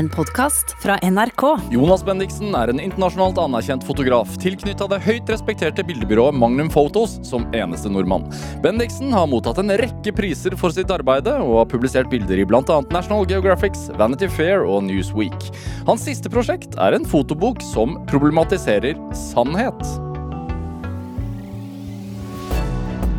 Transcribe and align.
en 0.00 0.08
podkast 0.08 0.72
fra 0.82 0.96
NRK. 1.02 1.42
Jonas 1.70 2.00
Bendiksen 2.06 2.54
er 2.56 2.70
en 2.72 2.78
internasjonalt 2.80 3.36
anerkjent 3.42 3.84
fotograf 3.84 4.32
tilknytta 4.40 4.86
det 4.88 5.00
høyt 5.04 5.28
respekterte 5.28 5.84
bildebyrået 5.84 6.38
Magnum 6.40 6.70
Photos 6.72 7.18
som 7.26 7.44
eneste 7.56 7.92
nordmann. 7.92 8.24
Bendiksen 8.64 9.12
har 9.12 9.28
mottatt 9.28 9.60
en 9.60 9.74
rekke 9.76 10.14
priser 10.16 10.56
for 10.56 10.72
sitt 10.72 10.88
arbeide, 10.94 11.36
og 11.44 11.58
har 11.58 11.68
publisert 11.68 12.08
bilder 12.12 12.40
i 12.40 12.48
bl.a. 12.48 12.80
National 12.94 13.28
Geographics, 13.28 13.90
Vanity 14.00 14.30
Fair 14.32 14.64
og 14.64 14.86
Newsweek. 14.88 15.50
Hans 15.84 16.08
siste 16.08 16.32
prosjekt 16.32 16.80
er 16.80 16.96
en 16.96 17.04
fotobok 17.04 17.60
som 17.74 18.00
problematiserer 18.08 18.96
sannhet. 19.12 19.84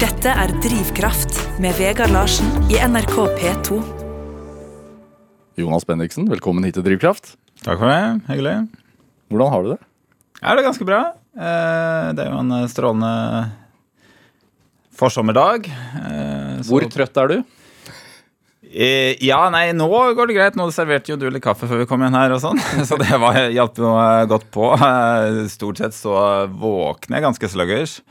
Dette 0.01 0.33
er 0.33 0.59
Drivkraft 0.65 1.43
med 1.61 1.77
Vegard 1.77 2.17
Larsen 2.17 2.49
i 2.73 2.81
NRK 2.81 3.19
P2. 3.37 4.00
Jonas 5.59 5.85
Bendiksen, 5.87 6.27
velkommen 6.31 6.63
hit 6.65 6.77
til 6.77 6.85
Drivkraft. 6.85 7.33
Takk 7.65 7.79
for 7.81 7.89
det. 7.91 8.01
Hyggelig. 8.29 8.55
Hvordan 9.31 9.51
har 9.53 9.63
du 9.65 9.71
det? 9.73 9.79
Ja, 10.41 10.53
det 10.55 10.61
er 10.63 10.67
ganske 10.69 10.87
bra. 10.87 11.01
Eh, 11.37 12.13
Det 12.15 12.23
er 12.25 12.31
jo 12.31 12.39
en 12.39 12.51
eh, 12.51 12.67
strålende 12.71 13.51
forsommerdag. 14.95 15.67
Eh, 15.67 16.61
så- 16.63 16.69
Hvor 16.71 16.87
trøtt 16.89 17.17
er 17.17 17.27
du? 17.27 17.43
Ja, 18.71 19.49
nei, 19.49 19.73
nå 19.73 19.89
går 20.15 20.27
det 20.27 20.35
greit. 20.35 20.55
Nå 20.55 20.71
serverte 20.71 21.09
jo 21.09 21.17
du 21.17 21.29
litt 21.29 21.43
kaffe 21.43 21.67
før 21.67 21.79
vi 21.79 21.85
kom 21.85 21.99
igjen 22.01 22.15
her 22.15 22.31
og 22.31 22.39
sånn. 22.39 22.57
Så 22.87 22.97
det 22.97 23.19
var, 23.19 23.33
hjalp 23.51 23.75
jo 23.77 23.91
godt 24.31 24.49
på. 24.51 24.71
Stort 25.49 25.77
sett 25.77 25.91
så 25.93 26.47
våkner 26.47 27.17
jeg 27.19 27.23
ganske 27.27 27.49
sluggers 27.51 28.01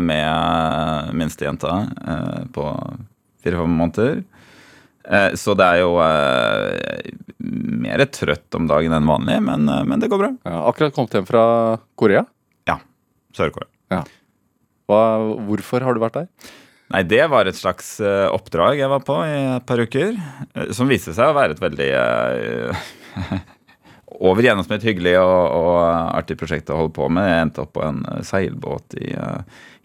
med 0.00 1.10
minstejenta 1.16 1.90
på 2.52 2.64
fire-fem 3.42 3.74
måneder. 3.80 4.22
Eh, 5.10 5.34
Så 5.34 5.54
det 5.58 5.66
er 5.66 5.82
jo 5.82 5.96
eh, 6.04 7.10
mer 7.82 8.04
trøtt 8.14 8.54
om 8.58 8.68
dagen 8.70 8.94
enn 8.94 9.08
vanlig, 9.10 9.40
men, 9.42 9.68
eh, 9.68 9.84
men 9.88 10.02
det 10.02 10.10
går 10.12 10.22
bra. 10.22 10.30
Ja, 10.46 10.62
akkurat 10.70 10.94
kommet 10.94 11.16
hjem 11.18 11.28
fra 11.28 11.44
Korea. 11.98 12.24
Ja. 12.70 12.78
Sør-Korea. 13.36 13.70
Ja. 13.90 14.04
hvorfor 14.90 15.82
har 15.86 15.94
du 15.94 16.00
vært 16.02 16.18
der? 16.20 16.28
Nei, 16.90 17.04
det 17.06 17.22
var 17.30 17.46
et 17.46 17.54
slags 17.58 18.00
oppdrag 18.02 18.80
jeg 18.80 18.90
var 18.90 19.02
på 19.06 19.14
i 19.22 19.34
et 19.56 19.66
par 19.66 19.78
uker. 19.78 20.16
som 20.74 20.90
viste 20.90 21.14
seg 21.14 21.30
å 21.30 21.36
være 21.36 21.54
et 21.54 21.62
veldig 21.62 21.90
over 24.26 24.42
gjennomsnitt 24.42 24.82
hyggelig 24.82 25.14
og, 25.22 25.54
og 25.54 25.78
artig 26.18 26.36
prosjekt 26.40 26.70
å 26.74 26.80
holde 26.80 26.94
på 26.98 27.06
med. 27.08 27.28
Jeg 27.30 27.44
endte 27.46 27.62
opp 27.62 27.72
på 27.78 27.84
en 27.86 28.02
seilbåt 28.26 28.98
i, 28.98 29.12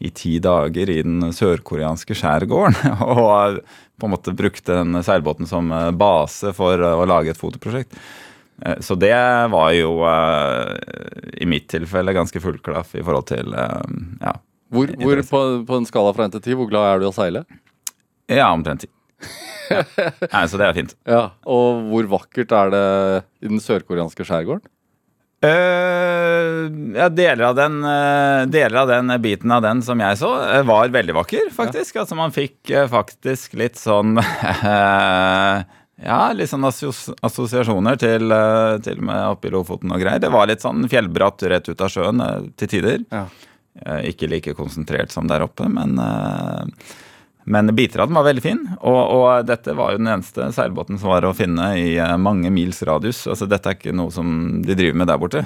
i 0.01 0.09
ti 0.17 0.39
dager 0.43 0.89
i 0.91 0.97
den 1.05 1.29
sørkoreanske 1.35 2.17
skjærgården. 2.17 2.97
Og 3.13 3.61
på 3.99 4.07
en 4.07 4.13
måte 4.15 4.33
brukte 4.35 4.75
den 4.81 4.97
seilbåten 5.03 5.47
som 5.47 5.71
eh, 5.71 5.91
base 5.95 6.51
for 6.57 6.79
eh, 6.81 6.97
å 6.99 7.05
lage 7.07 7.31
et 7.31 7.39
fotoprosjekt. 7.39 7.95
Eh, 8.65 8.79
Så 8.83 8.95
det 8.99 9.13
var 9.51 9.71
jo 9.75 9.93
i 11.39 11.45
mitt 11.47 11.67
tilfelle 11.71 12.13
ganske 12.15 12.39
full 12.43 12.59
klaff 12.63 12.95
i 12.95 13.03
forhold 13.03 13.27
til 13.31 13.51
ja, 13.55 14.33
Hvor, 14.71 14.91
hvor 14.99 15.21
på, 15.29 15.41
på 15.67 15.79
en 15.79 15.87
skala 15.87 16.13
fra 16.15 16.27
1 16.29 16.37
til 16.37 16.43
10, 16.51 16.59
hvor 16.59 16.69
glad 16.71 16.89
er 16.89 16.99
du 17.01 17.07
i 17.07 17.09
å 17.11 17.15
seile? 17.15 17.45
Ja, 18.31 18.51
omtrent 18.51 18.85
10. 18.87 18.91
Ja. 19.71 19.81
Nei, 20.35 20.43
så 20.51 20.59
det 20.61 20.65
er 20.67 20.75
fint. 20.77 20.91
Ja, 21.09 21.23
Og 21.49 21.87
hvor 21.89 22.07
vakkert 22.19 22.51
er 22.53 22.71
det 22.73 22.85
i 23.41 23.49
den 23.49 23.61
sørkoreanske 23.63 24.25
skjærgården? 24.27 24.67
Eh, 25.43 26.71
ja, 26.95 27.09
deler 27.09 27.43
av, 27.43 27.55
den, 27.55 27.83
uh, 27.83 28.47
deler 28.47 28.77
av 28.81 28.87
den 28.87 29.21
biten 29.21 29.51
av 29.51 29.61
den 29.61 29.81
som 29.83 29.99
jeg 29.99 30.17
så, 30.17 30.31
uh, 30.39 30.61
var 30.65 30.93
veldig 30.93 31.15
vakker, 31.17 31.49
faktisk. 31.53 31.99
Altså, 32.01 32.15
man 32.17 32.33
fikk 32.35 32.71
faktisk 32.89 33.57
litt 33.59 33.77
sånn 33.79 34.15
Ja, 36.05 36.19
litt 36.35 36.51
sånn 36.51 36.65
assos 36.67 37.05
assosiasjoner 37.23 37.95
til, 37.99 38.33
til 38.83 38.99
med 39.05 39.29
oppe 39.31 39.47
i 39.47 39.53
Lofoten 39.53 39.93
og 39.95 40.01
greier. 40.03 40.19
Det 40.19 40.31
var 40.33 40.49
litt 40.49 40.63
sånn 40.63 40.89
fjellbratt 40.91 41.45
rett 41.47 41.69
ut 41.71 41.81
av 41.81 41.91
sjøen 41.93 42.19
til 42.59 42.71
tider. 42.73 43.05
Ja. 43.15 43.23
Ikke 44.03 44.27
like 44.27 44.53
konsentrert 44.57 45.15
som 45.15 45.27
der 45.31 45.45
oppe, 45.47 45.69
men 45.71 45.95
men 47.45 47.69
biter 47.77 48.01
av 48.01 48.09
den 48.09 48.17
var 48.17 48.25
veldig 48.25 48.41
fin, 48.41 48.61
og, 48.79 48.99
og 49.15 49.45
dette 49.45 49.75
var 49.77 49.93
jo 49.93 49.99
den 50.01 50.09
eneste 50.15 50.47
seilbåten 50.55 50.97
som 50.97 51.11
var 51.13 51.27
å 51.27 51.33
finne 51.37 51.71
i 51.77 51.91
eh, 52.01 52.15
mange 52.17 52.49
mils 52.53 52.81
radius. 52.87 53.25
Altså 53.29 53.45
Dette 53.49 53.69
er 53.69 53.77
ikke 53.77 53.93
noe 53.93 54.13
som 54.13 54.63
de 54.65 54.73
driver 54.77 54.97
med 54.97 55.11
der 55.11 55.21
borte. 55.21 55.43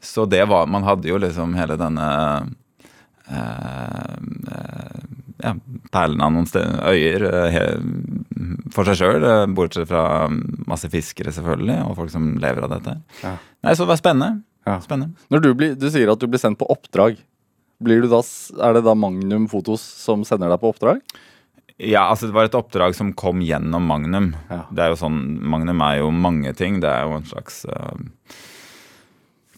Så 0.00 0.24
det 0.28 0.42
var 0.48 0.66
Man 0.68 0.84
hadde 0.84 1.08
jo 1.08 1.18
liksom 1.20 1.54
hele 1.58 1.76
denne 1.80 2.06
eh, 3.28 4.16
eh, 4.54 5.04
ja, 5.44 5.52
perlen 5.92 6.24
av 6.24 6.32
noen 6.32 6.48
sted, 6.48 6.72
øyer 6.88 7.28
eh, 7.28 7.52
he, 7.52 7.64
for 8.72 8.88
seg 8.88 9.00
sjøl, 9.02 9.28
bortsett 9.56 9.88
fra 9.90 10.26
masse 10.68 10.88
fiskere, 10.92 11.32
selvfølgelig, 11.36 11.78
og 11.84 11.96
folk 12.00 12.12
som 12.12 12.34
lever 12.40 12.64
av 12.64 12.76
dette. 12.78 12.96
Ja. 13.22 13.36
Nei, 13.64 13.74
Så 13.76 13.84
det 13.84 13.92
var 13.92 14.00
spennende. 14.00 14.42
Ja. 14.66 14.80
spennende. 14.82 15.14
Når 15.30 15.42
du, 15.44 15.50
blir, 15.54 15.76
du 15.78 15.86
sier 15.92 16.10
at 16.10 16.22
du 16.22 16.26
blir 16.26 16.40
sendt 16.42 16.58
på 16.58 16.66
oppdrag. 16.72 17.20
Da, 17.76 18.20
er 18.64 18.76
det 18.76 18.84
da 18.86 18.94
Magnum 18.96 19.48
Fotos 19.52 19.82
som 19.84 20.22
sender 20.24 20.52
deg 20.52 20.62
på 20.62 20.70
oppdrag? 20.72 21.02
Ja, 21.76 22.06
altså 22.08 22.30
det 22.30 22.36
var 22.36 22.48
et 22.48 22.56
oppdrag 22.56 22.94
som 22.96 23.12
kom 23.12 23.42
gjennom 23.44 23.84
Magnum. 23.84 24.30
Ja. 24.48 24.62
Det 24.72 24.84
er 24.84 24.94
jo 24.94 25.00
sånn, 25.02 25.18
Magnum 25.44 25.82
er 25.84 25.98
jo 26.00 26.08
mange 26.14 26.54
ting. 26.56 26.80
Det 26.80 26.88
er 26.88 27.04
jo 27.04 27.18
en 27.18 27.28
slags 27.28 27.64
eh, 27.68 28.38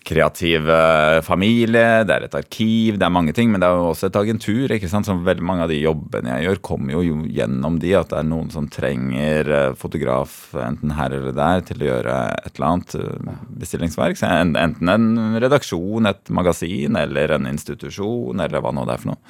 kreativ 0.09 0.69
eh, 0.73 1.19
familie, 1.25 2.05
det 2.09 2.15
er 2.15 2.25
et 2.27 2.37
arkiv, 2.39 2.97
det 2.99 3.05
er 3.07 3.13
mange 3.13 3.35
ting. 3.37 3.51
Men 3.53 3.63
det 3.63 3.69
er 3.69 3.77
jo 3.77 3.91
også 3.91 4.09
et 4.09 4.19
agentur. 4.21 4.73
ikke 4.75 4.91
sant? 4.91 5.09
Så 5.09 5.17
veldig 5.27 5.45
mange 5.45 5.67
av 5.67 5.73
de 5.73 5.81
jobbene 5.83 6.33
jeg 6.33 6.49
gjør, 6.49 6.63
kommer 6.71 6.97
jo 6.97 7.19
gjennom 7.37 7.79
de. 7.83 7.93
At 7.99 8.13
det 8.13 8.21
er 8.23 8.31
noen 8.31 8.49
som 8.55 8.71
trenger 8.73 9.53
eh, 9.59 9.77
fotograf, 9.79 10.39
enten 10.65 10.95
her 10.97 11.15
eller 11.19 11.37
der, 11.37 11.63
til 11.69 11.85
å 11.85 11.91
gjøre 11.91 12.17
et 12.39 12.51
eller 12.55 12.69
annet 12.71 12.97
eh, 12.99 13.37
bestillingsverk. 13.63 14.21
Så 14.21 14.33
Enten 14.49 14.91
en 14.93 15.39
redaksjon, 15.43 16.09
et 16.09 16.35
magasin 16.35 16.99
eller 16.99 17.37
en 17.37 17.49
institusjon, 17.51 18.41
eller 18.45 18.65
hva 18.65 18.73
nå 18.75 18.89
det 18.89 18.97
er 18.97 19.05
for 19.05 19.15
noe. 19.15 19.23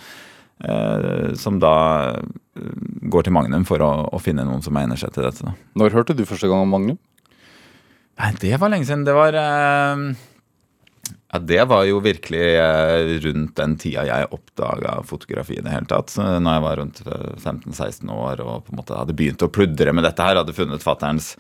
Som 1.39 1.61
da 1.63 1.75
går 3.07 3.29
til 3.29 3.35
Magnum 3.37 3.63
for 3.69 3.83
å, 3.85 3.91
å 4.11 4.19
finne 4.19 4.43
noen 4.43 4.65
som 4.65 4.75
egner 4.81 4.99
seg 4.99 5.13
til 5.15 5.23
dette. 5.23 5.45
Da. 5.47 5.53
Når 5.79 5.95
hørte 5.95 6.17
du 6.19 6.25
første 6.27 6.51
gang 6.51 6.65
om 6.65 6.75
Magnum? 6.75 6.99
Nei, 8.19 8.33
det 8.43 8.57
var 8.59 8.73
lenge 8.73 8.89
siden. 8.89 9.05
Det 9.07 9.15
var 9.15 9.37
eh, 9.39 10.03
Ja, 11.33 11.39
det 11.39 11.65
var 11.69 11.85
jo 11.85 11.99
virkelig 12.01 12.45
eh, 12.57 13.19
rundt 13.21 13.57
den 13.59 13.75
tida 13.77 14.07
jeg 14.09 14.31
oppdaga 14.33 14.95
fotografi 15.05 15.59
i 15.59 15.65
det 15.65 15.75
hele 15.75 15.89
tatt. 15.91 16.15
Når 16.17 16.55
jeg 16.55 16.65
var 16.65 16.79
rundt 16.81 17.03
eh, 17.05 17.35
15-16 17.37 18.15
år 18.15 18.41
og 18.41 18.63
på 18.65 18.73
en 18.73 18.81
måte 18.81 18.97
hadde 18.97 19.17
begynt 19.17 19.45
å 19.45 19.51
pludre 19.53 19.93
med 19.93 20.09
dette 20.09 20.25
her, 20.25 20.41
hadde 20.41 20.57
funnet 20.57 20.85
fatterns 20.85 21.35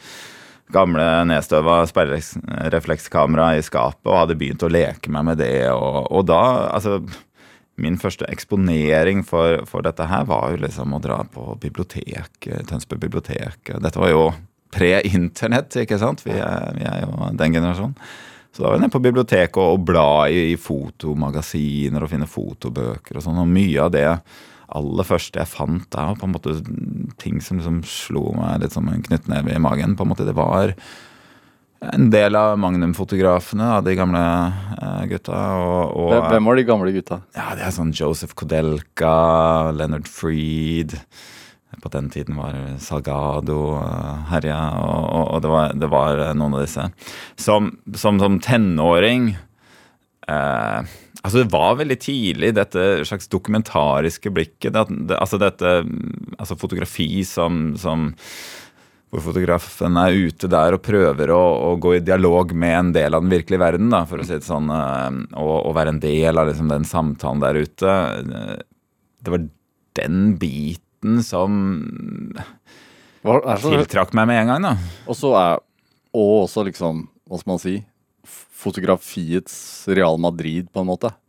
gamle 0.74 1.06
nedstøva 1.30 1.78
sperrereflekskamera 1.88 3.54
i 3.56 3.64
skapet 3.64 4.10
og 4.10 4.20
hadde 4.20 4.36
begynt 4.36 4.66
å 4.66 4.68
leke 4.68 5.08
meg 5.14 5.24
med 5.30 5.40
det. 5.40 5.70
Og, 5.72 6.04
og 6.12 6.28
da, 6.28 6.42
altså 6.74 7.00
Min 7.78 7.94
første 7.94 8.26
eksponering 8.26 9.20
for, 9.22 9.60
for 9.70 9.84
dette 9.86 10.02
her 10.10 10.24
var 10.26 10.50
jo 10.50 10.64
liksom 10.64 10.96
å 10.96 10.98
dra 10.98 11.20
på 11.30 11.52
bibliotek, 11.62 12.48
eh, 12.50 12.64
Tønsberg 12.66 13.04
bibliotek. 13.06 13.70
Dette 13.70 14.02
var 14.02 14.10
jo 14.10 14.24
pre-internett, 14.74 15.76
ikke 15.84 16.00
sant? 16.02 16.24
Vi 16.26 16.34
er, 16.34 16.72
vi 16.74 16.84
er 16.90 17.04
jo 17.04 17.30
den 17.38 17.54
generasjonen. 17.54 17.94
Så 18.52 18.62
da 18.64 18.68
var 18.70 18.76
jeg 18.78 18.82
nede 18.86 18.94
på 18.96 19.02
biblioteket 19.04 19.58
og, 19.62 19.74
og 19.78 19.84
bla 19.86 20.06
i, 20.32 20.52
i 20.52 20.56
fotomagasiner 20.58 22.02
og 22.02 22.10
finne 22.10 22.26
fotobøker 22.30 23.18
og 23.20 23.24
sånn. 23.26 23.42
Og 23.42 23.50
mye 23.50 23.82
av 23.84 23.92
det 23.94 24.06
aller 24.68 25.06
første 25.08 25.40
jeg 25.40 25.48
fant, 25.48 25.94
er 25.96 26.16
på 26.20 26.26
en 26.28 26.34
måte 26.34 26.56
ting 27.22 27.38
som 27.44 27.60
liksom 27.60 27.78
slo 27.88 28.26
meg 28.36 28.60
litt 28.64 28.74
som 28.74 28.88
en 28.92 29.04
knyttneve 29.04 29.54
i 29.54 29.62
magen. 29.62 29.94
på 29.96 30.04
en 30.04 30.10
måte 30.12 30.26
Det 30.28 30.34
var 30.36 30.74
en 31.94 32.08
del 32.10 32.34
av 32.34 32.56
Magnum-fotografene 32.58 33.68
av 33.76 33.84
de 33.86 33.94
gamle 33.94 34.20
eh, 34.82 35.04
gutta. 35.12 35.38
Og, 35.62 35.94
og, 35.94 36.10
Hvem- 36.12 36.28
Hvem 36.34 36.48
var 36.50 36.56
de 36.58 36.64
gamle 36.68 36.92
gutta? 36.96 37.20
ja, 37.38 37.52
det 37.54 37.62
er 37.68 37.70
sånn 37.76 37.92
Joseph 37.94 38.34
Kodelka, 38.34 39.70
Leonard 39.78 40.08
Freed 40.10 40.96
På 41.82 41.90
den 41.92 42.08
tiden 42.10 42.38
var 42.38 42.56
Salgado 42.82 43.58
uh, 43.76 44.24
herja, 44.32 44.58
og, 44.80 45.34
og, 45.34 45.42
det, 45.44 45.50
var, 45.52 45.74
det 45.76 45.90
var 45.92 46.22
eh, 46.24 46.36
noen 46.36 46.56
av 46.56 46.64
disse. 46.64 46.86
Som, 47.38 47.74
som, 47.94 48.18
som 48.22 48.40
tenåring 48.42 49.34
eh, 50.28 50.96
Altså, 51.18 51.42
det 51.42 51.50
var 51.50 51.74
veldig 51.80 51.96
tidlig, 51.98 52.52
dette 52.54 52.82
slags 53.04 53.26
dokumentariske 53.28 54.30
blikket. 54.30 54.70
Det, 54.72 54.84
det, 55.10 55.16
altså 55.18 55.40
dette 55.42 55.72
Altså 56.38 56.56
fotografi 56.56 57.24
som, 57.26 57.72
som 57.76 58.12
hvor 59.08 59.22
fotografen 59.24 59.96
er 59.96 60.16
ute 60.28 60.50
der 60.52 60.76
og 60.76 60.82
prøver 60.84 61.32
å, 61.32 61.42
å 61.70 61.76
gå 61.80 61.94
i 61.96 62.02
dialog 62.04 62.52
med 62.52 62.74
en 62.76 62.90
del 62.92 63.16
av 63.16 63.24
den 63.24 63.32
virkelige 63.32 63.62
verden, 63.62 63.88
da, 63.92 64.02
for 64.08 64.20
å 64.20 64.26
si 64.26 64.36
det 64.36 64.46
sånn, 64.46 64.68
eh, 64.72 65.22
og, 65.40 65.54
og 65.62 65.76
være 65.78 65.94
en 65.96 66.02
del 66.02 66.40
av 66.40 66.50
liksom, 66.50 66.68
den 66.72 66.84
samtalen 66.88 67.44
der 67.44 67.60
ute. 67.62 67.94
Eh, 68.18 68.58
Det 69.24 69.32
var 69.34 69.48
den 69.98 70.20
biten 70.38 70.87
som 71.24 71.50
er 72.38 73.56
så, 73.62 73.70
tiltrakk 73.70 74.10
meg 74.16 74.26
med 74.30 74.38
en 74.42 74.50
gang, 74.52 74.60
da. 74.70 74.74
og 75.06 75.14
så 75.18 75.28
er 75.38 75.52
Og 76.16 76.28
også 76.46 76.60
liksom, 76.66 76.94
hva 77.28 77.36
skal 77.38 77.52
man 77.52 77.62
si 77.62 77.74
Fotografiets 78.58 79.54
Real 79.86 80.18
Madrid, 80.18 80.66
på 80.72 80.80
en 80.82 80.88
måte. 80.88 81.08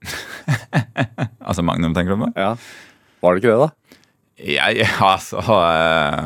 Altså 1.49 1.61
Magnum, 1.65 1.93
tenker 1.93 2.11
du 2.13 2.17
på? 2.23 2.29
Ja. 2.37 2.55
Var 3.21 3.29
det 3.33 3.37
ikke 3.41 3.51
det, 3.51 3.59
da? 3.59 3.69
Jeg, 4.39 4.87
altså 5.03 5.37
øh, 5.41 6.25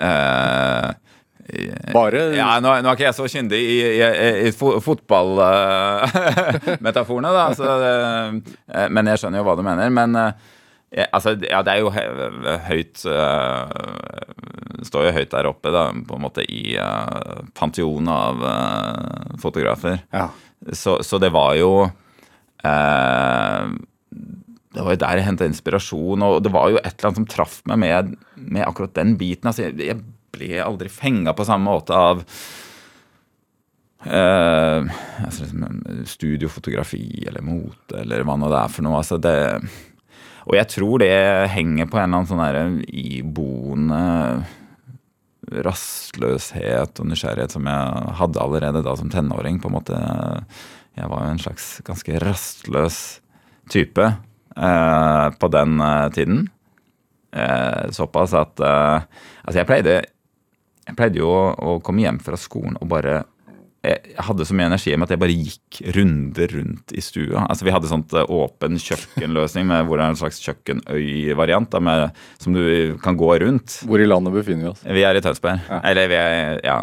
øh, 0.00 0.88
Bare 1.92 2.18
Ja, 2.36 2.60
nå, 2.62 2.68
nå 2.80 2.88
er 2.88 2.92
ikke 2.94 3.04
jeg 3.08 3.14
så 3.18 3.26
kyndig 3.28 3.58
i, 3.58 3.80
i, 3.98 4.00
i 4.46 4.50
fo 4.54 4.80
fotballmetaforene, 4.84 7.30
da. 7.38 7.44
Så, 7.58 7.66
uh, 7.66 8.30
men 8.94 9.06
jeg 9.10 9.18
skjønner 9.20 9.38
jo 9.42 9.46
hva 9.48 9.56
du 9.58 9.62
mener. 9.66 9.86
Men 9.90 10.10
eh, 10.18 10.32
jeg, 10.90 11.06
altså, 11.14 11.36
ja, 11.46 11.60
det 11.62 11.72
er 11.72 11.80
jo 11.84 11.90
høyt 12.66 13.04
uh, 13.06 13.70
Står 14.86 15.06
jo 15.06 15.12
høyt 15.14 15.30
der 15.30 15.46
oppe, 15.46 15.70
da, 15.70 15.84
på 15.92 16.16
en 16.16 16.24
måte 16.24 16.42
i 16.50 16.74
uh, 16.80 17.44
panteonet 17.54 18.10
av 18.10 18.40
uh, 18.42 19.36
fotografer. 19.38 20.00
Ja. 20.10 20.30
Så, 20.74 20.98
så 21.06 21.20
det 21.22 21.30
var 21.32 21.54
jo 21.60 21.70
uh, 21.86 23.64
Det 24.74 24.82
var 24.86 24.96
jo 24.96 25.02
der 25.04 25.20
jeg 25.20 25.28
henta 25.28 25.46
inspirasjon, 25.48 26.24
og 26.26 26.40
det 26.42 26.52
var 26.54 26.72
jo 26.72 26.80
et 26.80 26.90
eller 26.90 27.10
annet 27.10 27.20
som 27.22 27.28
traff 27.36 27.60
meg 27.70 27.78
med, 27.84 28.16
med 28.40 28.66
akkurat 28.66 28.96
den 28.98 29.14
biten. 29.20 29.50
Altså, 29.52 29.68
jeg, 29.68 29.78
jeg 29.92 30.00
ble 30.34 30.58
aldri 30.64 30.90
fenga 30.90 31.36
på 31.36 31.46
samme 31.46 31.70
måte 31.70 31.94
av 31.94 32.24
uh, 34.08 34.80
altså, 35.26 35.44
liksom, 35.44 35.60
studiofotografi 36.08 37.28
eller 37.28 37.46
mote 37.46 38.02
eller 38.02 38.26
hva 38.26 38.36
nå 38.40 38.50
det 38.50 38.60
er 38.64 38.74
for 38.74 38.86
noe. 38.86 39.04
Altså, 39.04 39.20
det, 39.22 39.36
og 40.50 40.56
jeg 40.58 40.66
tror 40.72 40.98
det 40.98 41.14
henger 41.54 41.86
på 41.86 41.98
en 42.00 42.08
eller 42.08 42.18
annen 42.18 42.26
sånn 42.26 42.42
derre 42.42 42.64
iboende 42.90 44.00
rastløshet 45.66 46.98
og 46.98 47.06
nysgjerrighet 47.06 47.54
som 47.54 47.68
jeg 47.70 48.14
hadde 48.18 48.42
allerede 48.42 48.82
da 48.82 48.96
som 48.98 49.10
tenåring. 49.12 49.60
på 49.62 49.70
en 49.70 49.76
måte. 49.76 50.00
Jeg 50.98 51.10
var 51.10 51.24
jo 51.24 51.30
en 51.30 51.42
slags 51.42 51.68
ganske 51.86 52.18
rastløs 52.18 52.98
type 53.70 54.02
eh, 54.02 55.26
på 55.38 55.50
den 55.54 55.80
eh, 55.80 56.08
tiden. 56.18 56.48
Eh, 57.30 57.90
såpass 57.94 58.34
at 58.34 58.58
eh, 58.58 59.06
Altså, 59.40 59.58
jeg 59.62 59.66
pleide, 59.66 59.94
jeg 60.86 60.96
pleide 60.98 61.18
jo 61.22 61.30
å, 61.30 61.54
å 61.54 61.78
komme 61.82 62.02
hjem 62.02 62.18
fra 62.22 62.36
skolen 62.38 62.76
og 62.78 62.90
bare 62.90 63.22
jeg 63.80 64.24
hadde 64.26 64.44
så 64.44 64.52
mye 64.56 64.66
energi 64.68 64.92
med 64.92 65.06
at 65.06 65.14
jeg 65.14 65.20
bare 65.22 65.34
gikk 65.34 65.78
runder 65.96 66.50
rundt 66.52 66.92
i 66.92 67.00
stua. 67.04 67.46
Altså 67.46 67.64
Vi 67.64 67.72
hadde 67.72 67.88
sånt 67.88 68.12
eh, 68.12 68.32
åpen 68.36 68.76
kjøkkenløsning 68.76 69.70
med 69.70 69.86
hvor 69.88 69.96
det 69.96 70.04
er 70.04 70.12
en 70.12 70.20
slags 70.20 70.40
kjøkkenøy-variant 70.44 71.78
som 72.42 72.56
du 72.56 72.98
kan 73.00 73.16
gå 73.20 73.30
rundt. 73.40 73.78
Hvor 73.88 74.02
i 74.02 74.08
landet 74.08 74.36
befinner 74.36 74.66
vi 74.66 74.72
oss? 74.74 74.84
Vi 74.84 75.06
er 75.06 75.16
i 75.16 75.24
Tønsberg. 75.24 75.64
Eller 75.80 76.12
vi 76.12 76.18
er, 76.20 76.60
ja, 76.66 76.76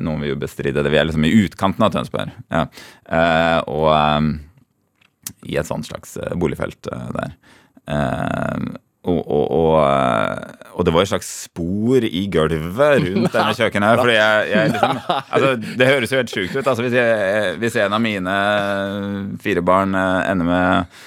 noen 0.00 0.24
vil 0.24 0.32
jo 0.32 0.40
bestride 0.46 0.80
det. 0.80 0.94
Vi 0.94 1.00
er 1.02 1.10
liksom 1.10 1.28
i 1.28 1.34
utkanten 1.44 1.84
av 1.84 1.92
Tønsberg. 1.92 2.32
Ja. 2.48 2.64
Eh, 3.04 3.60
og 3.68 3.90
um, 3.92 4.32
i 5.44 5.58
et 5.60 5.68
sånt 5.68 5.90
slags 5.90 6.16
boligfelt 6.40 6.88
der. 6.88 7.36
Eh, 7.84 8.64
og, 9.04 9.20
og, 9.28 9.50
og, 9.52 9.72
eh, 9.84 10.68
og 10.74 10.86
det 10.86 10.94
var 10.94 11.04
et 11.04 11.10
slags 11.12 11.30
spor 11.44 12.06
i 12.08 12.22
gulvet 12.32 13.02
rundt 13.04 13.34
denne 13.34 13.56
kjøkkenet. 13.58 13.98
Fordi 14.00 14.14
jeg, 14.16 14.46
jeg 14.50 14.72
liksom 14.72 15.00
altså, 15.34 15.50
Det 15.80 15.90
høres 15.90 16.12
jo 16.14 16.20
helt 16.22 16.32
sjukt 16.32 16.56
ut. 16.56 16.66
Altså, 16.66 16.86
hvis, 16.86 16.96
jeg, 16.96 17.56
hvis 17.60 17.76
en 17.84 17.96
av 17.98 18.04
mine 18.04 18.36
fire 19.44 19.64
barn 19.64 19.96
eh, 19.98 20.30
ender 20.32 20.48
med 20.48 21.02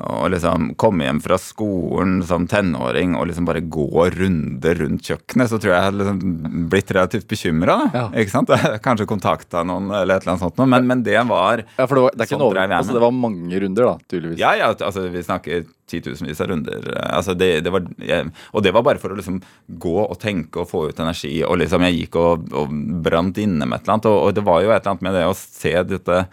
å 0.00 0.28
liksom 0.32 0.74
komme 0.80 1.06
hjem 1.06 1.20
fra 1.24 1.38
skolen 1.40 2.20
som 2.26 2.46
tenåring 2.50 3.16
og 3.18 3.28
liksom 3.30 3.48
bare 3.48 3.62
gå 3.62 4.06
runder 4.14 4.80
rundt 4.82 5.10
kjøkkenet, 5.10 5.50
så 5.50 5.58
tror 5.60 5.72
jeg 5.72 5.76
jeg 5.78 5.88
hadde 5.88 6.00
liksom 6.00 6.68
blitt 6.72 6.94
relativt 6.96 7.28
bekymra. 7.30 7.78
Ja. 7.94 8.06
Ikke 8.22 8.34
sant? 8.34 8.54
Kanskje 8.86 9.08
kontakta 9.10 9.64
noen 9.66 9.90
eller 9.90 10.16
et 10.16 10.24
eller 10.24 10.36
annet 10.36 10.46
sånt. 10.46 10.62
Men, 10.70 10.88
men 10.88 11.04
det 11.06 11.18
var 11.28 11.64
Ja, 11.64 11.86
for 11.86 11.98
det 11.98 12.06
var, 12.06 12.16
det 12.16 12.24
er 12.24 12.30
ikke 12.30 12.40
Sånn 12.40 12.58
jeg 12.60 12.72
altså, 12.76 12.96
det 12.96 13.02
var 13.04 13.14
mange 13.14 13.60
runder, 13.64 13.90
da, 13.90 14.08
tydeligvis. 14.10 14.40
Ja, 14.40 14.54
ja, 14.58 14.70
altså 14.72 15.04
vi 15.12 15.22
snakker 15.24 15.68
titusenvis 15.90 16.40
av 16.40 16.50
runder. 16.52 16.86
Altså, 17.10 17.34
det, 17.34 17.50
det 17.66 17.72
var, 17.74 17.86
jeg, 18.06 18.30
og 18.54 18.64
det 18.64 18.72
var 18.76 18.86
bare 18.86 19.02
for 19.02 19.12
å 19.12 19.18
liksom 19.18 19.40
gå 19.82 19.96
og 20.04 20.16
tenke 20.22 20.62
og 20.62 20.70
få 20.70 20.86
ut 20.90 21.02
energi. 21.02 21.34
Og 21.46 21.58
liksom 21.60 21.84
jeg 21.88 21.98
gikk 21.98 22.18
og, 22.20 22.50
og 22.54 22.74
brant 23.04 23.40
inne 23.42 23.66
med 23.66 23.80
et 23.80 23.86
eller 23.86 23.98
annet. 23.98 24.10
Og, 24.10 24.18
og 24.28 24.36
det 24.38 24.46
var 24.46 24.64
jo 24.64 24.72
et 24.72 24.78
eller 24.78 24.94
annet 24.94 25.06
med 25.08 25.18
det 25.18 25.28
å 25.28 25.36
se 25.38 25.74
dette 25.90 26.24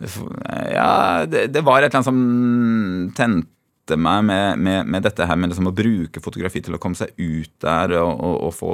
Ja, 0.00 1.24
det, 1.24 1.46
det 1.54 1.62
var 1.64 1.80
et 1.80 1.88
eller 1.88 2.00
annet 2.02 2.08
som 2.08 3.12
tente 3.16 3.96
meg 3.96 4.24
med, 4.26 4.58
med, 4.60 4.88
med 4.90 5.04
dette 5.06 5.24
her 5.28 5.38
med 5.38 5.52
liksom 5.52 5.70
å 5.70 5.74
bruke 5.76 6.20
fotografi 6.20 6.60
til 6.66 6.74
å 6.76 6.80
komme 6.82 6.98
seg 6.98 7.12
ut 7.16 7.52
der 7.62 7.94
og, 8.00 8.10
og, 8.18 8.36
og 8.48 8.54
få 8.56 8.72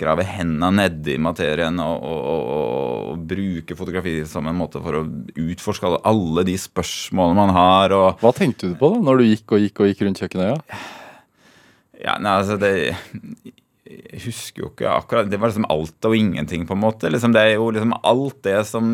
grave 0.00 0.24
henda 0.26 0.70
nedi 0.72 1.18
materien 1.22 1.78
og, 1.84 2.06
og, 2.06 3.12
bruke 3.28 3.76
fotografi 3.76 4.16
som 4.28 4.48
en 4.48 4.56
måte 4.58 4.80
for 4.82 4.98
å 4.98 5.04
utforske 5.40 5.92
alle- 6.02 6.46
de 6.48 6.56
spørsmålene 6.60 7.38
man 7.38 7.54
har. 7.56 7.94
Hva 8.20 8.32
tenkte 8.36 8.72
du 8.72 8.76
på 8.80 8.90
da, 8.92 9.02
når 9.04 9.20
du 9.20 9.28
gikk 9.28 9.56
og 9.56 9.62
gikk 9.62 9.84
og 9.84 9.92
gikk 9.92 10.02
rundt 10.06 10.24
kjøkkenøya? 10.24 10.58
Ja, 12.02 12.18
nei, 12.20 12.34
altså 12.40 12.58
det 12.60 12.72
husker 14.26 14.62
jo 14.62 14.70
ikke 14.70 14.90
akkurat 14.90 15.30
Det 15.30 15.38
var 15.40 15.50
liksom 15.52 15.68
alt 15.72 16.08
og 16.08 16.16
ingenting, 16.16 16.66
på 16.68 16.76
en 16.76 16.82
måte. 16.82 17.10
Liksom, 17.12 17.34
det 17.36 17.42
er 17.42 17.54
jo 17.56 17.70
liksom 17.74 17.94
alt 18.02 18.40
det 18.46 18.58
som 18.68 18.90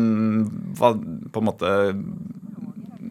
var, 0.79 0.97
på 1.33 1.43
en 1.43 1.49
måte 1.49 1.73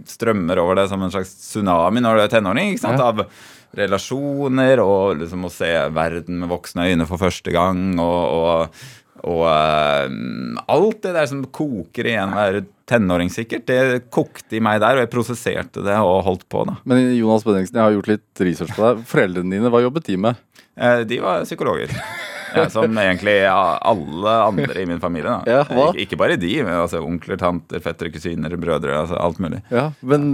strømmer 0.08 0.58
over 0.58 0.80
det 0.80 0.88
som 0.90 1.02
en 1.02 1.12
slags 1.14 1.34
tsunami 1.38 2.02
når 2.02 2.18
du 2.18 2.24
er 2.24 2.32
tenåring. 2.32 2.72
ikke 2.72 2.86
sant? 2.86 3.02
Ja. 3.02 3.12
Av 3.12 3.26
relasjoner 3.72 4.82
og 4.82 5.22
liksom 5.22 5.46
å 5.48 5.52
se 5.52 5.70
verden 5.94 6.42
med 6.42 6.50
voksne 6.52 6.90
øyne 6.90 7.06
for 7.08 7.22
første 7.22 7.54
gang. 7.54 7.94
og, 8.02 8.20
og 8.42 8.82
og 9.22 9.44
eh, 9.46 10.14
alt 10.72 11.02
det 11.04 11.12
der 11.14 11.28
som 11.30 11.44
koker 11.54 12.08
i 12.10 12.16
enhver 12.18 12.64
tenåring, 12.90 13.30
sikkert, 13.30 13.68
det 13.70 14.08
kokte 14.12 14.58
i 14.58 14.62
meg 14.64 14.80
der, 14.82 14.98
og 14.98 15.04
jeg 15.04 15.12
prosesserte 15.12 15.84
det 15.86 15.94
og 16.02 16.24
holdt 16.26 16.48
på. 16.50 16.64
da. 16.66 16.74
Men 16.88 17.04
Jonas 17.14 17.46
Benningsen, 17.46 17.78
jeg 17.78 17.86
har 17.86 17.94
gjort 17.94 18.10
litt 18.10 18.42
research 18.42 18.74
på 18.74 18.82
deg. 18.82 19.04
Foreldrene 19.12 19.54
dine, 19.54 19.70
hva 19.70 19.84
jobbet 19.84 20.10
de 20.10 20.18
med? 20.26 20.40
Eh, 20.76 21.00
De 21.08 21.20
var 21.24 21.44
psykologer. 21.48 21.90
Ja, 22.52 22.66
som 22.68 22.98
egentlig 23.00 23.46
alle 23.48 24.32
andre 24.44 24.74
i 24.82 24.84
min 24.84 24.98
familie. 25.00 25.38
Ja, 25.48 25.62
ikke 25.96 26.18
bare 26.20 26.34
de, 26.36 26.50
men 26.60 26.74
altså 26.82 27.00
onkler, 27.00 27.38
tanter, 27.40 27.80
fettere, 27.80 28.10
kusiner, 28.12 28.52
brødre. 28.60 28.92
altså 28.92 29.16
Alt 29.16 29.38
mulig. 29.40 29.62
Ja, 29.72 29.86
men 30.04 30.26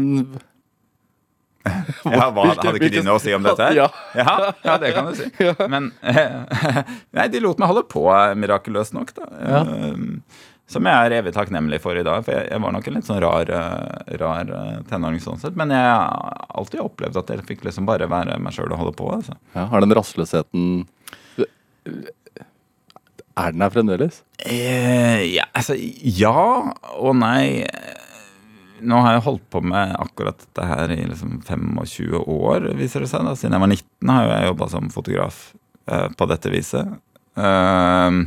Ja, 2.08 2.28
hva, 2.34 2.48
hadde 2.56 2.74
ikke 2.80 2.90
de 2.96 3.04
noe 3.06 3.18
å 3.18 3.22
si 3.22 3.30
om 3.36 3.44
dette? 3.46 3.68
her? 3.70 3.76
Ja. 3.76 3.86
ja, 4.18 4.34
ja, 4.64 4.76
det 4.82 4.92
kan 4.96 5.08
du 5.10 5.14
si. 5.18 5.28
Men 5.72 5.90
Nei, 6.02 7.26
de 7.30 7.42
lot 7.44 7.60
meg 7.60 7.70
holde 7.70 7.84
på 7.90 8.02
eh, 8.14 8.34
mirakuløst 8.38 8.94
nok, 8.96 9.12
da. 9.18 9.28
Som 10.68 10.84
jeg 10.84 11.06
er 11.08 11.14
evig 11.16 11.32
takknemlig 11.32 11.78
for 11.80 11.96
i 11.96 12.04
dag. 12.04 12.20
For 12.26 12.34
jeg, 12.34 12.50
jeg 12.52 12.60
var 12.60 12.74
nok 12.74 12.88
en 12.90 12.98
litt 12.98 13.06
sånn 13.08 13.22
rar, 13.24 13.48
eh, 13.56 14.16
rar 14.20 14.50
eh, 14.52 14.74
tenåring 14.90 15.22
sånn 15.24 15.40
sett. 15.40 15.56
Men 15.56 15.72
jeg 15.72 15.80
har 15.80 16.42
alltid 16.60 16.82
opplevd 16.84 17.16
at 17.22 17.32
jeg 17.32 17.46
fikk 17.48 17.64
liksom 17.64 17.88
bare 17.88 18.08
være 18.10 18.36
meg 18.42 18.52
sjøl 18.52 18.74
og 18.74 18.82
holde 18.82 18.96
på. 18.98 19.08
altså. 19.16 19.38
ja, 19.56 19.64
har 19.72 19.84
den 19.84 19.96
rastløsheten 19.96 20.66
Er 23.38 23.54
den 23.54 23.62
her 23.64 23.72
fremdeles? 23.72 24.20
Eh, 24.44 25.24
ja, 25.30 25.46
altså, 25.56 25.76
ja 25.78 26.36
og 26.98 27.16
nei. 27.16 27.64
Nå 28.84 29.00
har 29.02 29.16
jeg 29.16 29.24
holdt 29.24 29.46
på 29.50 29.62
med 29.64 29.94
akkurat 29.98 30.36
dette 30.42 30.66
her 30.68 30.92
i 30.92 31.00
liksom 31.08 31.38
25 31.46 32.18
år, 32.28 32.68
viser 32.78 33.02
det 33.06 33.08
seg. 33.10 33.24
da. 33.24 33.32
Siden 33.38 33.56
jeg 33.56 33.64
var 33.64 33.72
19 33.72 34.12
har 34.12 34.32
jeg 34.34 34.50
jobba 34.50 34.68
som 34.74 34.92
fotograf 34.92 35.40
eh, 35.88 36.10
på 36.12 36.28
dette 36.28 36.52
viset. 36.52 36.98
Eh, 37.38 38.20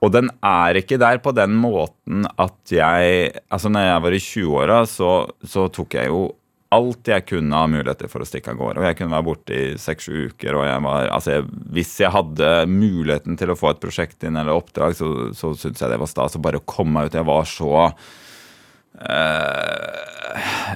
og 0.00 0.12
den 0.14 0.30
er 0.46 0.80
ikke 0.80 0.98
der 1.00 1.20
på 1.20 1.32
den 1.36 1.52
måten 1.60 2.24
at 2.40 2.72
jeg 2.72 3.32
Altså, 3.52 3.68
når 3.68 3.86
jeg 3.86 4.04
var 4.04 4.14
i 4.16 4.20
20-åra, 4.24 4.78
så, 4.88 5.10
så 5.44 5.66
tok 5.72 5.98
jeg 5.98 6.08
jo 6.08 6.28
alt 6.70 7.08
jeg 7.10 7.26
kunne 7.26 7.58
av 7.58 7.70
muligheter 7.70 8.10
for 8.10 8.22
å 8.22 8.28
stikke 8.28 8.52
av 8.52 8.60
gårde. 8.60 8.78
Og 8.78 8.86
jeg 8.86 8.98
kunne 9.00 9.14
være 9.16 9.26
borte 9.26 9.56
i 9.56 9.64
seks-sju 9.80 10.30
uker. 10.30 10.54
Og 10.54 10.66
jeg 10.68 10.84
var, 10.86 11.08
altså 11.16 11.34
jeg, 11.34 11.46
hvis 11.74 11.94
jeg 12.04 12.14
hadde 12.14 12.50
muligheten 12.70 13.38
til 13.40 13.50
å 13.50 13.58
få 13.58 13.72
et 13.72 13.82
prosjekt 13.82 14.26
inn 14.26 14.38
eller 14.38 14.54
oppdrag, 14.54 14.94
så, 14.98 15.10
så 15.34 15.52
syntes 15.58 15.82
jeg 15.82 15.90
det 15.90 15.98
var 16.00 16.10
stas 16.10 16.38
å 16.38 16.42
bare 16.44 16.62
komme 16.62 16.94
meg 16.94 17.10
ut. 17.10 17.18
Jeg 17.18 17.26
var 17.26 17.50
så 17.50 17.72
eh, 17.90 17.94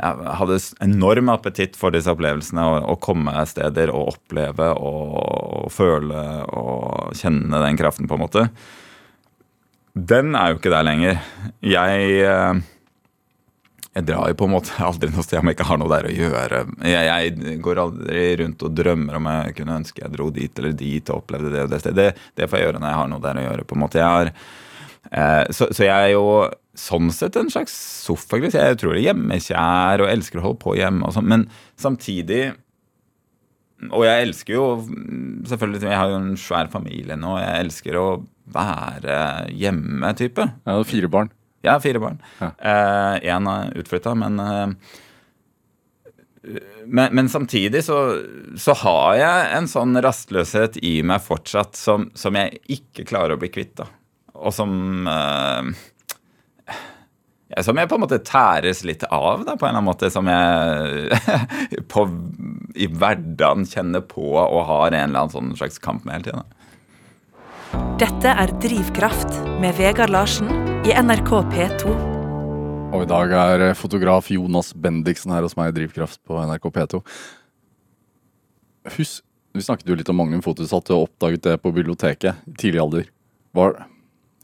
Jeg 0.03 0.37
hadde 0.43 0.61
enorm 0.89 1.31
appetitt 1.37 1.79
for 1.79 1.95
disse 1.95 2.11
opplevelsene. 2.11 2.67
Å, 2.83 2.99
komme 2.99 3.47
steder 3.47 3.95
og 3.95 4.17
oppleve 4.17 4.73
og 4.75 5.71
føle 5.75 6.25
og 6.59 7.15
kjenne 7.23 7.63
den 7.69 7.79
kraften, 7.79 8.11
på 8.11 8.19
en 8.19 8.27
måte. 8.27 8.49
Den 9.95 10.35
er 10.35 10.51
jo 10.51 10.59
ikke 10.59 10.73
der 10.75 10.87
lenger. 10.87 11.21
Jeg 11.63 12.07
eh, 12.27 12.63
jeg 13.95 14.09
drar 14.09 14.27
jo 14.33 14.37
på 14.39 14.49
en 14.49 14.55
måte 14.57 14.75
aldri 14.89 15.11
noe 15.13 15.23
sted 15.23 15.39
om 15.39 15.51
jeg 15.51 15.59
ikke 15.59 15.69
har 15.69 15.81
noe 15.81 15.93
der 15.93 16.09
å 16.09 16.15
gjøre. 16.15 16.65
Jeg, 16.83 17.07
jeg 17.13 17.61
går 17.63 17.83
aldri 17.85 18.25
rundt 18.43 18.67
og 18.67 18.75
drømmer 18.75 19.21
om 19.21 19.31
jeg 19.31 19.55
kunne 19.61 19.79
ønske 19.83 20.03
jeg 20.03 20.15
dro 20.17 20.29
dit 20.35 20.61
eller 20.61 20.75
dit 20.79 21.13
og 21.13 21.23
opplevde 21.23 21.55
det 21.55 21.65
og 21.67 21.73
det 21.73 21.81
stedet. 21.85 22.11
Det, 22.35 22.51
får 22.51 22.61
jeg 22.61 22.69
gjøre 22.69 22.83
når 22.83 22.91
jeg 22.91 23.01
har 23.01 23.11
noe 23.13 23.25
der 23.25 23.41
å 23.41 23.47
gjøre. 23.47 23.69
på 23.71 23.79
en 23.79 23.85
måte. 23.85 24.03
Jeg 24.03 24.17
har, 24.17 24.33
eh, 25.13 25.45
så, 25.55 25.71
så 25.71 25.87
jeg 25.87 25.95
er 25.95 26.13
jo 26.17 26.27
sånn 26.75 27.15
sett 27.15 27.39
en 27.39 27.55
slags 27.55 27.79
sofagris. 28.03 28.59
Jeg 28.59 28.75
er 28.75 28.91
er 28.91 29.03
hjemmekjær 29.05 30.03
og 30.03 30.11
elsker 30.11 30.43
å 30.43 30.47
holde 30.49 30.63
på 30.67 30.77
hjemme 30.81 31.07
og 31.07 31.15
sånn. 31.15 31.31
Men 31.31 31.49
samtidig 31.79 32.45
Og 33.93 34.07
jeg 34.07 34.23
elsker 34.25 34.55
jo 34.55 34.67
selvfølgelig 35.45 35.83
Jeg 35.83 35.99
har 35.99 36.09
jo 36.09 36.17
en 36.17 36.37
svær 36.41 36.71
familie 36.73 37.19
nå. 37.21 37.39
Jeg 37.39 37.67
elsker 37.67 37.99
å 38.01 38.09
være 38.53 39.17
hjemme-type. 39.55 40.49
Ja, 40.67 40.77
fire 40.89 41.11
barn. 41.13 41.33
Ja, 41.65 41.79
fire 41.81 42.03
barn. 42.03 42.21
Ja. 42.43 42.51
Én 43.25 43.49
er 43.49 43.73
utflytta, 43.81 44.13
men 44.19 44.41
eh, 44.43 45.01
men, 46.87 47.15
men 47.15 47.29
samtidig 47.29 47.85
så, 47.85 48.21
så 48.57 48.75
har 48.85 49.15
jeg 49.17 49.49
en 49.57 49.69
sånn 49.71 49.97
rastløshet 50.05 50.77
i 50.85 50.99
meg 51.07 51.23
fortsatt 51.25 51.79
som, 51.79 52.11
som 52.19 52.37
jeg 52.37 52.61
ikke 52.77 53.07
klarer 53.09 53.37
å 53.37 53.41
bli 53.41 53.49
kvitt. 53.53 53.77
da. 53.81 53.89
Og 54.35 54.53
som 54.53 55.09
eh, 55.09 55.71
Som 57.65 57.79
jeg 57.79 57.89
på 57.89 57.97
en 57.97 58.03
måte 58.03 58.21
tæres 58.27 58.83
litt 58.85 59.07
av, 59.09 59.45
da, 59.47 59.55
på 59.57 59.65
en 59.65 59.71
eller 59.71 59.81
annen 59.81 59.89
måte. 59.89 60.11
Som 60.13 60.29
jeg 60.29 61.21
på, 61.93 62.05
i 62.77 62.91
hverdagen 62.93 63.65
kjenner 63.71 64.05
på 64.05 64.35
og 64.43 64.61
har 64.69 64.91
en 64.91 65.01
eller 65.09 65.25
annen 65.25 65.35
sånn 65.35 65.57
slags 65.57 65.81
kamp 65.81 66.05
med 66.05 66.19
hele 66.19 66.29
tiden. 66.29 66.61
Dette 68.01 68.33
er 68.33 68.51
Drivkraft 68.63 69.37
med 69.63 69.77
Vegard 69.79 70.11
Larsen 70.11 70.49
i 70.85 70.93
NRK 70.95 71.31
P2. 71.53 71.93
Og 72.95 73.03
i 73.05 73.09
dag 73.11 73.33
er 73.39 73.65
eh, 73.69 73.77
fotograf 73.79 74.29
Jonas 74.35 74.73
Bendiksen 74.75 75.33
her 75.35 75.43
hos 75.47 75.57
meg 75.59 75.73
i 75.73 75.77
Drivkraft 75.77 76.21
på 76.27 76.39
NRK 76.39 76.69
P2. 76.75 77.01
Husk, 78.97 79.23
vi 79.55 79.65
snakket 79.65 79.91
jo 79.91 79.97
litt 79.99 80.11
om 80.11 80.19
Magnum 80.19 80.43
Fotos, 80.45 80.75
at 80.75 80.87
du 80.91 80.97
oppdaget 80.97 81.47
det 81.47 81.57
på 81.63 81.73
biblioteket 81.75 82.43
i 82.51 82.57
tidlig 82.61 82.83
alder. 82.83 83.11
Var, 83.55 83.77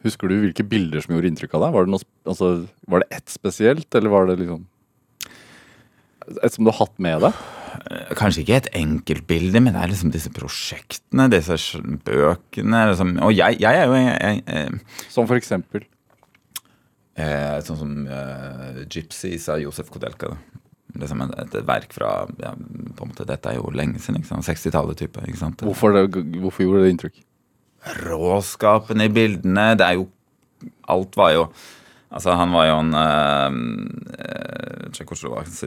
husker 0.06 0.30
du 0.30 0.38
hvilke 0.44 0.66
bilder 0.66 1.02
som 1.04 1.16
gjorde 1.16 1.30
inntrykk 1.32 1.58
av 1.58 1.66
deg? 1.66 1.76
Var 1.76 1.88
det, 1.88 1.94
noe, 1.96 2.08
altså, 2.30 2.52
var 2.90 3.04
det 3.04 3.20
ett 3.20 3.34
spesielt, 3.34 3.88
eller 3.94 4.14
var 4.14 4.30
det 4.30 4.40
liksom 4.42 4.66
Et 6.30 6.52
som 6.54 6.62
du 6.62 6.70
har 6.70 6.84
hatt 6.84 6.99
med 7.02 7.25
deg? 7.26 7.44
Kanskje 8.18 8.42
ikke 8.42 8.58
et 8.58 8.70
enkeltbilde, 8.80 9.62
men 9.62 9.74
det 9.74 9.82
er 9.82 9.92
liksom 9.92 10.12
disse 10.14 10.30
prosjektene, 10.34 11.28
disse 11.32 11.56
bøkene. 12.06 12.80
Liksom. 12.90 13.08
Og 13.26 13.32
jeg, 13.36 13.60
jeg 13.62 13.82
er 13.82 13.86
jo 13.86 13.98
jeg, 13.98 14.18
jeg, 14.20 14.42
eh, 14.46 15.02
Som 15.12 15.30
for 15.30 15.38
eksempel 15.38 15.86
Eh, 17.20 17.58
sånn 17.66 17.80
som 17.80 17.90
eh, 18.06 18.84
'Gypsies' 18.86 19.48
av 19.52 19.58
Josef 19.60 19.90
Kodelka. 19.92 20.28
Liksom 21.00 21.18
et, 21.26 21.54
et 21.54 21.66
verk 21.66 21.92
fra 21.94 22.10
ja, 22.40 22.52
på 22.54 23.04
en 23.04 23.10
måte, 23.12 23.26
Dette 23.28 23.48
er 23.50 23.56
jo 23.58 23.74
lenge 23.74 23.98
siden. 24.00 24.18
ikke 24.20 24.30
sant? 24.30 24.46
60-tallet 24.46 24.96
type. 24.98 25.18
ikke 25.26 25.42
sant? 25.42 25.58
Hvorfor, 25.66 25.88
det, 25.94 26.02
hvorfor 26.40 26.62
gjorde 26.64 26.82
det 26.84 26.90
inntrykk? 26.94 27.16
Råskapen 28.06 28.98
i 29.04 29.12
bildene. 29.12 29.66
Det 29.78 29.86
er 29.86 29.94
jo 30.00 30.04
Alt 30.92 31.16
var 31.16 31.30
jo 31.32 31.44
Altså, 32.10 32.34
han 32.34 32.52
var 32.52 32.66
jo 32.66 32.78
en 32.82 32.94
uh, 32.98 33.50
tsjekkoslovakisk 34.90 35.60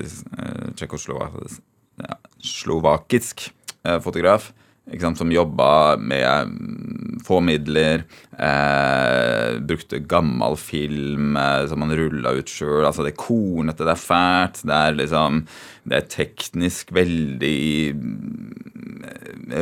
slovakisk 2.43 3.49
eh, 3.85 3.99
fotograf. 4.03 4.51
Sant, 4.99 5.15
som 5.15 5.31
jobba 5.31 5.95
med 5.95 6.49
mm, 6.49 7.21
få 7.23 7.39
midler. 7.39 8.03
Eh, 8.35 9.59
brukte 9.63 10.01
gammel 10.11 10.57
film 10.59 11.37
eh, 11.39 11.63
som 11.71 11.85
han 11.85 11.95
rulla 11.95 12.33
ut 12.35 12.51
sjøl. 12.51 12.83
Altså, 12.83 13.05
det 13.05 13.13
er 13.13 13.21
kornete, 13.23 13.87
det 13.87 13.93
er 13.95 14.01
fælt. 14.01 14.63
Det 14.67 14.75
er 14.79 14.99
liksom 14.99 15.45
Det 15.83 15.97
er 15.97 16.11
teknisk 16.11 16.93
veldig 16.95 17.93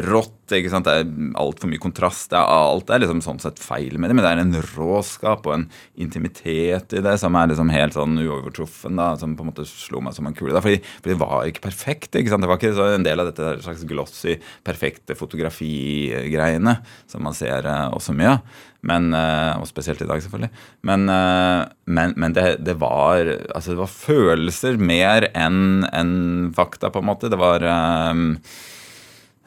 rått. 0.08 0.52
ikke 0.52 0.72
sant, 0.72 0.86
Det 0.86 0.94
er 1.00 1.36
altfor 1.40 1.70
mye 1.72 1.82
kontrast. 1.82 2.30
Det 2.32 2.40
er 2.40 2.48
alt 2.52 2.88
det 2.88 2.96
er 2.96 3.04
liksom 3.06 3.22
sånn 3.24 3.40
sett 3.40 3.60
feil 3.62 3.98
med 3.98 4.10
det, 4.10 4.16
men 4.18 4.26
det 4.26 4.32
er 4.32 4.42
en 4.44 4.66
råskap 4.76 5.46
og 5.48 5.54
en 5.56 5.68
intimitet 5.96 6.96
i 6.98 7.04
det 7.04 7.18
som 7.22 7.36
er 7.36 7.52
liksom 7.52 7.72
helt 7.72 7.96
sånn 7.96 8.18
uovertruffen. 8.20 8.96
da, 9.00 9.16
Som 9.18 9.36
på 9.38 9.46
en 9.46 9.52
måte 9.52 9.68
slo 9.68 10.02
meg 10.02 10.14
som 10.14 10.28
en 10.28 10.34
kule. 10.34 10.62
fordi 10.62 10.82
det 11.04 11.18
var 11.20 11.46
ikke 11.46 11.68
perfekt. 11.70 12.16
ikke 12.16 12.30
sant, 12.30 12.42
Det 12.42 12.50
var 12.50 12.58
ikke 12.60 12.96
en 12.96 13.04
del 13.04 13.20
av 13.20 13.32
dette 13.32 13.62
slags 13.64 13.86
glossy, 13.86 14.40
perfekte 14.64 15.16
fotografigreiene 15.16 16.82
som 17.08 17.24
man 17.24 17.34
ser 17.34 17.66
eh, 17.66 17.90
også 17.92 18.14
mye 18.14 18.36
av. 18.36 18.42
Men, 18.82 19.14
eh, 19.14 19.60
og 19.62 19.68
spesielt 19.70 20.02
i 20.02 20.08
dag, 20.10 20.22
selvfølgelig. 20.24 20.50
Men, 20.90 21.08
eh, 21.10 21.66
men, 21.86 22.14
men 22.18 22.34
det, 22.34 22.64
det, 22.66 22.80
var, 22.82 23.30
altså 23.54 23.76
det 23.76 23.82
var 23.84 23.94
følelser 23.94 24.78
mer 24.82 25.30
enn 25.38 25.86
en 25.92 26.52
fakta, 26.56 26.90
på 26.90 27.02
en 27.04 27.10
måte. 27.12 27.30
Det 27.30 27.40
var 27.40 27.62
eh, 27.62 28.12
eh, 28.12 28.60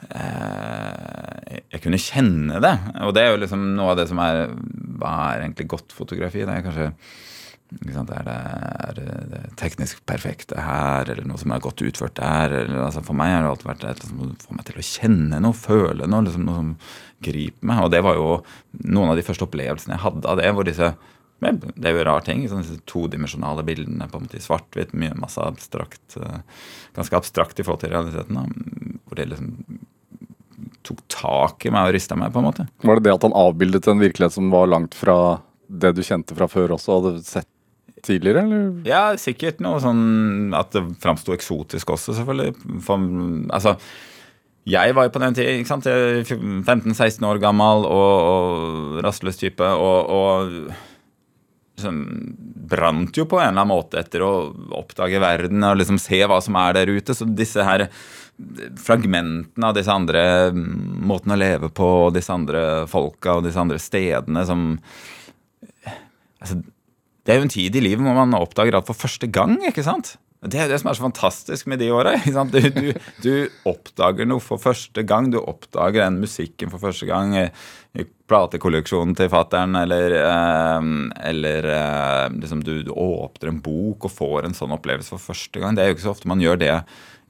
Jeg 0.05 1.81
kunne 1.83 2.01
kjenne 2.01 2.59
det. 2.63 2.73
Og 3.05 3.13
det 3.15 3.23
er 3.23 3.31
jo 3.33 3.39
liksom 3.43 3.63
noe 3.77 3.93
av 3.93 4.01
det 4.01 4.09
som 4.09 4.19
er 4.23 4.49
Hva 4.99 5.13
er 5.31 5.45
egentlig 5.45 5.69
godt 5.71 5.95
fotografi? 5.95 6.43
Det 6.43 6.51
er 6.51 6.65
kanskje 6.65 6.89
sant, 7.93 8.11
Er 8.13 8.27
det, 8.27 8.35
er 8.87 8.99
det, 9.31 9.41
teknisk 9.59 10.03
perfekte 10.07 10.61
her, 10.61 11.09
eller 11.09 11.25
noe 11.27 11.39
som 11.41 11.51
er 11.51 11.63
godt 11.63 11.81
utført 11.81 12.15
der? 12.19 12.53
Eller, 12.61 12.83
altså 12.85 13.01
for 13.05 13.17
meg 13.17 13.33
har 13.33 13.43
det 13.43 13.51
alltid 13.53 13.71
vært 13.71 13.85
det 13.87 13.95
som 14.05 14.35
får 14.45 14.59
meg 14.59 14.67
til 14.67 14.79
å 14.79 14.87
kjenne 14.91 15.41
noe, 15.41 15.57
føle 15.57 16.07
noe, 16.07 16.27
liksom 16.27 16.45
noe 16.45 16.61
som 16.61 16.71
griper 17.25 17.71
meg. 17.71 17.83
Og 17.85 17.91
det 17.95 18.03
var 18.05 18.19
jo 18.19 18.29
noen 18.85 19.11
av 19.11 19.19
de 19.19 19.25
første 19.25 19.47
opplevelsene 19.47 19.97
jeg 19.97 20.05
hadde 20.05 20.31
av 20.31 20.41
det. 20.41 20.53
hvor 20.53 20.67
disse 20.67 20.93
det 21.41 21.89
er 21.89 21.97
jo 21.97 22.05
rar 22.07 22.23
ting. 22.25 22.45
Sånn, 22.49 22.63
disse 22.63 22.79
todimensjonale 22.89 23.65
bildene 23.67 24.07
på 24.09 24.17
en 24.17 24.25
måte 24.27 24.39
i 24.39 24.43
svart-hvitt. 24.43 24.93
mye 24.97 25.17
Masse 25.19 25.41
abstrakt. 25.43 26.17
eh, 26.17 26.39
Ganske 26.95 27.17
abstrakt 27.17 27.59
i 27.59 27.63
forhold 27.65 27.83
til 27.83 27.91
realiteten. 27.93 28.39
Da, 28.39 28.99
hvor 29.05 29.19
det 29.19 29.27
liksom 29.29 29.81
tok 30.85 31.01
tak 31.09 31.65
i 31.65 31.73
meg 31.73 31.89
og 31.89 31.95
rista 31.97 32.15
meg, 32.17 32.31
på 32.33 32.39
en 32.41 32.47
måte. 32.47 32.67
Var 32.85 32.99
det 32.99 33.07
det 33.07 33.13
at 33.15 33.25
han 33.27 33.35
avbildet 33.37 33.87
en 33.89 34.01
virkelighet 34.01 34.35
som 34.37 34.51
var 34.53 34.69
langt 34.69 34.93
fra 34.97 35.41
det 35.67 35.95
du 35.97 36.01
kjente 36.05 36.35
fra 36.37 36.47
før 36.47 36.75
også, 36.77 36.93
og 36.93 37.07
hadde 37.09 37.25
sett 37.25 37.49
tidligere, 38.05 38.43
eller? 38.45 38.67
Ja, 38.85 39.03
sikkert 39.17 39.61
noe 39.65 39.79
sånn 39.81 40.53
at 40.53 40.75
det 40.75 40.83
framsto 41.01 41.33
eksotisk 41.33 41.95
også, 41.95 42.13
selvfølgelig. 42.19 42.53
For, 42.85 43.07
altså, 43.49 43.75
jeg 44.69 44.93
var 44.97 45.07
jo 45.07 45.13
på 45.15 45.21
den 45.21 45.37
tida 45.37 45.55
ikke 45.57 45.71
sant? 45.71 45.89
Er 45.89 46.21
15-16 46.25 47.25
år 47.25 47.41
gammel 47.41 47.85
og, 47.89 48.29
og 48.29 48.99
rastløs 49.05 49.41
type. 49.41 49.65
Og, 49.65 50.09
og 50.09 50.94
liksom, 51.75 52.35
brant 52.69 53.17
jo 53.17 53.25
på 53.29 53.39
en 53.39 53.49
eller 53.49 53.61
annen 53.61 53.73
måte 53.73 53.99
etter 53.99 54.23
å 54.25 54.31
oppdage 54.79 55.21
verden 55.21 55.63
og 55.67 55.77
liksom 55.79 55.99
se 56.01 56.21
hva 56.25 56.39
som 56.43 56.57
er 56.59 56.77
der 56.79 56.91
ute. 56.95 57.15
Så 57.15 57.27
disse 57.27 57.63
her 57.65 57.87
fragmentene 58.81 59.69
av 59.69 59.75
disse 59.77 59.91
andre 59.93 60.51
måtene 60.51 61.37
å 61.37 61.39
leve 61.39 61.69
på, 61.71 61.87
og 62.07 62.15
disse 62.15 62.33
andre 62.33 62.85
folka 62.91 63.37
og 63.37 63.45
disse 63.45 63.61
andre 63.61 63.79
stedene 63.79 64.43
som 64.47 64.65
altså, 66.41 66.59
Det 67.25 67.33
er 67.33 67.39
jo 67.39 67.47
en 67.47 67.55
tid 67.55 67.75
i 67.75 67.83
livet 67.83 68.05
hvor 68.05 68.17
man 68.17 68.35
oppdager 68.37 68.75
alt 68.75 68.89
for 68.89 68.97
første 69.07 69.27
gang. 69.27 69.57
ikke 69.65 69.85
sant? 69.85 70.15
Det 70.45 70.59
er 70.61 70.69
det 70.69 70.77
som 70.81 70.91
er 70.91 70.97
så 70.97 71.05
fantastisk 71.05 71.69
med 71.71 71.79
de 71.81 71.87
åra. 71.95 72.13
Du, 72.51 72.59
du, 72.59 72.89
du 73.23 73.31
oppdager 73.65 74.27
noe 74.29 74.43
for 74.43 74.61
første 74.61 75.01
gang. 75.07 75.31
Du 75.33 75.39
oppdager 75.41 76.03
den 76.03 76.19
musikken 76.21 76.69
for 76.69 76.83
første 76.83 77.07
gang 77.09 77.33
i, 77.39 77.45
i 77.97 78.05
platekolleksjonen 78.29 79.15
til 79.17 79.31
fattern, 79.33 79.77
eller, 79.79 80.13
eh, 80.19 80.89
eller 81.31 81.69
eh, 81.73 82.27
liksom 82.35 82.61
du, 82.65 82.75
du 82.85 82.91
åpner 82.93 83.53
en 83.53 83.63
bok 83.65 84.05
og 84.05 84.13
får 84.13 84.49
en 84.49 84.57
sånn 84.57 84.75
opplevelse 84.75 85.15
for 85.15 85.31
første 85.33 85.63
gang. 85.63 85.77
Det 85.77 85.85
er 85.85 85.89
jo 85.89 85.97
ikke 85.97 86.05
så 86.05 86.13
ofte 86.13 86.29
man 86.29 86.43
gjør 86.43 86.61
det 86.61 86.75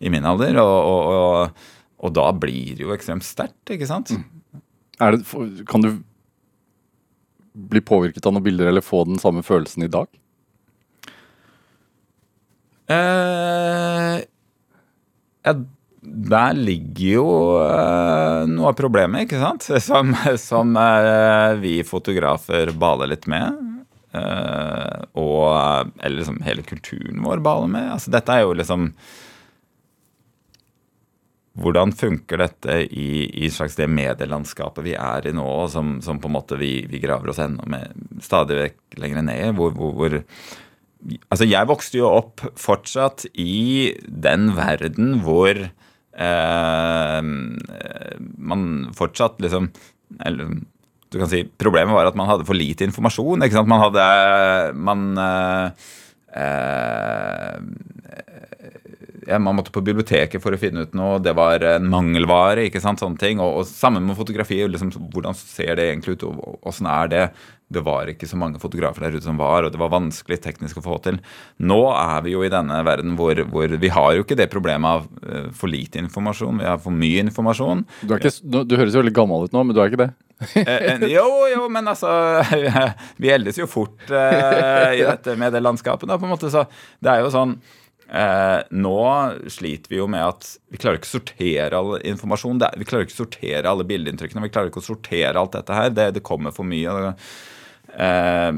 i 0.04 0.12
min 0.12 0.28
alder. 0.28 0.60
Og, 0.64 0.76
og, 0.92 1.14
og, 1.16 1.72
og 2.04 2.18
da 2.20 2.28
blir 2.36 2.76
det 2.76 2.84
jo 2.84 2.96
ekstremt 2.96 3.28
sterkt, 3.28 3.64
ikke 3.78 3.88
sant? 3.90 4.12
Er 5.00 5.16
det, 5.16 5.24
kan 5.70 5.84
du 5.84 5.94
bli 7.56 7.80
påvirket 7.80 8.26
av 8.28 8.36
noen 8.36 8.44
bilder 8.44 8.68
eller 8.68 8.84
få 8.84 9.06
den 9.08 9.20
samme 9.22 9.44
følelsen 9.46 9.88
i 9.88 9.92
dag? 9.92 10.10
Eh, 12.92 14.24
ja, 15.46 15.54
der 16.06 16.58
ligger 16.58 17.08
jo 17.10 17.28
uh, 17.58 18.46
noe 18.50 18.70
av 18.70 18.78
problemet, 18.78 19.26
ikke 19.26 19.42
sant? 19.42 19.66
Som, 19.88 20.14
som 20.42 20.76
uh, 20.78 21.58
vi 21.62 21.80
fotografer 21.88 22.74
baler 22.78 23.14
litt 23.16 23.30
med. 23.32 23.62
Og 24.16 25.50
Eller 26.00 26.22
liksom 26.22 26.38
hele 26.46 26.64
kulturen 26.64 27.20
vår 27.26 27.42
baler 27.44 27.68
med. 27.68 27.90
Altså, 27.98 28.14
dette 28.14 28.32
er 28.32 28.46
jo 28.46 28.54
liksom 28.56 28.94
hvordan 31.56 31.94
funker 31.96 32.42
dette 32.42 32.78
i, 32.92 33.46
i 33.46 33.50
slags 33.52 33.78
det 33.80 33.88
medielandskapet 33.88 34.84
vi 34.84 34.96
er 35.00 35.30
i 35.30 35.32
nå, 35.36 35.48
som, 35.72 35.98
som 36.04 36.20
på 36.20 36.28
en 36.28 36.36
måte 36.36 36.58
vi, 36.60 36.84
vi 36.92 37.00
graver 37.00 37.32
oss 37.32 37.40
enda 37.40 37.64
med, 37.72 37.94
stadig 38.24 38.58
vekk 38.60 38.98
lenger 39.00 39.24
ned? 39.24 39.54
Hvor, 39.56 39.72
hvor, 39.78 39.94
hvor, 39.96 40.18
altså 41.30 41.46
jeg 41.48 41.70
vokste 41.70 42.00
jo 42.00 42.08
opp 42.10 42.42
fortsatt 42.60 43.28
i 43.38 43.94
den 44.06 44.52
verden 44.58 45.20
hvor 45.26 45.54
eh, 45.60 47.22
man 48.52 48.66
fortsatt 48.98 49.42
liksom 49.44 49.70
eller, 50.26 50.56
du 51.12 51.20
kan 51.20 51.30
si, 51.32 51.44
Problemet 51.62 51.96
var 51.96 52.10
at 52.10 52.18
man 52.18 52.30
hadde 52.30 52.48
for 52.48 52.58
lite 52.58 52.86
informasjon. 52.88 53.44
ikke 53.46 53.58
sant? 53.58 53.70
Man 53.72 53.84
hadde 53.84 54.06
man, 54.76 55.06
eh, 55.22 55.68
ja, 59.26 59.40
man 59.40 59.58
måtte 59.58 59.74
på 59.76 59.84
biblioteket 59.86 60.44
for 60.44 60.56
å 60.56 60.60
finne 60.62 60.86
ut 60.86 60.96
noe. 60.98 61.22
Det 61.24 61.34
var 61.38 61.64
en 61.76 61.90
mangelvare. 61.92 62.68
ikke 62.68 62.82
sant, 62.84 63.02
sånne 63.02 63.22
ting, 63.22 63.40
Og, 63.40 63.62
og 63.62 63.66
sammen 63.70 64.06
med 64.06 64.18
fotografi. 64.20 64.62
liksom, 64.68 64.92
Hvordan 65.14 65.38
ser 65.40 65.76
det 65.76 65.90
egentlig 65.90 66.18
ut, 66.18 66.28
og 66.30 66.60
åssen 66.68 66.88
er 66.92 67.08
det? 67.12 67.26
Det 67.76 67.84
var 67.86 68.10
ikke 68.12 68.30
så 68.30 68.40
mange 68.40 68.62
fotografer 68.62 69.06
der 69.06 69.18
ute 69.18 69.28
som 69.28 69.40
var, 69.40 69.66
og 69.68 69.74
det 69.74 69.82
var 69.82 69.94
vanskelig 69.94 70.40
teknisk 70.44 70.82
å 70.82 70.86
få 70.86 71.00
til. 71.06 71.20
Nå 71.60 71.80
er 71.92 72.26
vi 72.26 72.36
jo 72.36 72.44
i 72.46 72.52
denne 72.52 72.82
verden 72.88 73.16
hvor, 73.20 73.40
hvor 73.52 73.78
vi 73.82 73.94
har 73.94 74.12
jo 74.16 74.26
ikke 74.26 74.40
det 74.40 74.50
problemet 74.54 75.00
av 75.00 75.08
uh, 75.28 75.48
for 75.56 75.72
lite 75.72 76.02
informasjon. 76.02 76.62
Vi 76.64 76.70
har 76.70 76.82
for 76.84 76.96
mye 76.96 77.24
informasjon. 77.28 77.86
Du, 78.02 78.16
er 78.16 78.24
ikke, 78.24 78.36
du, 78.66 78.78
høres 78.80 78.96
jo 78.96 79.04
veldig 79.04 79.16
gammel 79.16 79.48
ut 79.48 79.56
nå, 79.56 79.64
men 79.64 79.76
du 79.76 79.82
er 79.84 79.94
ikke 79.94 80.04
det? 80.06 80.12
eh, 80.60 81.06
jo, 81.14 81.26
jo, 81.48 81.62
men 81.72 81.88
altså 81.88 82.10
Vi 83.24 83.30
eldes 83.32 83.56
jo 83.56 83.70
fort 83.72 84.10
eh, 84.12 84.98
i 85.00 85.06
dette 85.06 85.38
med 85.40 85.56
det 85.56 85.64
landskapet, 85.64 86.10
da, 86.12 86.20
på 86.20 86.28
en 86.28 86.36
måte. 86.36 86.52
Så 86.52 86.66
det 87.00 87.14
er 87.14 87.24
jo 87.24 87.32
sånn 87.34 87.56
Eh, 88.06 88.60
nå 88.70 89.00
sliter 89.50 89.90
vi 89.90 89.98
jo 89.98 90.06
med 90.08 90.22
at 90.22 90.46
vi 90.70 90.78
klarer 90.78 91.00
ikke 91.00 91.10
å 91.10 91.16
sortere 91.16 91.80
all 91.80 91.96
informasjon. 92.06 92.62
Det, 92.62 92.70
vi 92.78 92.88
klarer 92.88 93.08
ikke 93.08 93.18
å 93.18 93.24
sortere 93.24 93.72
alle 93.72 93.88
bildeinntrykkene. 93.90 94.46
Vi 94.46 94.54
klarer 94.54 94.72
ikke 94.72 94.84
å 94.84 94.90
sortere 94.92 95.42
alt 95.42 95.56
dette 95.58 95.78
her. 95.78 95.92
Det, 95.96 96.12
det 96.20 96.26
kommer 96.26 96.54
for 96.56 96.68
mye. 96.70 97.16
Eh, 97.96 98.52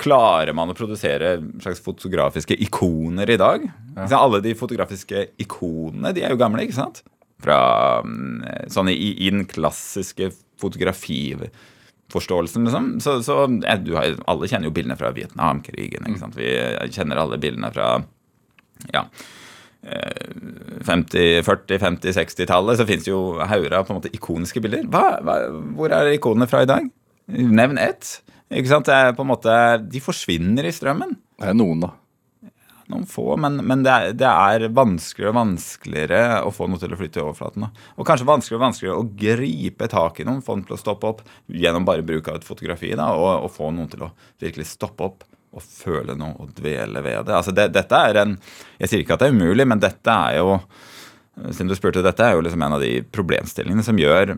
klarer 0.00 0.52
man 0.56 0.70
å 0.72 0.76
produsere 0.76 1.36
slags 1.62 1.80
fotografiske 1.84 2.56
ikoner 2.66 3.30
i 3.30 3.36
dag? 3.40 3.60
Ja. 3.94 4.18
Alle 4.18 4.40
de 4.44 4.52
fotografiske 4.58 5.18
ikonene 5.40 6.12
de 6.14 6.20
er 6.24 6.30
jo 6.34 6.40
gamle, 6.40 6.62
ikke 6.66 6.80
sant? 6.80 6.96
Fra 7.44 7.58
mm, 8.04 8.38
sånn 8.72 8.88
i, 8.92 8.94
i 9.26 9.28
den 9.30 9.44
klassiske 9.50 10.26
fotografiforståelsen, 10.60 12.64
liksom. 12.66 12.84
Så, 13.04 13.10
så 13.26 13.32
har, 13.44 14.04
alle 14.30 14.50
kjenner 14.50 14.66
jo 14.68 14.76
bildene 14.76 14.98
fra 14.98 15.14
Vietnamkrigen. 15.14 16.02
ikke 16.08 16.22
sant? 16.22 16.38
Vi 16.38 16.48
kjenner 16.94 17.16
alle 17.22 17.42
bildene 17.42 17.70
fra 17.74 17.86
ja, 18.92 19.02
50-, 19.84 21.42
40-, 21.44 21.78
50-, 21.78 22.12
60-tallet. 22.18 22.78
Så 22.80 22.86
fins 22.88 23.04
det 23.06 23.12
jo 23.12 23.22
hauger 23.40 23.72
av 23.78 24.06
ikoniske 24.10 24.60
bilder. 24.64 24.82
Hva, 24.90 25.04
hva, 25.24 25.34
hvor 25.76 25.88
er 25.94 26.14
ikonene 26.14 26.48
fra 26.50 26.64
i 26.64 26.70
dag? 26.70 26.84
Nevn 27.26 27.78
ett. 27.80 28.20
Ikke 28.52 28.70
sant? 28.70 28.88
Det 28.88 28.94
er 28.94 29.14
på 29.16 29.24
en 29.24 29.32
måte, 29.32 29.52
De 29.90 30.00
forsvinner 30.02 30.66
i 30.66 30.72
strømmen. 30.74 31.14
Det 31.40 31.50
er 31.50 31.56
noen, 31.56 31.86
da. 31.86 31.94
Noen 32.92 33.06
få, 33.08 33.38
men, 33.40 33.56
men 33.64 33.80
det, 33.80 33.92
er, 33.92 34.16
det, 34.20 34.28
er, 34.28 34.66
vanskeligere 34.76 35.32
og 35.32 35.38
vanskeligere 35.38 36.18
å 36.44 36.50
få 36.52 36.66
noe 36.68 36.80
til 36.82 36.92
å 36.92 36.98
flytte 37.00 37.22
i 37.22 37.22
overflaten. 37.22 37.64
Da. 37.64 37.84
Og 37.96 38.08
kanskje 38.08 38.28
vanskeligere 38.28 38.60
og 38.60 38.66
vanskeligere 38.66 38.98
å 39.00 39.06
gripe 39.22 39.88
tak 39.88 40.20
i 40.20 40.26
noen, 40.28 40.42
få 40.44 40.58
den 40.58 40.66
til 40.68 40.76
å 40.76 40.80
stoppe 40.82 41.08
opp 41.08 41.22
gjennom 41.48 41.86
bare 41.88 42.04
bruk 42.04 42.28
av 42.28 42.42
et 42.42 42.44
fotografi. 42.44 42.92
Da, 42.92 43.08
og, 43.16 43.46
og, 43.46 43.54
få 43.54 43.70
noen 43.72 43.88
til 43.92 44.04
å 44.04 44.10
virkelig 44.42 44.68
stoppe 44.74 45.08
opp 45.08 45.24
og 45.54 45.64
føle 45.64 46.16
noe 46.18 46.36
og 46.44 46.52
dvele 46.58 47.00
ved 47.00 47.24
det. 47.30 47.38
Altså 47.38 47.54
det, 47.56 47.70
dette 47.72 48.02
er 48.10 48.20
en, 48.20 48.36
Jeg 48.82 48.90
sier 48.90 49.04
ikke 49.04 49.16
at 49.16 49.24
det 49.24 49.30
er 49.30 49.38
umulig, 49.38 49.68
men 49.70 49.80
dette 49.80 50.18
er 50.28 50.42
jo 50.42 50.58
siden 51.34 51.70
du 51.70 51.74
spurte, 51.74 52.02
dette 52.04 52.22
er 52.22 52.36
jo 52.36 52.44
liksom 52.46 52.62
en 52.62 52.76
av 52.76 52.82
de 52.82 53.00
problemstillingene 53.14 53.82
som 53.86 53.98
gjør 53.98 54.36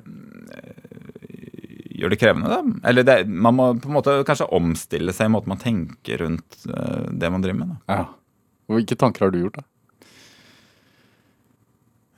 gjør 1.97 2.13
det 2.13 2.19
krevende, 2.21 2.51
da. 2.53 2.61
Eller 2.91 3.07
det, 3.07 3.17
man 3.29 3.57
må 3.57 3.71
på 3.81 3.91
en 3.91 3.97
måte 3.97 4.19
kanskje 4.29 4.49
omstille 4.57 5.15
seg 5.17 5.31
i 5.31 5.33
måten 5.35 5.53
man 5.55 5.63
tenker 5.63 6.21
rundt 6.25 6.59
uh, 6.69 7.09
det 7.11 7.31
man 7.33 7.45
driver 7.45 7.63
med. 7.63 7.73
Da. 7.73 7.99
Ja. 8.01 8.77
Hvilke 8.77 8.99
tanker 8.99 9.27
har 9.27 9.35
du 9.35 9.41
gjort, 9.45 9.61
da? 9.61 9.67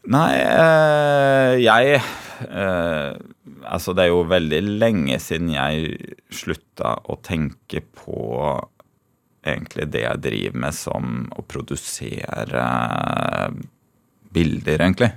Nei, 0.09 0.33
uh, 0.41 1.55
jeg 1.61 1.99
uh, 2.49 3.13
Altså, 3.69 3.93
det 3.93 4.07
er 4.07 4.13
jo 4.13 4.23
veldig 4.31 4.61
lenge 4.81 5.19
siden 5.21 5.51
jeg 5.53 5.97
slutta 6.33 6.95
å 7.11 7.19
tenke 7.25 7.83
på 7.83 8.21
egentlig 9.45 9.89
det 9.93 10.05
jeg 10.05 10.23
driver 10.25 10.63
med 10.65 10.77
som 10.77 11.19
å 11.37 11.45
produsere 11.45 12.65
bilder, 14.33 14.85
egentlig. 14.85 15.11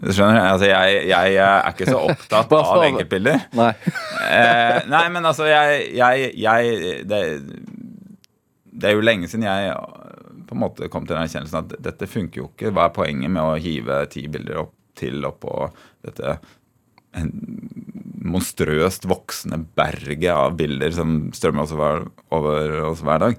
Skjønner? 0.00 0.40
Altså, 0.48 0.66
jeg, 0.66 1.02
jeg, 1.10 1.34
er 1.38 1.68
ikke 1.68 1.86
så 1.86 2.00
opptatt 2.08 2.54
av 2.58 2.84
enkeltbilder. 2.88 3.44
Nei. 3.58 3.70
eh, 4.34 4.78
nei, 4.90 5.02
men 5.14 5.28
altså, 5.28 5.46
jeg, 5.50 5.84
jeg, 5.98 6.30
jeg 6.42 7.02
det, 7.10 7.20
det, 8.72 8.88
er 8.88 8.96
jo 8.96 9.04
lenge 9.04 9.28
siden 9.30 9.46
jeg 9.46 9.74
på 10.48 10.56
en 10.56 10.62
måte 10.64 10.88
kom 10.92 11.06
til 11.06 11.16
den 11.16 11.28
erkjennelsen 11.28 11.60
at 11.60 11.76
dette 11.84 12.08
funker 12.10 12.42
jo 12.42 12.48
ikke. 12.50 12.72
Hva 12.74 12.88
er 12.88 12.96
poenget 12.96 13.32
med 13.32 13.44
å 13.44 13.60
hive 13.62 14.02
ti 14.12 14.26
bilder 14.32 14.64
opp 14.64 14.74
til 14.98 15.24
oppå 15.24 15.70
dette 16.04 16.34
en 17.16 17.30
monstrøst 18.32 19.04
voksende 19.08 19.58
berget 19.76 20.32
av 20.32 20.56
bilder 20.56 20.92
som 20.96 21.14
strømmer 21.36 21.72
over, 21.76 22.04
over 22.34 22.76
oss 22.88 23.04
hver 23.04 23.22
dag? 23.22 23.38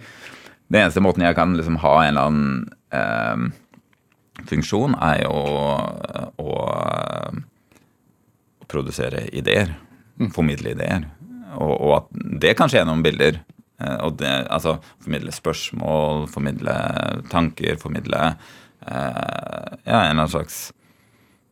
Den 0.70 0.86
eneste 0.86 1.04
måten 1.04 1.26
jeg 1.26 1.38
kan 1.38 1.58
liksom 1.58 1.82
ha 1.84 1.94
en 2.02 2.14
eller 2.14 2.30
annen 2.30 2.64
eh, 2.94 3.60
funksjon 4.50 4.96
er 5.00 5.24
jo 5.24 5.32
å, 5.34 5.78
å 6.44 6.52
produsere 8.72 9.28
ideer. 9.36 9.74
Mm. 10.20 10.30
Formidle 10.36 10.76
ideer. 10.76 11.08
Og, 11.58 11.74
og, 11.74 11.92
at 12.02 12.06
det 12.42 12.56
kan 12.58 12.70
skje 12.70 12.82
gjennom 12.82 13.04
bilder. 13.06 13.42
Eh, 13.82 13.98
og 14.06 14.18
det, 14.22 14.34
altså 14.54 14.78
formidle 15.04 15.34
spørsmål, 15.34 16.28
formidle 16.34 16.76
tanker, 17.34 17.78
formidle 17.82 18.22
eh, 18.30 18.38
ja, 18.88 19.98
en 19.98 20.14
eller 20.14 20.24
annen 20.24 20.34
slags 20.34 20.72
Eh, 20.74 20.83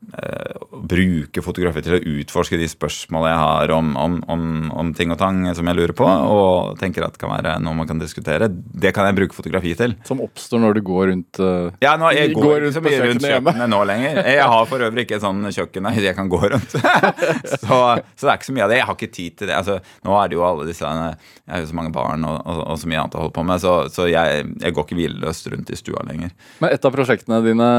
bruke 0.01 1.43
fotografi 1.45 1.83
til 1.85 1.95
å 1.95 1.99
utforske 2.17 2.57
de 2.59 2.67
spørsmålene 2.67 3.29
jeg 3.31 3.39
har 3.39 3.73
om, 3.75 3.91
om, 3.99 4.15
om, 4.33 4.45
om, 4.81 4.89
ting 4.97 5.13
og 5.13 5.19
tang 5.21 5.43
som 5.55 5.67
jeg 5.69 5.77
lurer 5.77 5.93
på, 5.95 6.07
og 6.07 6.79
tenker 6.81 7.05
at 7.05 7.15
det 7.15 7.21
kan 7.21 7.31
være 7.31 7.53
noe 7.63 7.77
man 7.77 7.87
kan 7.87 8.01
diskutere. 8.01 8.49
Det 8.49 8.91
kan 8.95 9.07
jeg 9.07 9.17
bruke 9.19 9.37
fotografi 9.37 9.75
til. 9.77 9.93
Som 10.07 10.23
oppstår 10.25 10.63
når 10.63 10.79
du 10.79 10.81
går 10.89 11.11
rundt 11.11 11.41
uh, 11.43 11.69
Ja, 11.83 11.93
nå, 12.01 12.09
jeg 12.17 12.33
går, 12.33 12.47
går 12.47 12.65
rundt 12.65 12.77
så 12.77 12.83
mye 12.83 13.01
rundt 13.05 13.27
kjøkkenet 13.27 13.71
nå 13.71 13.81
lenger. 13.91 14.21
Jeg 14.25 14.47
har 14.55 14.69
for 14.71 14.87
øvrig 14.87 15.05
ikke 15.05 15.19
et 15.19 15.25
sånn 15.25 15.45
kjøkken 15.47 15.89
der 15.91 16.07
jeg 16.09 16.17
kan 16.17 16.31
gå 16.31 16.41
rundt. 16.55 16.75
så, 17.53 17.59
så, 17.61 18.23
det 18.25 18.31
er 18.31 18.39
ikke 18.39 18.49
så 18.49 18.57
mye 18.57 18.65
av 18.65 18.73
det. 18.73 18.79
Jeg 18.81 18.89
har 18.89 18.97
ikke 18.97 19.11
tid 19.19 19.37
til 19.37 19.51
det. 19.51 19.59
Altså, 19.59 19.77
nå 20.07 20.17
er 20.17 20.31
det 20.31 20.39
jo 20.39 20.47
alle 20.47 20.67
disse 20.67 20.87
Jeg 20.87 21.53
har 21.53 21.61
jo 21.61 21.69
så 21.69 21.77
mange 21.77 21.93
barn 21.95 22.25
og, 22.27 22.39
og, 22.41 22.63
og 22.73 22.81
så 22.81 22.89
mye 22.89 23.03
annet 23.03 23.19
å 23.19 23.25
holde 23.25 23.35
på 23.37 23.45
med, 23.47 23.61
så, 23.61 23.75
så 23.93 24.09
jeg, 24.09 24.47
jeg 24.65 24.75
går 24.75 24.87
ikke 24.87 24.97
hvileløst 24.97 25.53
rundt 25.53 25.71
i 25.71 25.79
stua 25.79 26.03
lenger. 26.09 26.33
Men 26.63 26.73
et 26.73 26.89
av 26.89 26.97
prosjektene 26.97 27.43
dine 27.45 27.69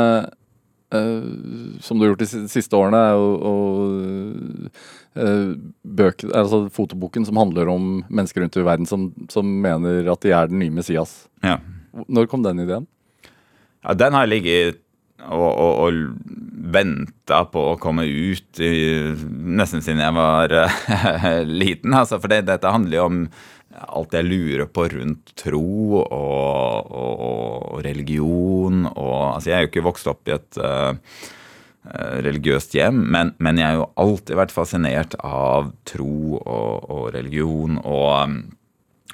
Uh, 0.92 1.78
som 1.80 1.96
du 1.96 2.04
har 2.04 2.12
gjort 2.12 2.20
de 2.20 2.48
siste 2.52 2.76
årene, 2.76 3.00
og, 3.16 3.46
jo 3.48 4.68
uh, 5.16 5.54
bøker, 5.82 6.32
altså 6.36 6.66
fotoboken 6.72 7.24
som 7.24 7.40
handler 7.40 7.70
om 7.72 8.02
mennesker 8.12 8.44
rundt 8.44 8.58
i 8.60 8.66
verden 8.66 8.88
som, 8.88 9.06
som 9.32 9.48
mener 9.64 10.10
at 10.12 10.24
de 10.24 10.34
er 10.36 10.50
den 10.52 10.60
nye 10.60 10.74
Messias. 10.74 11.22
Ja. 11.40 11.56
Når 12.12 12.28
kom 12.28 12.44
den 12.44 12.60
ideen? 12.64 12.84
Ja, 13.82 13.94
Den 13.98 14.12
har 14.16 14.28
ligget 14.28 14.82
og, 15.22 15.48
og, 15.48 15.72
og 15.86 15.92
venta 16.72 17.42
på 17.52 17.64
å 17.72 17.78
komme 17.80 18.04
ut 18.06 18.60
nesten 18.60 19.84
siden 19.84 20.02
jeg 20.02 20.16
var 20.16 20.54
uh, 20.56 21.42
liten. 21.62 21.94
Altså, 21.96 22.20
for 22.22 22.32
det, 22.32 22.44
dette 22.48 22.72
handler 22.72 22.98
jo 22.98 23.08
om 23.08 23.20
alt 23.72 24.16
jeg 24.16 24.28
lurer 24.28 24.66
på 24.68 24.84
rundt 24.92 25.32
tro 25.40 26.00
og, 26.02 26.90
og, 26.92 27.22
og 27.22 27.78
religion 27.86 28.84
og 28.90 29.14
Altså, 29.32 29.48
jeg 29.48 29.56
er 29.56 29.64
jo 29.64 29.70
ikke 29.70 29.86
vokst 29.86 30.10
opp 30.12 30.28
i 30.28 30.34
et 30.36 30.58
uh, 30.60 30.92
religiøst 32.22 32.76
hjem, 32.76 33.00
men, 33.10 33.32
men, 33.42 33.58
jeg 33.58 33.66
har 33.66 33.78
jo 33.80 33.88
alltid 33.98 34.36
vært 34.38 34.52
fascinert 34.54 35.16
av 35.26 35.72
tro 35.88 36.38
og, 36.38 36.90
og 36.92 37.06
religion 37.16 37.80
og 37.80 38.36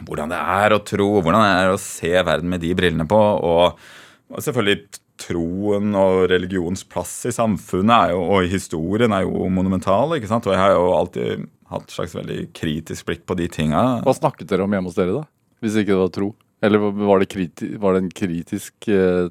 hvordan 0.04 0.30
det 0.30 0.38
er 0.38 0.74
å 0.74 0.82
tro, 0.86 1.08
hvordan 1.18 1.42
det 1.42 1.54
er 1.62 1.72
å 1.72 1.80
se 1.82 2.12
verden 2.12 2.52
med 2.52 2.62
de 2.62 2.74
brillene 2.78 3.06
på. 3.08 3.18
Og 3.18 4.42
selvfølgelig 4.44 5.00
troen 5.28 5.94
og 5.98 6.26
religionens 6.32 6.84
plass 6.88 7.14
i 7.28 7.34
samfunnet 7.34 8.14
jo, 8.14 8.24
og 8.24 8.46
i 8.46 8.52
historien 8.52 9.12
er 9.14 9.26
jo 9.26 9.48
monumental. 9.52 10.16
ikke 10.16 10.30
sant? 10.30 10.48
Og 10.48 10.56
jeg 10.56 10.62
har 10.62 10.74
jo 10.74 10.90
alltid 10.96 11.48
hatt 11.68 11.88
et 11.88 11.96
slags 11.96 12.16
veldig 12.16 12.42
kritisk 12.56 13.08
blikk 13.08 13.26
på 13.28 13.36
de 13.38 13.48
tinga. 13.52 13.82
Hva 14.06 14.16
snakket 14.16 14.48
dere 14.50 14.64
om 14.64 14.76
hjemme 14.76 14.90
hos 14.90 14.98
dere, 14.98 15.18
da? 15.20 15.26
Hvis 15.64 15.76
ikke 15.80 15.94
det 15.94 16.04
var 16.04 16.14
tro? 16.14 16.30
Eller 16.64 16.78
var 16.90 17.20
det, 17.20 17.28
kriti 17.30 17.74
var 17.78 17.94
det 17.94 18.06
en 18.06 18.14
kritisk 18.14 18.88
eh... 18.90 19.28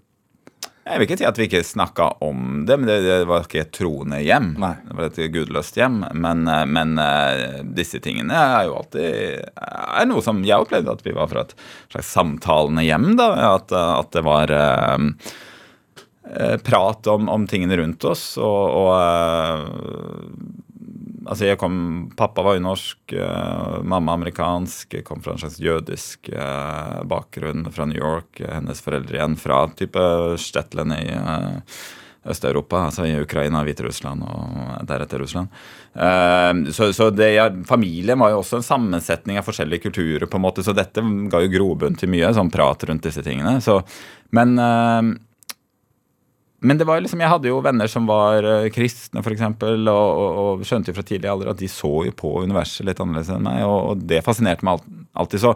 Jeg 0.88 1.02
vil 1.02 1.04
ikke 1.04 1.18
si 1.20 1.26
at 1.28 1.40
vi 1.40 1.46
ikke 1.50 1.60
snakka 1.68 2.06
om 2.24 2.62
det, 2.64 2.78
men 2.80 2.88
det, 2.88 3.02
det, 3.04 3.16
var 3.28 3.44
ikke 3.44 3.60
et 3.66 3.74
troende 3.76 4.22
hjem. 4.24 4.54
Nei. 4.62 4.70
Det 4.86 4.96
var 4.96 5.08
et 5.10 5.18
gudløst 5.34 5.76
hjem. 5.76 5.98
Men, 6.16 6.46
eh, 6.48 6.64
men, 6.64 6.94
eh, 7.04 7.58
disse 7.76 8.00
tingene 8.04 8.38
er 8.40 8.70
jo 8.70 8.78
alltid 8.80 9.42
er 9.68 10.08
noe 10.08 10.24
som 10.24 10.40
jeg 10.48 10.64
opplevde 10.64 10.94
at 10.96 11.04
vi 11.04 11.16
var 11.18 11.28
fra 11.28 11.44
et 11.44 11.52
slags 11.92 12.14
samtalende 12.16 12.86
hjem. 12.88 13.10
da, 13.20 13.28
At, 13.50 13.76
at 13.76 14.16
det 14.16 14.24
var 14.24 14.54
eh, 14.56 14.96
prat 16.64 17.08
om, 17.08 17.30
om, 17.30 17.48
tingene 17.48 17.78
rundt 17.78 18.04
oss. 18.04 18.38
og, 18.38 18.64
og 18.82 18.94
eh, 19.00 20.64
Altså 21.28 21.44
jeg 21.44 21.60
kom, 21.60 21.74
Pappa 22.16 22.40
var 22.40 22.56
jo 22.56 22.62
norsk, 22.64 23.12
uh, 23.20 23.82
mamma 23.84 24.14
amerikansk. 24.16 24.94
Jeg 24.96 25.04
kom 25.04 25.20
fra 25.20 25.34
en 25.34 25.42
slags 25.42 25.58
jødisk 25.60 26.30
bakgrunn 27.12 27.66
fra 27.76 27.84
New 27.90 28.00
York. 28.00 28.40
Hennes 28.40 28.80
foreldre 28.80 29.20
igjen 29.20 29.36
fra 29.36 29.66
type 29.76 30.06
Stetlen 30.40 30.96
i 30.96 31.04
uh, 31.12 31.60
Øst-Europa, 32.32 32.86
altså 32.86 33.10
i 33.10 33.20
Ukraina, 33.20 33.66
Hviterussland 33.68 34.24
og 34.24 34.88
deretter 34.88 35.20
Russland. 35.24 35.48
så, 36.76 36.90
så 36.94 37.10
det, 37.10 37.30
ja, 37.34 37.46
familien 37.68 38.20
var 38.20 38.34
jo 38.34 38.42
også 38.42 38.60
en 38.60 38.68
sammensetning 38.68 39.40
av 39.40 39.48
forskjellige 39.48 39.86
kulturer, 39.86 40.26
på 40.28 40.36
en 40.36 40.44
måte, 40.44 40.64
så 40.64 40.76
dette 40.76 41.04
ga 41.32 41.40
jo 41.44 41.54
grobunn 41.54 41.96
til 41.96 42.12
mye 42.12 42.34
sånn 42.36 42.52
prat 42.52 42.84
rundt 42.90 43.08
disse 43.08 43.24
tingene. 43.24 43.62
Så, 43.64 43.80
men 44.36 44.60
men 46.60 46.78
det 46.80 46.88
var 46.90 47.02
liksom, 47.02 47.22
jeg 47.22 47.30
hadde 47.30 47.50
jo 47.52 47.60
venner 47.62 47.90
som 47.92 48.08
var 48.10 48.46
uh, 48.46 48.70
kristne, 48.74 49.22
f.eks., 49.22 49.44
og, 49.46 49.92
og, 49.92 50.40
og 50.42 50.64
skjønte 50.66 50.90
jo 50.90 50.98
fra 50.98 51.06
tidlig 51.06 51.30
alder 51.30 51.52
at 51.52 51.60
de 51.62 51.70
så 51.70 51.92
jo 52.08 52.14
på 52.18 52.32
universet 52.48 52.88
litt 52.88 53.02
annerledes 53.04 53.30
enn 53.36 53.46
meg, 53.46 53.62
og, 53.68 53.92
og 53.92 54.08
det 54.10 54.24
fascinerte 54.26 54.66
meg 54.66 54.82
alltid. 55.18 55.44
Så 55.44 55.54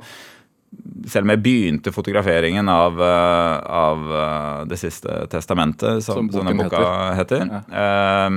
selv 1.09 1.25
om 1.25 1.33
jeg 1.33 1.43
begynte 1.43 1.93
fotograferingen 1.95 2.69
av, 2.71 3.01
uh, 3.01 3.55
av 3.75 4.03
uh, 4.07 4.59
Det 4.69 4.77
siste 4.79 5.23
testamentet, 5.31 6.03
som, 6.05 6.29
som 6.29 6.45
denne 6.45 6.53
boka 6.61 6.83
heter, 7.17 7.47
heter 7.49 7.73
ja. 7.73 8.29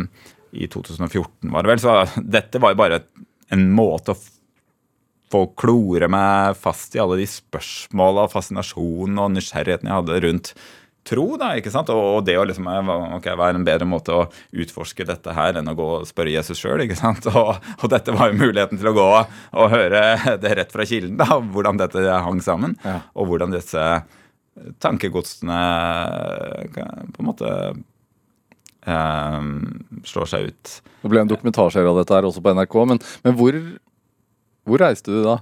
i 0.55 0.67
2014 0.71 1.53
var 1.53 1.67
det 1.67 1.75
vel, 1.75 1.83
så 1.83 2.23
dette 2.23 2.63
var 2.63 2.73
jo 2.73 2.81
bare 2.81 3.03
en 3.53 3.69
måte 3.77 4.15
å 4.15 4.23
få 5.35 5.45
klore 5.59 6.09
meg 6.11 6.57
fast 6.59 6.95
i 6.97 7.03
alle 7.03 7.19
de 7.21 7.27
spørsmåla, 7.29 8.29
fascinasjonen 8.33 9.21
og 9.21 9.33
nysgjerrigheten 9.35 9.91
jeg 9.91 9.99
hadde 10.01 10.21
rundt 10.25 10.53
tro. 11.07 11.27
da, 11.41 11.53
ikke 11.59 11.73
sant? 11.73 11.91
Og, 11.93 12.25
det 12.27 12.37
å 12.41 12.47
liksom 12.49 12.69
ok, 13.19 13.31
Hva 13.37 13.51
er 13.51 13.59
en 13.59 13.67
bedre 13.67 13.89
måte 13.89 14.15
å 14.15 14.27
utforske 14.53 15.07
dette 15.09 15.37
her 15.37 15.61
enn 15.61 15.71
å 15.71 15.77
gå 15.79 15.89
og 16.01 16.09
spørre 16.09 16.35
Jesus 16.35 16.61
sjøl? 16.61 16.83
Og, 17.35 17.55
og 17.55 17.87
dette 17.91 18.13
var 18.15 18.31
jo 18.31 18.41
muligheten 18.41 18.79
til 18.81 18.91
å 18.91 18.95
gå 18.97 19.07
og 19.07 19.73
høre 19.73 20.37
det 20.43 20.53
rett 20.59 20.73
fra 20.73 20.85
kilden, 20.89 21.17
da, 21.21 21.39
hvordan 21.39 21.79
dette 21.81 22.03
hang 22.25 22.41
sammen. 22.45 22.77
Ja. 22.85 23.01
Og 23.19 23.31
hvordan 23.31 23.55
disse 23.55 23.83
tankegodsene 24.83 25.61
på 26.75 27.23
en 27.23 27.29
måte 27.29 27.51
eh, 28.87 29.41
slår 30.07 30.31
seg 30.31 30.53
ut. 30.53 30.77
Det 31.03 31.11
ble 31.11 31.25
en 31.25 31.33
dokumentarserie 31.33 31.91
av 31.91 31.99
dette 32.01 32.17
her 32.17 32.29
også 32.29 32.45
på 32.45 32.55
NRK, 32.55 32.79
men, 32.93 33.03
men 33.27 33.37
hvor, 33.39 33.59
hvor 34.69 34.85
reiste 34.85 35.13
du 35.13 35.25
da? 35.27 35.41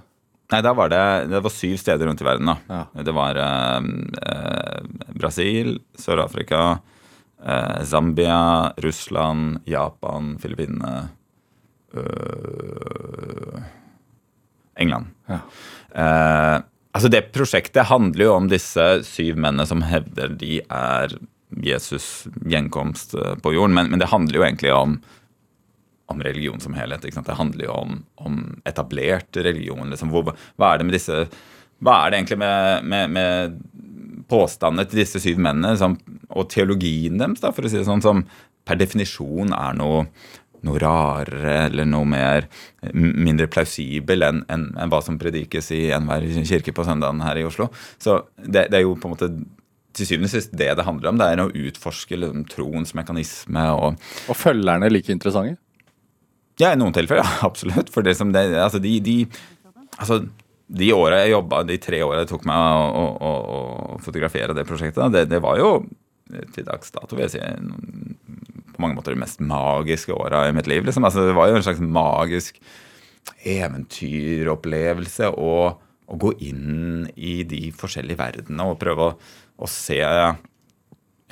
Nei, 0.53 0.61
da 0.61 0.73
var 0.77 0.91
det, 0.93 1.03
det 1.31 1.39
var 1.41 1.49
syv 1.53 1.77
steder 1.81 2.05
rundt 2.05 2.21
i 2.21 2.27
verden. 2.27 2.51
da. 2.51 2.57
Ja. 2.69 3.03
Det 3.07 3.13
var 3.17 3.39
eh, 3.41 3.87
eh, 4.21 5.07
Brasil, 5.17 5.79
Sør-Afrika, 5.97 6.77
eh, 7.41 7.79
Zambia, 7.89 8.73
Russland, 8.85 9.63
Japan, 9.65 10.35
Filippinene 10.41 11.07
øh, 11.97 13.63
England. 14.77 15.09
Ja. 15.25 15.39
Eh, 15.95 16.61
altså 16.93 17.09
Det 17.09 17.31
prosjektet 17.33 17.89
handler 17.89 18.27
jo 18.27 18.37
om 18.37 18.49
disse 18.51 18.87
syv 19.09 19.37
mennene 19.41 19.65
som 19.69 19.81
hevder 19.89 20.37
de 20.37 20.59
er 20.69 21.17
Jesus' 21.65 22.27
gjenkomst 22.45 23.17
eh, 23.17 23.35
på 23.41 23.53
jorden, 23.57 23.73
men, 23.73 23.89
men 23.89 24.01
det 24.01 24.13
handler 24.13 24.37
jo 24.37 24.45
egentlig 24.45 24.73
om 24.73 24.99
om 26.13 26.23
religion 26.23 26.61
som 26.63 26.75
helhet. 26.77 27.03
Det 27.03 27.39
handler 27.39 27.67
jo 27.67 27.73
om, 27.75 27.97
om 28.23 28.39
etablert 28.69 29.37
religion. 29.37 29.89
Liksom. 29.91 30.13
Hvor, 30.13 30.33
hva 30.59 30.73
er 30.73 30.81
det 30.81 30.89
med 30.89 30.97
disse 30.97 31.25
Hva 31.83 31.97
er 31.99 32.11
det 32.13 32.19
egentlig 32.21 32.39
med, 32.39 32.85
med, 32.87 33.09
med 33.11 33.57
påstandene 34.31 34.87
til 34.87 35.01
disse 35.01 35.19
syv 35.19 35.41
mennene 35.41 35.75
som, 35.79 35.97
og 36.31 36.47
teologien 36.53 37.19
deres, 37.19 37.41
da, 37.43 37.51
for 37.51 37.65
å 37.65 37.71
si 37.71 37.79
det 37.79 37.87
sånn, 37.89 38.03
som 38.03 38.23
per 38.63 38.79
definisjon 38.79 39.51
er 39.55 39.75
noe, 39.75 40.05
noe 40.63 40.79
rarere 40.79 41.57
eller 41.65 41.89
noe 41.89 42.07
mer 42.07 42.47
mindre 42.93 43.49
plausibel 43.51 44.23
enn 44.23 44.45
en, 44.53 44.69
en 44.79 44.93
hva 44.93 45.01
som 45.03 45.19
predikes 45.19 45.73
i 45.75 45.89
enhver 45.95 46.23
kirke 46.47 46.75
på 46.75 46.87
søndagen 46.87 47.23
her 47.25 47.41
i 47.41 47.45
Oslo. 47.47 47.67
Så 47.99 48.21
det, 48.37 48.69
det 48.71 48.79
er 48.79 48.85
jo 48.85 48.95
på 48.95 49.09
en 49.09 49.17
måte 49.17 49.31
til 49.93 50.09
syvende 50.09 50.29
og 50.29 50.33
sist 50.33 50.55
det 50.57 50.71
det 50.77 50.87
handler 50.87 51.11
om. 51.11 51.19
Det 51.19 51.27
er 51.27 51.43
å 51.43 51.51
utforske 51.51 52.17
liksom, 52.17 52.47
troens 52.49 52.95
mekanisme 52.97 53.65
og 53.75 53.99
Og 54.31 54.39
følgerne 54.39 54.89
like 54.91 55.13
interessante? 55.13 55.59
Ja, 56.63 56.71
i 56.71 56.79
noen 56.79 56.95
tilfeller, 56.95 57.27
absolutt. 57.47 57.91
For 57.93 58.05
det 58.05 58.15
som 58.19 58.31
det, 58.35 58.45
altså 58.59 58.79
de, 58.83 58.95
de, 59.03 59.17
altså 59.97 60.21
de 60.73 60.93
åra 60.95 61.23
jeg 61.23 61.33
jobba, 61.35 61.63
de 61.67 61.79
tre 61.81 61.99
åra 62.05 62.23
det 62.23 62.31
tok 62.31 62.47
meg 62.49 62.57
å, 62.57 63.03
å, 63.13 63.33
å, 63.33 63.99
fotografere 64.03 64.55
det 64.55 64.65
prosjektet, 64.69 65.11
det, 65.13 65.27
det, 65.31 65.41
var 65.43 65.59
jo 65.59 65.75
til 66.55 66.65
dags 66.65 66.93
dato 66.95 67.17
vil 67.17 67.27
jeg 67.27 67.35
si 67.35 67.41
på 68.73 68.81
mange 68.81 68.97
måter 68.97 69.13
de 69.13 69.21
mest 69.21 69.43
magiske 69.43 70.15
åra 70.15 70.47
i 70.47 70.55
mitt 70.55 70.69
liv. 70.71 70.85
Liksom. 70.87 71.05
Altså, 71.05 71.27
det 71.27 71.35
var 71.37 71.51
jo 71.51 71.59
en 71.59 71.65
slags 71.65 71.83
magisk 71.83 72.57
eventyropplevelse 73.43 75.33
å, 75.37 75.55
gå 76.13 76.29
inn 76.45 77.07
i 77.15 77.39
de 77.47 77.71
forskjellige 77.73 78.19
verdenene 78.19 78.65
og 78.69 78.75
prøve 78.77 79.05
å 79.57 79.69
se 79.71 79.97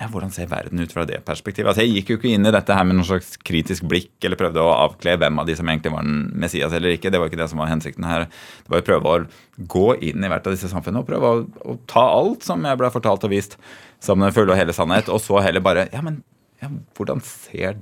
ja, 0.02 0.08
hvordan 0.10 0.32
ser 0.34 0.48
verden 0.50 0.82
ut 0.82 0.94
fra 0.96 1.04
det 1.06 1.20
perspektivet? 1.28 1.70
Altså, 1.70 1.84
Jeg 1.86 1.94
gikk 2.00 2.08
jo 2.10 2.16
ikke 2.18 2.32
inn 2.34 2.48
i 2.50 2.54
dette 2.56 2.74
her 2.74 2.86
med 2.88 2.98
noen 2.98 3.06
slags 3.06 3.36
kritisk 3.46 3.86
blikk 3.86 4.26
eller 4.26 4.40
prøvde 4.40 4.64
å 4.64 4.72
avkle 4.88 5.14
hvem 5.22 5.38
av 5.44 5.46
de 5.46 5.54
som 5.60 5.70
egentlig 5.70 5.92
var 5.94 6.08
den 6.08 6.24
Messias 6.42 6.74
eller 6.74 6.96
ikke. 6.96 7.12
Det 7.14 7.20
var 7.22 7.30
ikke 7.30 7.38
det 7.44 7.50
som 7.52 7.62
var 7.62 7.70
hensikten 7.70 8.08
her. 8.10 8.26
Det 8.66 8.74
var 8.74 8.82
å 8.82 8.88
prøve 8.88 9.12
å 9.12 9.68
gå 9.76 9.86
inn 10.10 10.26
i 10.26 10.32
hvert 10.32 10.50
av 10.50 10.56
disse 10.56 10.72
samfunnene 10.72 11.04
og 11.04 11.10
prøve 11.12 11.30
å, 11.30 11.44
å 11.70 11.78
ta 11.92 12.08
alt 12.18 12.48
som 12.48 12.66
jeg 12.66 12.80
ble 12.82 12.90
fortalt 12.96 13.28
og 13.30 13.34
vist, 13.36 13.60
som 14.02 14.24
den 14.26 14.34
fulle 14.34 14.56
og 14.56 14.58
hele 14.58 14.74
sannhet, 14.74 15.12
og 15.14 15.22
så 15.22 15.38
heller 15.46 15.62
bare 15.62 15.86
Ja, 15.94 16.02
men 16.02 16.24
ja, 16.64 16.72
hvordan 16.98 17.22
ser 17.26 17.78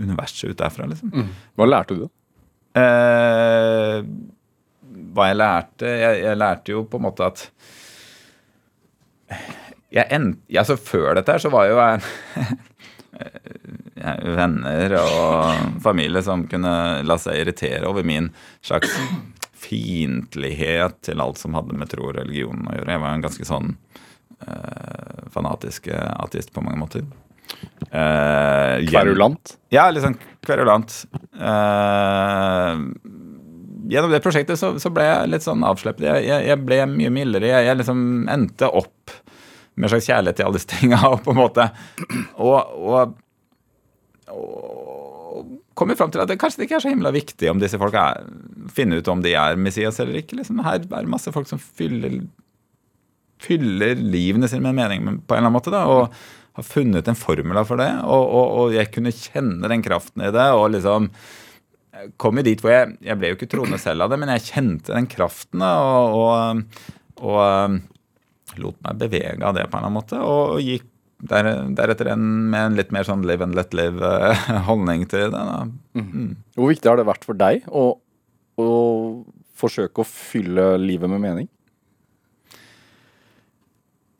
universet 0.00 0.54
ut 0.54 0.58
derfra, 0.60 0.88
liksom? 0.88 1.12
Hva 1.60 1.68
lærte 1.68 1.98
du? 1.98 2.06
Eh, 2.80 4.00
hva 5.12 5.28
jeg 5.28 5.36
lærte 5.40 5.92
jeg, 5.92 6.22
jeg 6.24 6.38
lærte 6.40 6.72
jo 6.72 6.86
på 6.88 7.00
en 7.00 7.04
måte 7.10 7.26
at 7.26 7.44
jeg 9.90 10.06
end, 10.14 10.36
altså 10.54 10.76
Før 10.78 11.14
dette 11.18 11.34
her 11.34 11.42
så 11.42 11.50
var 11.52 11.66
jo 11.70 11.78
jeg, 14.00 14.34
venner 14.38 14.94
og 15.00 15.80
familie 15.84 16.22
som 16.24 16.46
kunne 16.50 16.74
la 17.06 17.16
seg 17.20 17.40
irritere 17.42 17.88
over 17.88 18.06
min 18.06 18.30
slags 18.62 18.92
fiendtlighet 19.60 21.02
til 21.04 21.20
alt 21.20 21.40
som 21.40 21.56
hadde 21.58 21.76
med 21.76 21.90
tro 21.90 22.08
og 22.08 22.16
religion 22.16 22.64
å 22.64 22.78
gjøre. 22.78 22.94
Jeg 22.94 23.02
var 23.02 23.16
en 23.16 23.26
ganske 23.26 23.48
sånn 23.48 23.74
uh, 24.46 25.26
fanatisk 25.34 25.90
ateist 25.92 26.54
på 26.54 26.64
mange 26.64 26.80
måter. 26.80 27.04
Uh, 27.90 28.78
Kverulant? 28.86 29.56
ja, 29.74 29.88
litt 29.90 30.04
sånn 30.06 30.18
kverulant. 30.46 30.94
Uh, 31.34 32.78
gjennom 33.90 34.12
det 34.12 34.22
prosjektet 34.22 34.60
så, 34.60 34.72
så 34.80 34.92
ble 34.94 35.06
jeg 35.06 35.32
litt 35.32 35.44
sånn 35.44 35.64
avsleppet. 35.66 36.06
Jeg, 36.06 36.28
jeg, 36.28 36.46
jeg 36.50 36.62
ble 36.62 36.78
mye 36.92 37.12
mildere. 37.14 37.50
Jeg, 37.50 37.68
jeg 37.68 37.80
liksom 37.82 38.04
endte 38.30 38.70
opp 38.70 39.18
med 39.80 39.88
en 39.88 39.94
slags 39.94 40.10
kjærlighet 40.10 40.38
til 40.38 40.46
alle 40.46 40.60
disse 40.60 40.70
tingene, 40.70 41.00
og 41.08 41.20
på 41.24 41.34
en 41.34 41.40
måte 41.40 41.66
Og, 42.36 42.58
og, 42.76 43.16
og 44.30 45.56
kommer 45.78 45.96
fram 45.96 46.10
til 46.12 46.20
at 46.22 46.28
det 46.28 46.38
kanskje 46.40 46.66
ikke 46.66 46.76
er 46.76 46.84
så 46.84 46.92
himla 46.92 47.12
viktig 47.14 47.48
om 47.50 47.60
disse 47.62 47.78
folka 47.80 48.02
er, 48.12 48.28
finner 48.74 49.00
ut 49.00 49.08
om 49.08 49.22
de 49.24 49.32
er 49.38 49.56
Messias 49.56 50.00
eller 50.02 50.20
ikke. 50.20 50.36
Liksom, 50.40 50.60
her 50.66 50.82
er 50.82 50.84
det 50.84 51.10
masse 51.10 51.32
folk 51.32 51.48
som 51.48 51.60
fyller 51.62 52.20
fyller 53.40 53.96
livene 53.96 54.48
sine 54.50 54.66
med 54.66 54.76
mening 54.76 55.06
på 55.24 55.32
en 55.32 55.38
eller 55.38 55.46
annen 55.46 55.56
måte. 55.56 55.72
da, 55.72 55.86
og 55.88 56.12
har 56.58 56.66
funnet 56.66 57.08
en 57.08 57.18
formula 57.18 57.64
for 57.64 57.80
det. 57.80 57.90
Og, 58.04 58.24
og, 58.24 58.56
og 58.60 58.74
jeg 58.74 58.90
kunne 58.94 59.14
kjenne 59.14 59.70
den 59.70 59.84
kraften 59.86 60.26
i 60.26 60.32
det. 60.34 60.48
og 60.56 60.72
liksom 60.74 61.08
kom 62.20 62.38
jo 62.38 62.44
dit 62.46 62.60
hvor 62.62 62.72
jeg 62.72 62.94
Jeg 63.04 63.18
ble 63.18 63.32
jo 63.32 63.36
ikke 63.36 63.50
troende 63.52 63.78
selv 63.80 64.06
av 64.06 64.12
det, 64.12 64.18
men 64.20 64.32
jeg 64.34 64.46
kjente 64.50 64.94
den 64.94 65.08
kraften. 65.10 65.64
og, 65.64 66.62
og 67.20 67.80
lot 68.58 68.78
meg 68.86 68.98
bevege 69.00 69.44
av 69.46 69.54
det 69.54 69.68
på 69.68 69.76
en 69.76 69.84
eller 69.84 69.90
annen 69.90 69.98
måte. 70.00 70.18
Og, 70.24 70.58
gikk 70.64 70.88
der, 71.20 71.50
deretter 71.76 72.08
en, 72.14 72.22
med 72.50 72.64
en 72.64 72.76
litt 72.78 72.92
mer 72.94 73.04
sånn 73.04 73.26
live 73.28 73.44
and 73.44 73.56
let 73.58 73.74
live-holdning 73.76 75.06
til 75.12 75.28
det. 75.34 75.44
da. 75.50 75.62
Hvor 76.56 76.72
viktig 76.72 76.90
har 76.90 77.00
det 77.00 77.08
vært 77.10 77.26
for 77.28 77.38
deg 77.38 77.66
å, 77.68 77.86
å 78.56 78.68
forsøke 79.60 80.02
å 80.02 80.08
fylle 80.08 80.72
livet 80.80 81.12
med 81.12 81.22
mening? 81.22 81.50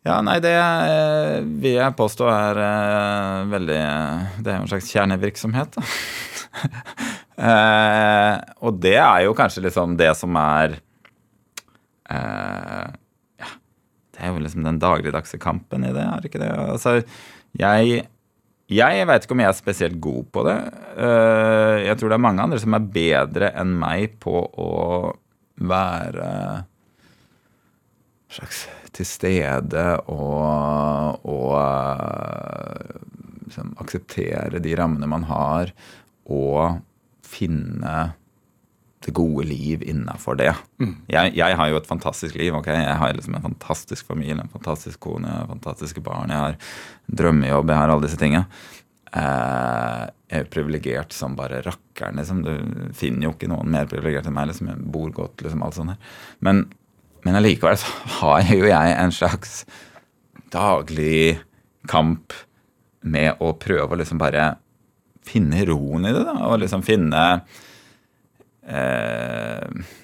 Ja, 0.07 0.23
nei, 0.25 0.39
det 0.41 0.55
eh, 0.57 1.41
vil 1.61 1.77
jeg 1.77 1.97
påstå 1.99 2.29
er 2.33 2.59
eh, 2.65 3.41
veldig 3.51 3.81
Det 4.41 4.49
er 4.49 4.55
jo 4.57 4.63
en 4.63 4.71
slags 4.71 4.89
kjernevirksomhet, 4.95 5.77
da. 5.77 5.85
eh, 7.51 8.37
og 8.65 8.79
det 8.81 8.97
er 8.97 9.27
jo 9.27 9.37
kanskje 9.37 9.67
liksom 9.67 9.99
det 10.01 10.09
som 10.17 10.39
er 10.41 10.79
eh, 12.09 12.89
det 14.21 14.29
er 14.29 14.35
jo 14.35 14.41
liksom 14.45 14.67
den 14.67 14.81
dagligdagse 14.83 15.39
kampen 15.41 15.85
i 15.89 15.93
det, 15.97 16.05
er 16.05 16.21
det 16.21 16.29
ikke 16.29 16.43
det? 16.43 16.51
Altså, 16.53 16.99
jeg 17.57 18.03
jeg 18.71 19.07
veit 19.09 19.25
ikke 19.25 19.35
om 19.35 19.41
jeg 19.43 19.51
er 19.51 19.57
spesielt 19.59 19.97
god 19.99 20.27
på 20.31 20.43
det. 20.47 20.59
Eh, 20.95 21.77
jeg 21.89 21.99
tror 21.99 22.13
det 22.13 22.17
er 22.21 22.23
mange 22.23 22.45
andre 22.45 22.59
som 22.63 22.77
er 22.77 22.91
bedre 22.95 23.49
enn 23.59 23.73
meg 23.81 24.13
på 24.23 24.45
å 24.47 24.69
være 25.67 26.29
slags 28.31 28.61
til 28.95 29.09
stede 29.11 29.87
og, 30.13 31.27
og 31.27 31.57
eh, 31.59 32.95
liksom, 33.49 33.75
akseptere 33.83 34.63
de 34.63 34.77
rammene 34.79 35.11
man 35.11 35.27
har, 35.27 35.75
og 36.31 36.79
finne 37.27 37.97
det 39.07 39.15
gode 39.17 39.47
liv 39.49 39.83
innafor 39.89 40.37
det. 40.37 40.51
Jeg, 41.09 41.33
jeg 41.39 41.57
har 41.57 41.71
jo 41.71 41.79
et 41.79 41.89
fantastisk 41.89 42.37
liv. 42.37 42.53
ok? 42.57 42.67
Jeg 42.69 42.99
har 43.01 43.15
liksom 43.17 43.39
en 43.39 43.47
fantastisk 43.47 44.07
familie, 44.07 44.37
en 44.37 44.53
fantastisk 44.53 45.01
kone, 45.01 45.29
jeg 45.29 45.39
har 45.39 45.49
fantastiske 45.49 46.03
barn, 46.05 46.33
jeg 46.33 46.45
har 46.45 46.59
drømmejobb, 47.21 47.73
jeg 47.73 47.81
har 47.81 47.93
alle 47.95 48.05
disse 48.05 48.21
tinga. 48.21 48.45
Eh, 49.11 50.03
jeg 50.31 50.45
er 50.45 50.51
privilegert 50.53 51.17
som 51.17 51.39
bare 51.39 51.63
rakkeren. 51.65 52.21
Liksom. 52.21 52.43
Du 52.45 52.93
finner 52.97 53.29
jo 53.29 53.33
ikke 53.35 53.49
noen 53.51 53.73
mer 53.73 53.89
privilegert 53.91 54.29
enn 54.29 54.37
meg. 54.37 54.51
Liksom. 54.53 54.69
Jeg 54.71 54.93
bor 54.93 55.09
godt, 55.17 55.41
liksom, 55.47 55.65
alt 55.65 55.79
sånt 55.79 55.95
her. 55.95 56.21
Men, 56.45 56.67
men 57.25 57.41
allikevel 57.41 57.81
så 57.81 57.97
har 58.21 58.53
jo 58.53 58.69
jeg 58.69 58.99
en 58.99 59.17
slags 59.17 59.65
daglig 60.53 61.41
kamp 61.89 62.37
med 63.01 63.41
å 63.41 63.55
prøve 63.57 63.97
å 63.97 63.99
liksom 64.03 64.21
bare 64.21 64.53
finne 65.25 65.65
roen 65.69 66.05
i 66.05 66.13
det, 66.13 66.27
da. 66.29 66.37
Og 66.51 66.61
liksom 66.61 66.85
finne 66.85 67.25
eh, 68.71 69.97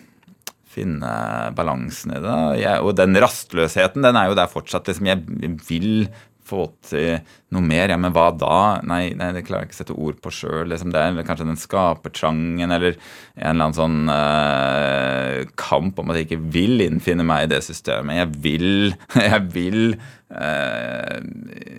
Finne 0.76 1.10
balansen 1.56 2.12
i 2.12 2.20
det. 2.20 2.38
Jeg, 2.60 2.82
og 2.84 2.96
den 2.98 3.16
rastløsheten, 3.22 4.04
den 4.04 4.18
er 4.20 4.28
jo 4.28 4.36
der 4.36 4.50
fortsatt. 4.52 4.90
liksom 4.90 5.08
Jeg 5.08 5.22
vil 5.70 6.10
få 6.46 6.66
til 6.86 7.20
noe 7.54 7.64
mer. 7.64 7.90
Ja, 7.92 7.98
men 8.00 8.14
hva 8.14 8.28
da? 8.34 8.80
Nei, 8.86 9.10
nei 9.18 9.30
det 9.34 9.44
klarer 9.46 9.64
jeg 9.66 9.70
ikke 9.70 9.76
å 9.76 9.80
sette 9.82 9.96
ord 10.08 10.18
på 10.22 10.32
sjøl. 10.34 10.66
Liksom. 10.70 10.92
Det 10.94 11.02
er 11.02 11.26
kanskje 11.26 11.48
den 11.48 11.60
skapertrangen 11.60 12.74
eller 12.74 12.96
en 12.96 13.52
eller 13.52 13.68
annen 13.68 13.76
sånn 13.76 14.12
eh, 14.12 15.40
kamp 15.58 16.00
om 16.02 16.12
at 16.12 16.20
jeg 16.20 16.28
ikke 16.28 16.50
vil 16.56 16.84
innfinne 16.86 17.26
meg 17.26 17.46
i 17.46 17.52
det 17.54 17.62
systemet. 17.66 18.20
Jeg 18.22 18.32
vil 18.44 18.72
Jeg 19.26 19.42
vil 19.54 19.80
eh, 19.96 21.16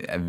jeg, 0.07 0.23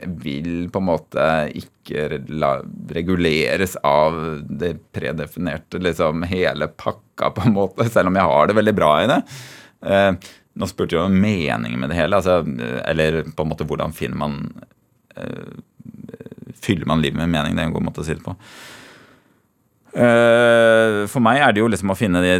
jeg 0.00 0.10
vil 0.24 0.52
på 0.72 0.82
en 0.82 0.88
måte 0.90 1.28
ikke 1.58 2.20
la, 2.30 2.56
reguleres 2.94 3.76
av 3.86 4.18
det 4.46 4.76
predefinerte, 4.94 5.80
liksom 5.82 6.26
hele 6.30 6.70
pakka, 6.70 7.32
på 7.34 7.46
en 7.46 7.56
måte, 7.56 7.88
selv 7.90 8.10
om 8.10 8.18
jeg 8.18 8.30
har 8.32 8.50
det 8.50 8.58
veldig 8.58 8.76
bra 8.76 8.92
i 9.02 9.08
det. 9.10 9.20
Eh, 9.80 10.12
nå 10.58 10.66
spurte 10.68 10.96
jeg 10.96 11.06
om 11.06 11.20
meningen 11.22 11.80
med 11.80 11.92
det 11.92 11.98
hele, 12.00 12.18
altså, 12.18 12.40
eller 12.90 13.22
på 13.36 13.44
en 13.44 13.52
måte 13.52 13.66
hvordan 13.68 13.94
finner 13.96 14.18
man 14.18 14.40
eh, 15.16 15.58
Fyller 16.60 16.84
man 16.84 17.00
livet 17.00 17.16
med 17.16 17.30
mening? 17.30 17.54
Det 17.56 17.62
er 17.62 17.68
en 17.70 17.72
god 17.72 17.84
måte 17.86 18.02
å 18.02 18.04
si 18.04 18.12
det 18.12 18.24
på. 18.24 18.34
Uh, 19.90 21.06
for 21.10 21.22
meg 21.24 21.40
er 21.40 21.54
det 21.54 21.62
jo 21.62 21.70
liksom 21.72 21.90
å 21.90 21.96
finne 21.98 22.20
de, 22.22 22.34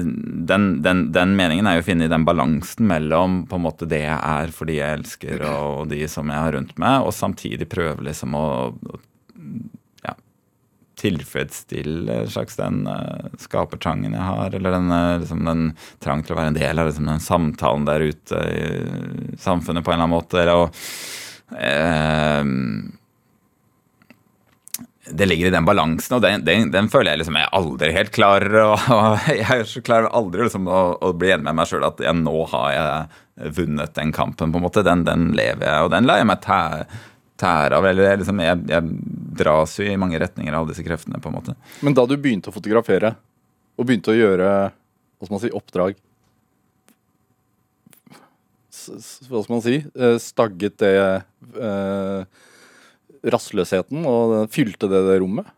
den, 0.47 0.67
den, 0.85 1.01
den, 1.15 1.33
meningen 1.39 1.67
er 1.67 1.79
jo 1.79 1.83
å 1.83 1.87
finne 1.87 2.11
den 2.11 2.27
balansen 2.27 2.87
mellom 2.91 3.41
på 3.51 3.59
en 3.59 3.65
måte 3.65 3.89
det 3.91 4.03
jeg 4.05 4.19
er 4.19 4.53
for 4.55 4.71
de 4.71 4.77
jeg 4.77 4.99
elsker 5.01 5.43
og, 5.49 5.65
og 5.81 5.89
de 5.91 6.05
som 6.11 6.31
jeg 6.31 6.45
har 6.45 6.55
rundt 6.55 6.77
meg, 6.79 7.07
og 7.07 7.17
samtidig 7.17 7.67
prøve 7.73 8.07
liksom 8.07 8.37
å, 8.39 8.45
å 8.71 9.01
tilfredsstille 11.01 12.21
slags 12.31 12.59
den 12.61 12.85
uh, 12.87 13.31
skapertrangen 13.41 14.15
jeg 14.17 14.27
har, 14.29 14.55
eller 14.57 14.77
den, 14.77 14.95
liksom 15.25 15.45
den 15.49 15.67
trang 16.05 16.23
til 16.25 16.37
å 16.37 16.41
være 16.41 16.53
en 16.53 16.61
del 16.61 16.83
av 16.83 16.91
liksom 16.91 17.09
den 17.11 17.25
samtalen 17.25 17.89
der 17.89 18.07
ute 18.13 18.37
i 18.53 19.37
samfunnet 19.41 19.85
på 19.85 19.93
en 19.93 19.99
eller 19.99 20.07
annen 20.07 20.17
måte. 20.17 20.41
eller 20.43 20.57
å 20.61 20.69
det 25.13 25.27
ligger 25.27 25.47
i 25.47 25.51
den 25.51 25.65
balansen, 25.65 26.17
og 26.17 26.23
den, 26.23 26.45
den, 26.45 26.71
den, 26.71 26.89
føler 26.93 27.13
jeg 27.13 27.23
liksom 27.23 27.39
jeg 27.39 27.51
aldri 27.57 27.91
helt 27.95 28.13
klarer. 28.15 28.57
Og, 28.63 28.91
og 28.97 29.31
jeg 29.33 29.85
klarer 29.87 30.11
aldri 30.17 30.47
liksom 30.47 30.69
å, 30.71 30.83
å, 31.01 31.13
bli 31.17 31.33
enig 31.35 31.47
med 31.49 31.61
meg 31.61 31.71
sjøl 31.71 31.87
at 31.89 32.03
jeg, 32.05 32.17
nå 32.21 32.37
har 32.53 32.75
jeg 32.77 33.55
vunnet 33.57 33.95
den 33.97 34.13
kampen. 34.15 34.53
på 34.53 34.61
en 34.61 34.67
måte, 34.67 34.85
Den, 34.87 35.05
den 35.09 35.31
lever 35.37 35.67
jeg, 35.67 35.87
og 35.87 35.95
den 35.95 36.09
lar 36.09 36.21
jeg 36.21 36.31
meg 36.31 36.45
tære, 36.45 36.85
tære 37.41 37.79
av. 37.79 37.87
eller 37.89 38.21
liksom, 38.21 38.43
jeg, 38.45 38.61
jeg, 38.71 38.93
dras 39.41 39.79
jo 39.81 39.87
i 39.89 39.97
mange 40.01 40.21
retninger 40.21 40.57
av 40.57 40.69
disse 40.69 40.85
kreftene. 40.85 41.21
på 41.23 41.31
en 41.31 41.39
måte. 41.39 41.57
Men 41.81 41.97
da 41.97 42.05
du 42.07 42.17
begynte 42.17 42.53
å 42.53 42.55
fotografere, 42.55 43.15
og 43.79 43.89
begynte 43.89 44.13
å 44.13 44.19
gjøre 44.19 44.49
hva 44.71 45.27
skal 45.27 45.35
man 45.35 45.43
si, 45.43 45.51
oppdrag 45.57 45.99
Hva 49.29 49.43
skal 49.45 49.55
man 49.55 49.65
si? 49.65 49.75
Eh, 49.81 50.17
stagget 50.23 50.79
det 50.81 50.95
eh, 50.97 52.45
rastløsheten, 53.35 54.05
og 54.09 54.53
fylte 54.53 54.89
det 54.89 55.03
det 55.09 55.19
rommet? 55.21 55.49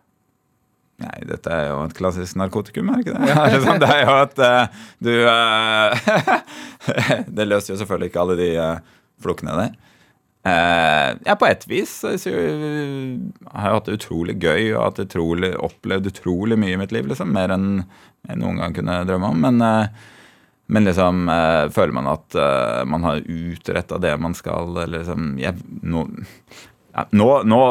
Nei, 1.02 1.22
dette 1.26 1.50
er 1.50 1.70
jo 1.70 1.78
et 1.86 1.94
klassisk 1.96 2.36
narkotikum, 2.38 2.90
er 2.92 3.02
ikke 3.02 3.14
det? 3.16 3.28
Ja, 3.32 3.46
liksom, 3.50 3.78
det 3.82 3.88
er 3.90 4.02
jo 4.02 4.16
at 4.20 4.42
uh, 4.42 4.82
du 5.02 5.12
uh, 5.26 6.36
Det 7.38 7.48
løser 7.48 7.74
jo 7.74 7.78
selvfølgelig 7.80 8.12
ikke 8.12 8.22
alle 8.22 8.38
de 8.38 8.50
uh, 8.58 9.00
flukkene 9.22 9.56
der. 9.58 9.74
Uh, 10.42 11.14
ja, 11.22 11.36
på 11.38 11.46
et 11.46 11.62
vis 11.70 11.90
så, 12.02 12.16
så, 12.18 12.32
har 12.34 13.68
jeg 13.68 13.76
hatt 13.76 13.86
det 13.86 13.98
utrolig 14.00 14.34
gøy 14.42 14.72
og 14.74 14.98
utrolig, 14.98 15.52
opplevd 15.54 16.08
utrolig 16.10 16.58
mye 16.58 16.74
i 16.74 16.80
mitt 16.80 16.94
liv. 16.94 17.06
liksom, 17.10 17.30
Mer 17.34 17.54
enn 17.54 17.68
jeg 18.28 18.40
noen 18.40 18.58
gang 18.62 18.74
kunne 18.74 19.04
drømme 19.06 19.30
om. 19.34 19.46
Men, 19.46 19.62
men 20.72 20.88
liksom 20.88 21.30
føler 21.74 21.94
man 21.94 22.10
at 22.10 22.36
man 22.86 23.06
har 23.06 23.24
utretta 23.26 23.98
det 24.02 24.14
man 24.22 24.34
skal, 24.38 24.70
eller 24.84 25.02
liksom 25.02 25.34
jeg, 25.42 25.58
nå, 25.82 26.04
ja, 26.92 27.06
nå, 27.10 27.28
nå, 27.48 27.62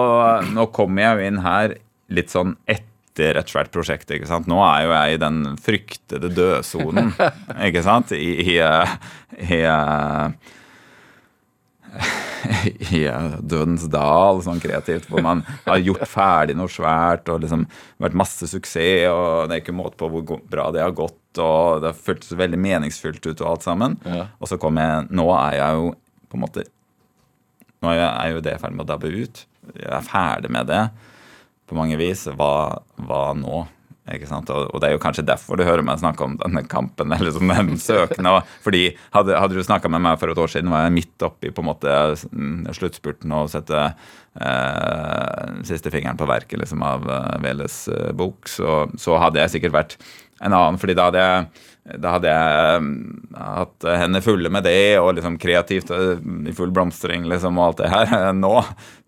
nå 0.56 0.68
kommer 0.76 1.06
jeg 1.06 1.14
jo 1.14 1.30
inn 1.30 1.44
her 1.46 1.76
litt 2.12 2.34
sånn 2.34 2.56
etter 2.70 3.38
et 3.40 3.52
svært 3.52 3.72
prosjekt. 3.74 4.12
ikke 4.12 4.30
sant? 4.30 4.50
Nå 4.50 4.60
er 4.66 4.86
jo 4.86 4.96
jeg 4.96 5.16
i 5.16 5.22
den 5.22 5.44
fryktede 5.62 6.32
dødsonen, 6.34 7.14
ikke 7.68 7.84
sant? 7.86 8.12
I, 8.16 8.56
i, 8.56 8.58
i, 9.46 9.62
i 12.98 13.04
Dødens 13.40 13.88
dal, 13.92 14.42
sånn 14.46 14.62
kreativt, 14.64 15.08
hvor 15.12 15.24
man 15.26 15.44
har 15.66 15.82
gjort 15.82 16.08
ferdig 16.10 16.58
noe 16.60 16.72
svært 16.72 17.30
og 17.32 17.44
liksom 17.46 17.66
vært 18.02 18.18
masse 18.18 18.50
suksess, 18.52 19.08
og 19.12 19.50
det 19.50 19.58
er 19.58 19.64
ikke 19.64 19.78
måte 19.78 20.00
på 20.00 20.10
hvor 20.12 20.44
bra 20.52 20.70
det 20.74 20.84
har 20.84 20.96
gått, 20.98 21.20
og 21.40 21.82
det 21.84 21.92
har 21.92 22.04
føltes 22.10 22.36
veldig 22.38 22.60
meningsfullt 22.60 23.26
ut 23.26 23.40
og 23.40 23.50
alt 23.54 23.68
sammen. 23.68 23.98
Ja. 24.06 24.28
Og 24.40 24.52
så 24.52 24.60
kom 24.62 24.80
jeg 24.82 25.08
Nå 25.12 25.28
er 25.38 25.58
jeg 25.60 25.80
jo 25.80 25.92
på 26.32 26.40
en 26.40 26.46
måte 26.46 26.68
nå 27.82 27.94
er 27.98 28.36
jo 28.36 28.42
det 28.46 28.56
i 28.56 28.62
ferd 28.62 28.76
med 28.78 28.86
å 28.86 28.92
dabbe 28.92 29.10
ut. 29.10 29.44
Jeg 29.74 29.90
er 29.90 30.06
ferdig 30.06 30.52
med 30.54 30.70
det 30.70 30.84
på 31.70 31.78
mange 31.78 31.98
vis. 31.98 32.28
Hva, 32.38 32.82
hva 33.02 33.22
nå? 33.38 33.64
Og, 34.20 34.78
det 34.82 34.90
er 34.90 34.96
jo 34.96 35.02
kanskje 35.02 35.26
derfor 35.28 35.60
du 35.60 35.66
hører 35.68 35.86
meg 35.86 36.02
snakke 36.02 36.26
om 36.26 36.38
denne 36.42 36.64
kampen. 36.70 37.12
eller 37.16 37.36
sånn 37.36 37.52
den 37.52 37.80
søkende. 37.82 38.38
Fordi 38.66 38.88
hadde, 39.16 39.38
hadde 39.38 39.58
du 39.58 39.64
snakka 39.66 39.92
med 39.92 40.04
meg 40.06 40.20
for 40.22 40.32
et 40.32 40.42
år 40.42 40.52
siden, 40.52 40.72
var 40.74 40.88
jeg 40.88 40.98
midt 40.98 41.28
oppi 41.28 41.54
på 41.54 41.64
en 41.64 41.70
måte 41.72 41.98
mm, 42.32 42.72
sluttspurten 42.78 43.36
og 43.38 43.52
sette 43.54 43.84
eh, 43.88 45.46
siste 45.68 45.94
fingeren 45.94 46.20
på 46.20 46.30
verket 46.30 46.62
liksom, 46.62 46.84
av 46.86 47.08
uh, 47.08 47.36
Veles 47.44 47.84
uh, 47.92 48.12
bok, 48.18 48.50
så, 48.50 48.86
så, 49.00 49.18
hadde 49.22 49.44
jeg 49.44 49.58
sikkert 49.58 49.78
vært 49.78 49.98
en 50.42 50.56
annen. 50.56 50.80
fordi 50.82 50.96
da 50.98 51.10
hadde 51.10 51.26
jeg 51.26 51.68
da 51.82 52.14
hadde 52.14 52.30
jeg 52.30 52.82
mm, 52.86 53.36
hatt 53.42 53.86
henne 53.98 54.22
fulle 54.22 54.52
med 54.54 54.68
det, 54.68 55.00
og 55.02 55.16
liksom 55.18 55.40
kreativt 55.42 55.90
eh, 55.96 56.22
i 56.48 56.54
full 56.56 56.70
blomstring 56.74 57.26
liksom, 57.30 57.58
og 57.58 57.72
alt 57.72 57.82
det 57.82 57.90
her. 57.92 58.32
Nå, 58.44 58.54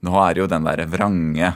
nå 0.04 0.16
er 0.24 0.34
det 0.34 0.42
jo 0.42 0.50
den 0.50 0.66
derre 0.66 0.88
vrange 0.90 1.54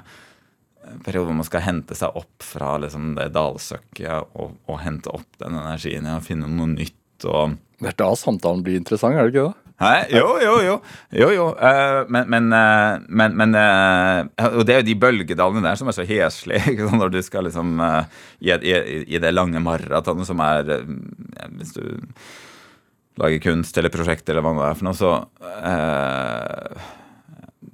perioden 1.06 1.32
hvor 1.32 1.40
man 1.42 1.48
skal 1.48 1.66
hente 1.66 1.98
seg 1.98 2.18
opp 2.18 2.44
fra 2.46 2.76
liksom, 2.82 3.14
det 3.18 3.30
dalsøkket 3.36 4.36
og, 4.38 4.58
og, 4.68 4.76
hente 4.84 5.14
opp 5.14 5.30
den 5.42 5.58
energien 5.60 6.10
og 6.12 6.26
finne 6.26 6.50
noe 6.50 6.70
nytt. 6.74 7.26
Og 7.28 7.58
det 7.82 7.94
er 7.94 7.98
da 8.00 8.12
samtalen 8.18 8.64
blir 8.66 8.80
interessant, 8.80 9.18
er 9.18 9.28
det 9.28 9.36
ikke 9.36 9.48
det? 9.50 9.64
Hæ? 9.78 10.08
Jo, 10.10 10.30
jo, 10.42 10.54
jo. 10.66 10.76
jo, 11.14 11.28
jo. 11.36 11.46
Uh, 11.54 12.02
men, 12.10 12.26
men, 12.34 12.50
uh, 12.50 12.98
men, 13.14 13.36
men 13.38 13.54
uh, 13.54 14.48
Og 14.58 14.64
det 14.66 14.74
er 14.74 14.82
jo 14.82 14.88
de 14.88 14.96
bølgedalene 14.98 15.62
der 15.62 15.78
som 15.78 15.92
er 15.92 15.94
så 15.94 16.06
heslige 16.08 16.88
når 16.98 17.14
du 17.14 17.20
skal 17.22 17.46
liksom 17.46 17.76
i, 17.78 18.50
i, 18.50 18.74
i, 19.06 19.22
det 19.22 19.34
lange 19.36 19.62
maratonet 19.62 20.26
som 20.26 20.42
er 20.42 20.82
Hvis 21.60 21.78
du 21.78 21.84
lager 23.22 23.42
kunst 23.42 23.78
eller 23.78 23.94
prosjekt 23.94 24.30
eller 24.30 24.46
hva 24.46 24.56
det 24.58 24.66
er 24.66 24.78
for 24.78 24.86
noe, 24.86 24.98
så 24.98 25.14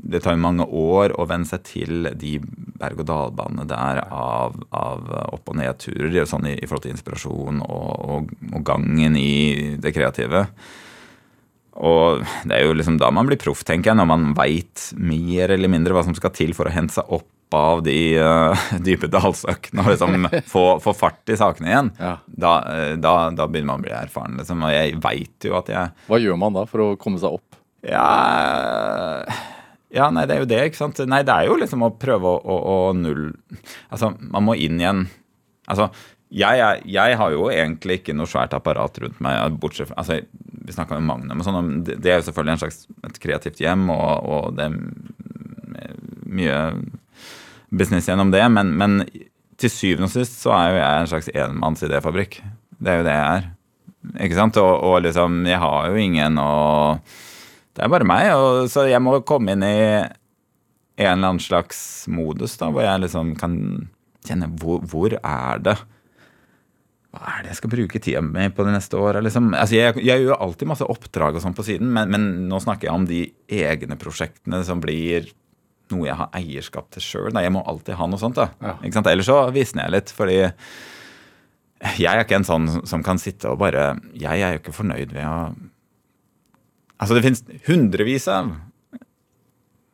Det 0.03 0.19
tar 0.23 0.35
jo 0.35 0.43
mange 0.43 0.65
år 0.67 1.15
å 1.15 1.25
venne 1.29 1.47
seg 1.47 1.63
til 1.67 2.09
de 2.19 2.35
berg-og-dal-banene 2.81 3.65
der 3.69 4.01
av, 4.03 4.57
av 4.75 5.11
opp- 5.31 5.51
og 5.53 5.59
nedturer 5.61 6.27
sånn 6.27 6.49
i, 6.51 6.57
i, 6.57 6.67
forhold 6.67 6.87
til 6.87 6.95
inspirasjon 6.95 7.61
og, 7.63 7.91
og, 8.03 8.33
og 8.51 8.65
gangen 8.67 9.15
i 9.19 9.77
det 9.79 9.93
kreative. 9.95 10.47
Og 11.73 12.21
det 12.45 12.57
er 12.57 12.67
jo 12.67 12.75
liksom 12.77 12.99
da 13.01 13.09
man 13.15 13.29
blir 13.29 13.39
proff, 13.41 13.63
tenker 13.65 13.91
jeg, 13.91 13.99
når 14.01 14.09
man 14.11 14.33
veit 14.37 14.89
mer 14.99 15.55
eller 15.55 15.71
mindre 15.71 15.95
hva 15.95 16.03
som 16.05 16.17
skal 16.17 16.35
til 16.35 16.53
for 16.57 16.69
å 16.69 16.75
hente 16.75 16.99
seg 16.99 17.15
opp 17.15 17.29
av 17.53 17.83
de 17.85 17.97
uh, 18.17 18.67
dype 18.85 19.09
dalsøkene 19.13 19.83
og 19.83 19.91
liksom 19.93 20.27
få, 20.53 20.65
få, 20.83 20.93
fart 20.97 21.33
i 21.33 21.37
sakene 21.39 21.71
igjen. 21.71 21.91
Ja. 22.01 22.15
Da, 22.27 22.53
uh, 22.67 22.93
da, 22.99 23.15
da, 23.35 23.47
begynner 23.47 23.73
man 23.73 23.83
å 23.83 23.87
bli 23.87 23.95
erfaren. 23.95 24.37
Liksom. 24.41 24.65
Og 24.65 24.73
jeg 24.73 24.99
veit 25.03 25.49
jo 25.49 25.57
at 25.59 25.73
jeg 25.73 26.09
Hva 26.09 26.21
gjør 26.21 26.39
man 26.41 26.57
da 26.57 26.67
for 26.69 26.85
å 26.85 26.93
komme 26.99 27.21
seg 27.21 27.39
opp? 27.39 27.59
Ja, 27.83 28.07
ja, 29.93 30.09
nei, 30.13 30.25
det 30.29 30.35
er 30.35 30.43
jo 30.43 30.49
det, 30.49 30.61
ikke 30.69 30.79
sant. 30.79 31.03
Nei, 31.09 31.21
det 31.25 31.33
er 31.35 31.49
jo 31.49 31.59
liksom 31.61 31.85
å 31.85 31.93
prøve 32.01 32.29
å, 32.29 32.39
å, 32.41 32.57
å 32.73 32.77
null 32.97 33.27
Altså, 33.93 34.13
man 34.33 34.47
må 34.47 34.57
inn 34.57 34.81
igjen 34.81 35.05
Altså, 35.69 35.91
jeg, 36.33 36.57
jeg, 36.57 36.81
jeg, 36.95 37.17
har 37.19 37.33
jo 37.33 37.45
egentlig 37.53 37.99
ikke 37.99 38.15
noe 38.17 38.27
svært 38.29 38.55
apparat 38.57 38.97
rundt 38.99 39.19
meg. 39.23 39.57
bortsett 39.61 39.91
fra, 39.91 39.99
altså, 40.01 40.17
Vi 40.65 40.73
snakka 40.73 40.97
med 40.97 41.05
Magnum. 41.05 41.43
og 41.43 41.45
sånn, 41.45 41.75
det, 41.85 41.99
det, 42.01 42.09
er 42.09 42.19
jo 42.19 42.25
selvfølgelig 42.27 42.55
en 42.55 42.63
slags 42.63 42.79
et 43.05 43.19
kreativt 43.21 43.61
hjem, 43.61 43.85
og, 43.93 44.25
og 44.25 44.57
det 44.57 44.65
er 44.65 44.79
mye 46.33 46.57
business 47.69 48.09
gjennom 48.09 48.33
det. 48.33 48.43
Men, 48.49 48.73
men, 48.79 49.03
til 49.61 49.69
syvende 49.69 50.09
og 50.09 50.15
sist 50.15 50.41
så 50.41 50.55
er 50.57 50.71
jo 50.71 50.79
jeg 50.79 51.01
en 51.01 51.11
slags 51.11 51.29
enmanns 51.43 51.85
idéfabrikk. 51.85 52.39
Det 52.81 52.91
er 52.91 52.99
jo 52.99 53.05
det 53.05 53.13
jeg 53.13 53.27
er. 53.37 53.45
Ikke 54.25 54.39
sant? 54.39 54.57
Og, 54.59 54.73
og 54.89 54.97
liksom, 55.05 55.43
jeg 55.47 55.61
har 55.61 55.91
jo 55.91 56.01
ingen 56.01 56.41
og 56.41 57.13
Det 57.73 57.83
er 57.83 57.91
bare 57.91 58.07
meg. 58.07 58.29
Og, 58.37 58.67
så 58.71 58.87
jeg 58.89 59.01
må 59.03 59.17
komme 59.27 59.55
inn 59.55 59.65
i 59.65 59.73
en 59.73 61.17
eller 61.17 61.33
annen 61.33 61.41
slags 61.41 62.05
modus 62.11 62.55
da, 62.59 62.69
hvor 62.69 62.85
jeg 62.85 63.05
liksom 63.05 63.33
kan 63.39 63.57
kjenne 64.27 64.51
hvor, 64.61 64.83
hvor 64.87 65.15
er 65.17 65.63
det 65.63 65.77
hva 67.13 67.29
er 67.29 67.43
det 67.43 67.51
jeg 67.51 67.59
skal 67.59 67.69
bruke 67.69 67.99
tida 68.01 68.21
mi 68.25 68.47
på 68.49 68.63
de 68.65 68.71
neste 68.73 68.97
åra? 68.97 69.21
Liksom? 69.21 69.51
Altså, 69.53 69.75
jeg, 69.77 69.99
jeg, 70.01 70.23
gjør 70.25 70.39
alltid 70.41 70.69
masse 70.71 70.87
oppdrag 70.89 71.37
og 71.37 71.43
sånn 71.43 71.53
på 71.53 71.65
siden, 71.65 71.91
men, 71.93 72.09
men, 72.09 72.23
nå 72.49 72.57
snakker 72.63 72.89
jeg 72.89 72.95
om 72.97 73.05
de 73.05 73.19
egne 73.53 73.97
prosjektene 74.01 74.63
som 74.65 74.81
blir 74.81 75.29
noe 75.93 76.07
jeg 76.07 76.17
har 76.17 76.33
eierskap 76.33 76.87
til 76.95 77.05
sjøl. 77.05 77.37
Jeg 77.37 77.53
må 77.53 77.61
alltid 77.69 77.99
ha 77.99 78.07
noe 78.09 78.17
sånt. 78.17 78.39
da. 78.39 78.49
Ja. 78.65 79.03
Ellers 79.11 79.29
så 79.29 79.43
visner 79.53 79.85
jeg 79.85 79.93
litt, 79.93 80.13
fordi 80.15 80.39
jeg 80.39 82.09
er 82.09 82.23
ikke 82.23 82.39
en 82.39 82.49
sånn 82.49 82.67
som 82.89 83.05
kan 83.05 83.19
sitte 83.19 83.51
og 83.51 83.59
bare 83.59 83.89
Jeg 84.15 84.39
er 84.39 84.55
jo 84.55 84.61
ikke 84.61 84.75
fornøyd 84.77 85.13
ved 85.13 85.27
å 85.27 85.37
Altså, 87.03 87.17
det 87.17 87.25
finnes 87.25 87.65
hundrevis 87.67 88.29
av, 88.31 88.53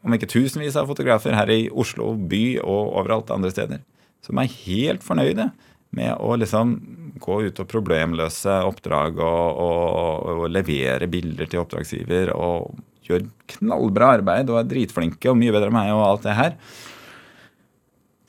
om 0.06 0.13
ikke 0.15 0.30
tusenvis 0.30 0.78
av 0.78 0.89
fotografer 0.91 1.34
her 1.34 1.50
i 1.50 1.63
Oslo 1.74 2.12
by 2.30 2.43
og 2.62 2.93
overalt 3.02 3.34
andre 3.34 3.50
steder 3.50 3.82
som 4.26 4.39
er 4.41 4.52
helt 4.67 5.06
fornøyde 5.06 5.50
med 5.95 6.12
å 6.22 6.36
liksom 6.38 6.76
gå 7.19 7.39
ut 7.48 7.60
og 7.63 7.69
problemløse 7.72 8.60
oppdrag 8.67 9.17
og, 9.17 9.62
og, 9.63 10.30
og 10.43 10.45
levere 10.54 11.10
bilder 11.10 11.50
til 11.50 11.63
oppdragsgiver 11.63 12.34
og 12.36 12.78
gjør 13.10 13.26
knallbra 13.56 14.13
arbeid 14.19 14.52
og 14.54 14.62
er 14.62 14.69
dritflinke 14.69 15.32
og 15.32 15.39
mye 15.39 15.56
bedre 15.56 15.72
enn 15.72 15.78
meg 15.80 15.93
og 15.95 16.06
alt 16.06 16.28
det 16.28 16.38
her. 16.38 16.58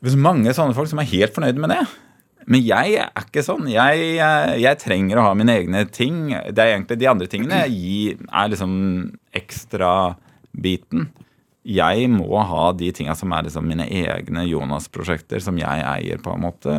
Det 0.01 0.09
finnes 0.09 0.25
mange 0.25 0.55
sånne 0.57 0.77
folk 0.79 0.89
som 0.89 1.03
er 1.03 1.11
helt 1.11 1.37
fornøyde 1.37 1.61
med 1.61 1.75
det. 1.75 1.83
Men 2.51 2.65
jeg 2.67 2.99
er 2.99 3.25
ikke 3.25 3.45
sånn. 3.47 3.69
Jeg, 3.71 4.13
jeg, 4.19 4.79
trenger 4.83 5.21
å 5.21 5.29
ha 5.29 5.35
mine 5.39 5.55
egne 5.61 5.85
ting. 5.87 6.33
Det 6.51 6.59
er 6.59 6.75
egentlig 6.75 6.99
De 6.99 7.11
andre 7.11 7.31
tingene 7.31 7.63
jeg 7.71 8.17
er 8.27 8.51
liksom 8.51 8.73
ekstrabiten. 9.39 11.11
Jeg 11.71 12.09
må 12.11 12.41
ha 12.51 12.71
de 12.75 12.89
tinga 12.97 13.15
som 13.19 13.31
er 13.37 13.47
liksom 13.47 13.69
mine 13.71 13.87
egne 13.87 14.47
Jonas-prosjekter, 14.49 15.43
som 15.45 15.59
jeg 15.61 15.85
eier, 15.87 16.23
på 16.25 16.33
en 16.35 16.43
måte. 16.43 16.75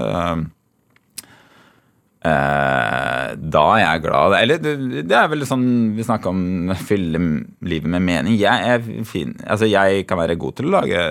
Eh, 2.22 3.30
da 3.34 3.64
er 3.74 3.82
jeg 3.82 4.04
glad. 4.04 4.36
Eller 4.38 4.60
det 4.62 5.16
er 5.18 5.30
vel 5.32 5.48
sånn 5.50 5.66
vi 5.98 6.06
snakker 6.06 6.34
om 6.34 6.74
fylle 6.78 7.22
livet 7.66 7.90
med 7.96 8.06
mening. 8.06 8.36
Jeg, 8.42 9.06
fin, 9.10 9.34
altså 9.48 9.70
jeg 9.70 10.06
kan 10.10 10.22
være 10.22 10.38
god 10.42 10.60
til 10.60 10.70
å 10.70 10.76
lage 10.76 11.06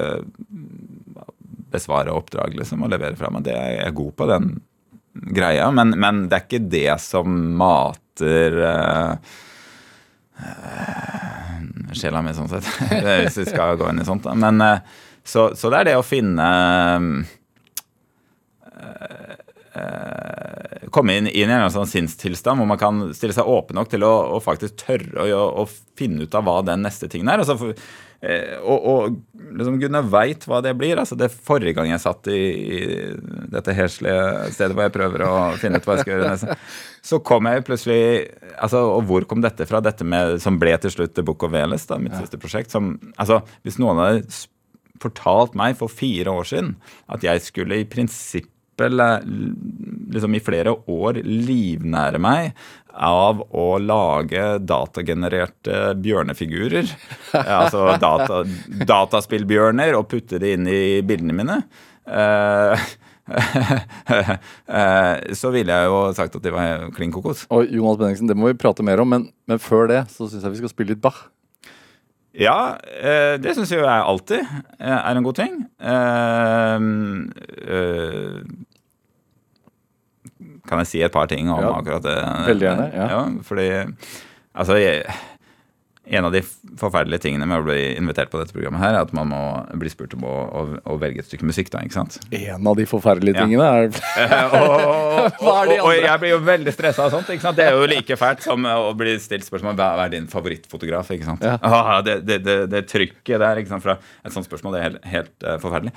besvare 1.72 2.14
oppdrag 2.14 2.56
liksom, 2.58 2.84
og 2.84 2.92
levere 2.92 3.18
fra 3.18 3.30
meg. 3.32 3.44
Det 3.46 3.54
er 3.56 3.76
jeg 3.78 3.96
god 4.00 4.12
på, 4.18 4.28
den 4.30 4.50
greia. 5.12 5.70
Men, 5.74 5.94
men 6.00 6.24
det 6.28 6.38
er 6.38 6.46
ikke 6.46 6.70
det 6.70 6.94
som 7.02 7.40
mater 7.60 8.58
uh, 8.62 9.34
uh, 10.44 11.58
sjela 11.96 12.22
mi, 12.24 12.34
sånn 12.36 12.50
sett. 12.52 12.68
Hvis 13.24 13.40
vi 13.42 13.50
skal 13.50 13.78
gå 13.80 13.90
inn 13.90 14.02
i 14.02 14.08
sånt. 14.08 14.26
Da. 14.26 14.36
Men, 14.38 14.62
uh, 14.62 15.06
så, 15.24 15.50
så, 15.58 15.72
det 15.72 15.82
er 15.82 15.92
det 15.92 15.98
å 16.00 16.06
finne 16.06 16.48
komme 20.90 21.14
inn, 21.14 21.28
inn, 21.30 21.50
i 21.50 21.54
en 21.54 21.72
sånn 21.72 21.88
sinnstilstand 21.88 22.58
hvor 22.58 22.68
man 22.68 22.80
kan 22.80 23.02
stille 23.14 23.34
seg 23.36 23.48
åpen 23.48 23.78
nok 23.78 23.90
til 23.92 24.02
å, 24.06 24.10
å 24.34 24.40
faktisk 24.42 24.80
tørre 24.82 25.28
å, 25.30 25.44
å, 25.62 25.66
finne 25.98 26.26
ut 26.26 26.34
av 26.34 26.46
hva 26.46 26.56
den 26.66 26.82
neste 26.84 27.08
tingen 27.10 27.30
er. 27.30 27.44
Altså, 27.44 27.56
for, 27.60 27.78
og, 28.20 28.82
og 28.84 29.54
liksom 29.56 29.78
Gunnar 29.80 30.04
veit 30.12 30.44
hva 30.44 30.58
det 30.64 30.74
blir. 30.76 30.98
altså 31.00 31.16
det 31.16 31.30
Forrige 31.32 31.72
gang 31.78 31.88
jeg 31.88 32.02
satt 32.02 32.28
i, 32.28 32.40
i 32.76 32.80
dette 33.48 33.74
heslige 33.76 34.50
stedet 34.52 34.76
hvor 34.76 34.84
jeg 34.84 34.94
prøver 34.96 35.24
å 35.24 35.32
finne 35.60 35.80
ut 35.80 35.88
hva 35.88 35.96
jeg 35.96 36.04
skal 36.04 36.14
gjøre 36.14 36.34
neste, 36.34 36.56
så 37.10 37.20
kom 37.24 37.48
jeg 37.48 37.64
plutselig 37.64 38.02
altså 38.60 38.84
Og 38.98 39.06
hvor 39.08 39.24
kom 39.28 39.40
dette 39.40 39.64
fra? 39.68 39.80
Dette 39.80 40.04
med, 40.04 40.36
som 40.44 40.60
ble 40.60 40.76
til 40.82 40.92
slutt 40.92 41.16
The 41.16 41.24
Book 41.24 41.46
of 41.48 41.54
Veles, 41.54 41.88
da, 41.88 41.96
mitt 42.02 42.12
ja. 42.12 42.20
siste 42.20 42.40
prosjekt. 42.40 42.72
som, 42.74 42.92
altså 43.16 43.40
Hvis 43.64 43.80
noen 43.80 44.02
hadde 44.02 44.40
fortalt 45.00 45.56
meg 45.56 45.78
for 45.80 45.88
fire 45.88 46.28
år 46.28 46.48
siden 46.50 46.74
at 47.08 47.24
jeg 47.24 47.40
skulle 47.46 47.80
i 47.80 47.88
prinsippet 47.88 48.52
liksom 48.80 50.34
i 50.36 50.42
flere 50.44 50.72
år 50.88 51.20
livnære 51.24 52.20
meg 52.20 52.52
av 53.00 53.40
å 53.56 53.66
lage 53.80 54.58
datagenererte 54.60 55.94
bjørnefigurer. 56.04 56.90
altså 57.40 57.96
data, 58.00 58.42
dataspillbjørner, 58.92 59.96
og 59.96 60.08
putte 60.12 60.40
det 60.42 60.56
inn 60.56 60.68
i 60.68 61.00
bildene 61.06 61.36
mine. 61.36 61.62
Uh, 62.04 62.76
så 65.40 65.50
ville 65.54 65.74
jeg 65.74 65.90
jo 65.90 65.98
sagt 66.16 66.36
at 66.36 66.44
det 66.44 66.54
var 66.54 66.88
klin 66.96 67.12
kokos. 67.14 67.46
Og 67.54 67.68
Jonas 67.70 68.00
Benningsen, 68.00 68.30
det 68.30 68.38
må 68.38 68.44
vi 68.50 68.60
prate 68.60 68.86
mer 68.86 69.02
om, 69.02 69.08
men, 69.14 69.22
men 69.48 69.58
før 69.62 69.82
det 69.90 70.02
så 70.12 70.28
syns 70.28 70.44
jeg 70.44 70.56
vi 70.56 70.62
skal 70.64 70.74
spille 70.74 70.94
litt 70.94 71.04
Bach. 71.04 71.20
Ja, 72.36 72.76
eh, 72.78 73.34
det 73.42 73.56
syns 73.56 73.72
jeg 73.74 73.82
alltid 73.82 74.42
er 74.78 75.16
en 75.16 75.26
god 75.26 75.36
ting. 75.40 75.54
Kan 80.70 80.84
jeg 80.84 80.92
si 80.92 81.02
et 81.02 81.14
par 81.14 81.26
ting 81.30 81.50
om 81.50 81.60
ja. 81.64 81.74
akkurat 81.74 82.06
det? 82.06 82.16
Veldig 82.46 82.68
gjerne, 82.68 82.88
ja. 82.94 83.10
ja 83.10 83.22
fordi, 83.46 83.68
altså, 84.54 84.78
jeg, 84.78 85.02
en 86.10 86.24
av 86.24 86.32
de 86.34 86.40
forferdelige 86.78 87.22
tingene 87.22 87.46
med 87.46 87.60
å 87.60 87.64
bli 87.68 87.78
invitert 87.94 88.32
på 88.32 88.38
dette 88.40 88.54
programmet 88.54 88.82
her, 88.82 88.96
er 88.96 89.04
at 89.06 89.12
man 89.14 89.28
må 89.30 89.40
bli 89.78 89.90
spurt 89.92 90.16
om 90.16 90.24
å, 90.26 90.32
å, 90.58 90.62
å 90.90 90.96
velge 90.98 91.22
et 91.22 91.28
stykke 91.28 91.46
musikk. 91.46 91.70
da, 91.70 91.84
ikke 91.86 91.98
sant? 92.00 92.16
En 92.34 92.66
av 92.66 92.78
de 92.78 92.86
forferdelige 92.90 93.38
tingene 93.38 93.68
er 93.68 93.86
og, 94.58 94.64
og, 94.64 95.38
og, 95.52 95.74
og, 95.76 95.92
jeg 95.94 96.22
blir 96.22 96.34
jo 96.34 96.40
veldig 96.48 96.74
stressa 96.74 97.06
av 97.06 97.14
sånt. 97.14 97.30
ikke 97.30 97.46
sant? 97.46 97.60
Det 97.60 97.68
er 97.68 97.78
jo 97.78 97.86
like 97.90 98.18
fælt 98.18 98.42
som 98.46 98.66
å 98.66 98.90
bli 98.98 99.14
stilt 99.22 99.46
spørsmål 99.46 99.78
hva 99.78 99.92
er 100.06 100.14
din 100.16 100.26
favorittfotograf. 100.30 101.14
ikke 101.14 101.30
sant? 101.30 101.46
Ja. 101.46 101.58
Ah, 101.80 102.02
det, 102.04 102.20
det, 102.26 102.42
det, 102.44 102.56
det, 102.70 102.80
trykket 102.90 103.40
der 103.40 103.58
ikke 103.60 103.70
sant, 103.72 103.82
fra 103.82 103.94
et 104.26 104.34
sånt 104.34 104.46
spørsmål, 104.46 104.74
det 104.74 104.80
er 104.80 104.84
helt, 104.88 105.06
helt 105.08 105.46
uh, 105.46 105.56
forferdelig. 105.62 105.94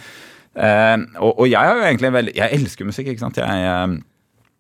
Uh, 0.54 1.02
og, 1.26 1.44
jeg 1.50 1.58
har 1.58 1.80
jo 1.80 1.86
egentlig 1.88 2.12
veldig 2.14 2.34
Jeg 2.38 2.60
elsker 2.60 2.88
musikk. 2.88 3.10
ikke 3.12 3.26
sant? 3.26 3.40
Jeg... 3.42 3.70
Uh, 3.90 4.02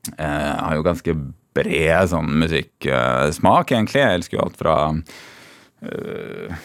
jeg 0.04 0.20
eh, 0.20 0.54
har 0.60 0.76
jo 0.76 0.84
ganske 0.84 1.16
bred 1.56 2.10
sånn 2.12 2.32
musikksmak, 2.42 3.72
egentlig. 3.72 4.02
Jeg 4.02 4.20
elsker 4.20 4.38
jo 4.38 4.44
alt 4.44 4.58
fra 4.60 4.78
uh, 5.86 6.63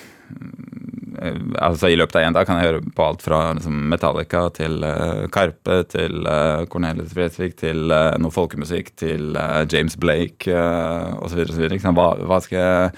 altså 1.59 1.91
I 1.91 1.97
løpet 1.99 2.19
av 2.19 2.25
én 2.27 2.37
dag 2.37 2.47
kan 2.49 2.59
jeg 2.59 2.69
høre 2.69 2.93
på 2.95 3.05
alt 3.05 3.23
fra 3.25 3.41
liksom, 3.57 3.77
Metallica 3.93 4.45
til 4.57 4.83
uh, 4.85 5.27
Karpe 5.35 5.81
til 5.93 6.27
uh, 6.27 6.65
Cornelis 6.71 7.15
Vreeswijk 7.17 7.59
til 7.61 7.93
uh, 7.93 8.15
noe 8.21 8.35
folkemusikk 8.35 8.93
til 8.99 9.37
James 9.71 9.99
Blake 10.01 10.51
uh, 10.51 11.15
osv. 11.23 11.45
Hva, 11.47 12.09
hva, 12.25 12.41
skal 12.45 12.59
jeg, 12.59 12.97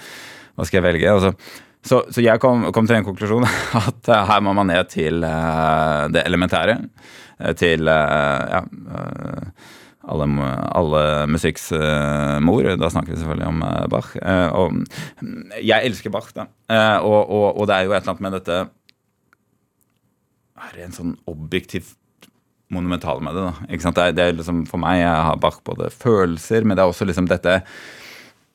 hva 0.57 0.69
skal 0.69 0.81
jeg 0.81 0.87
velge? 0.89 1.11
Altså, 1.19 1.35
så, 1.81 2.03
så, 2.13 2.21
jeg 2.25 2.41
kom, 2.41 2.69
kom, 2.77 2.89
til 2.89 3.01
en 3.01 3.09
konklusjon 3.09 3.45
at 3.83 4.15
her 4.31 4.41
må 4.45 4.55
man 4.57 4.69
ned 4.73 4.89
til 4.93 5.21
det 5.21 6.25
elementære. 6.29 6.81
Til 7.57 7.89
ja 7.89 8.61
alle, 10.09 10.27
alle 10.77 11.03
musikks 11.31 11.71
mor. 12.45 12.67
Da 12.81 12.91
snakker 12.93 13.15
vi 13.15 13.21
selvfølgelig 13.21 13.49
om 13.51 13.63
uh, 13.65 13.87
Bach. 13.93 14.15
Uh, 14.17 14.49
og 14.57 15.61
jeg 15.61 15.91
elsker 15.91 16.13
Bach, 16.15 16.31
da. 16.37 16.49
Og, 17.03 17.21
og, 17.21 17.47
og, 17.57 17.65
det 17.69 17.77
er 17.77 17.89
jo 17.89 17.93
et 17.93 18.01
eller 18.01 18.15
annet 18.15 18.25
med 18.25 18.37
dette 18.39 18.59
Er 20.61 20.77
det 20.77 20.85
en 20.87 20.95
sånn 20.95 21.17
objektivt 21.29 21.97
monumental 22.71 23.21
med 23.25 23.35
det, 23.35 23.47
da. 23.49 23.69
Ikke 23.69 23.85
sant? 23.85 23.99
Det 23.99 24.05
er, 24.05 24.17
det 24.17 24.25
er 24.25 24.37
liksom, 24.39 24.63
for 24.71 24.83
meg 24.83 25.03
jeg 25.03 25.25
har 25.29 25.41
Bach 25.43 25.59
både 25.67 25.91
følelser, 25.93 26.65
men 26.65 26.79
det 26.79 26.85
er 26.85 26.93
også 26.93 27.09
liksom 27.09 27.29
dette 27.31 27.61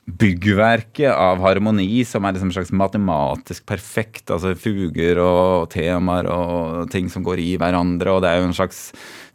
byggverket 0.05 1.09
av 1.09 1.39
harmoni 1.41 2.03
som 2.05 2.25
er 2.27 2.35
liksom 2.35 2.51
slags 2.53 2.71
matematisk 2.75 3.65
perfekt. 3.65 4.29
Altså 4.29 4.53
fuger 4.59 5.17
og 5.21 5.71
temaer 5.73 6.29
og 6.29 6.91
ting 6.93 7.09
som 7.09 7.25
går 7.25 7.41
i 7.41 7.47
hverandre. 7.61 8.13
Og 8.13 8.21
det 8.21 8.29
er 8.31 8.41
jo 8.41 8.49
en 8.51 8.57
slags 8.57 8.83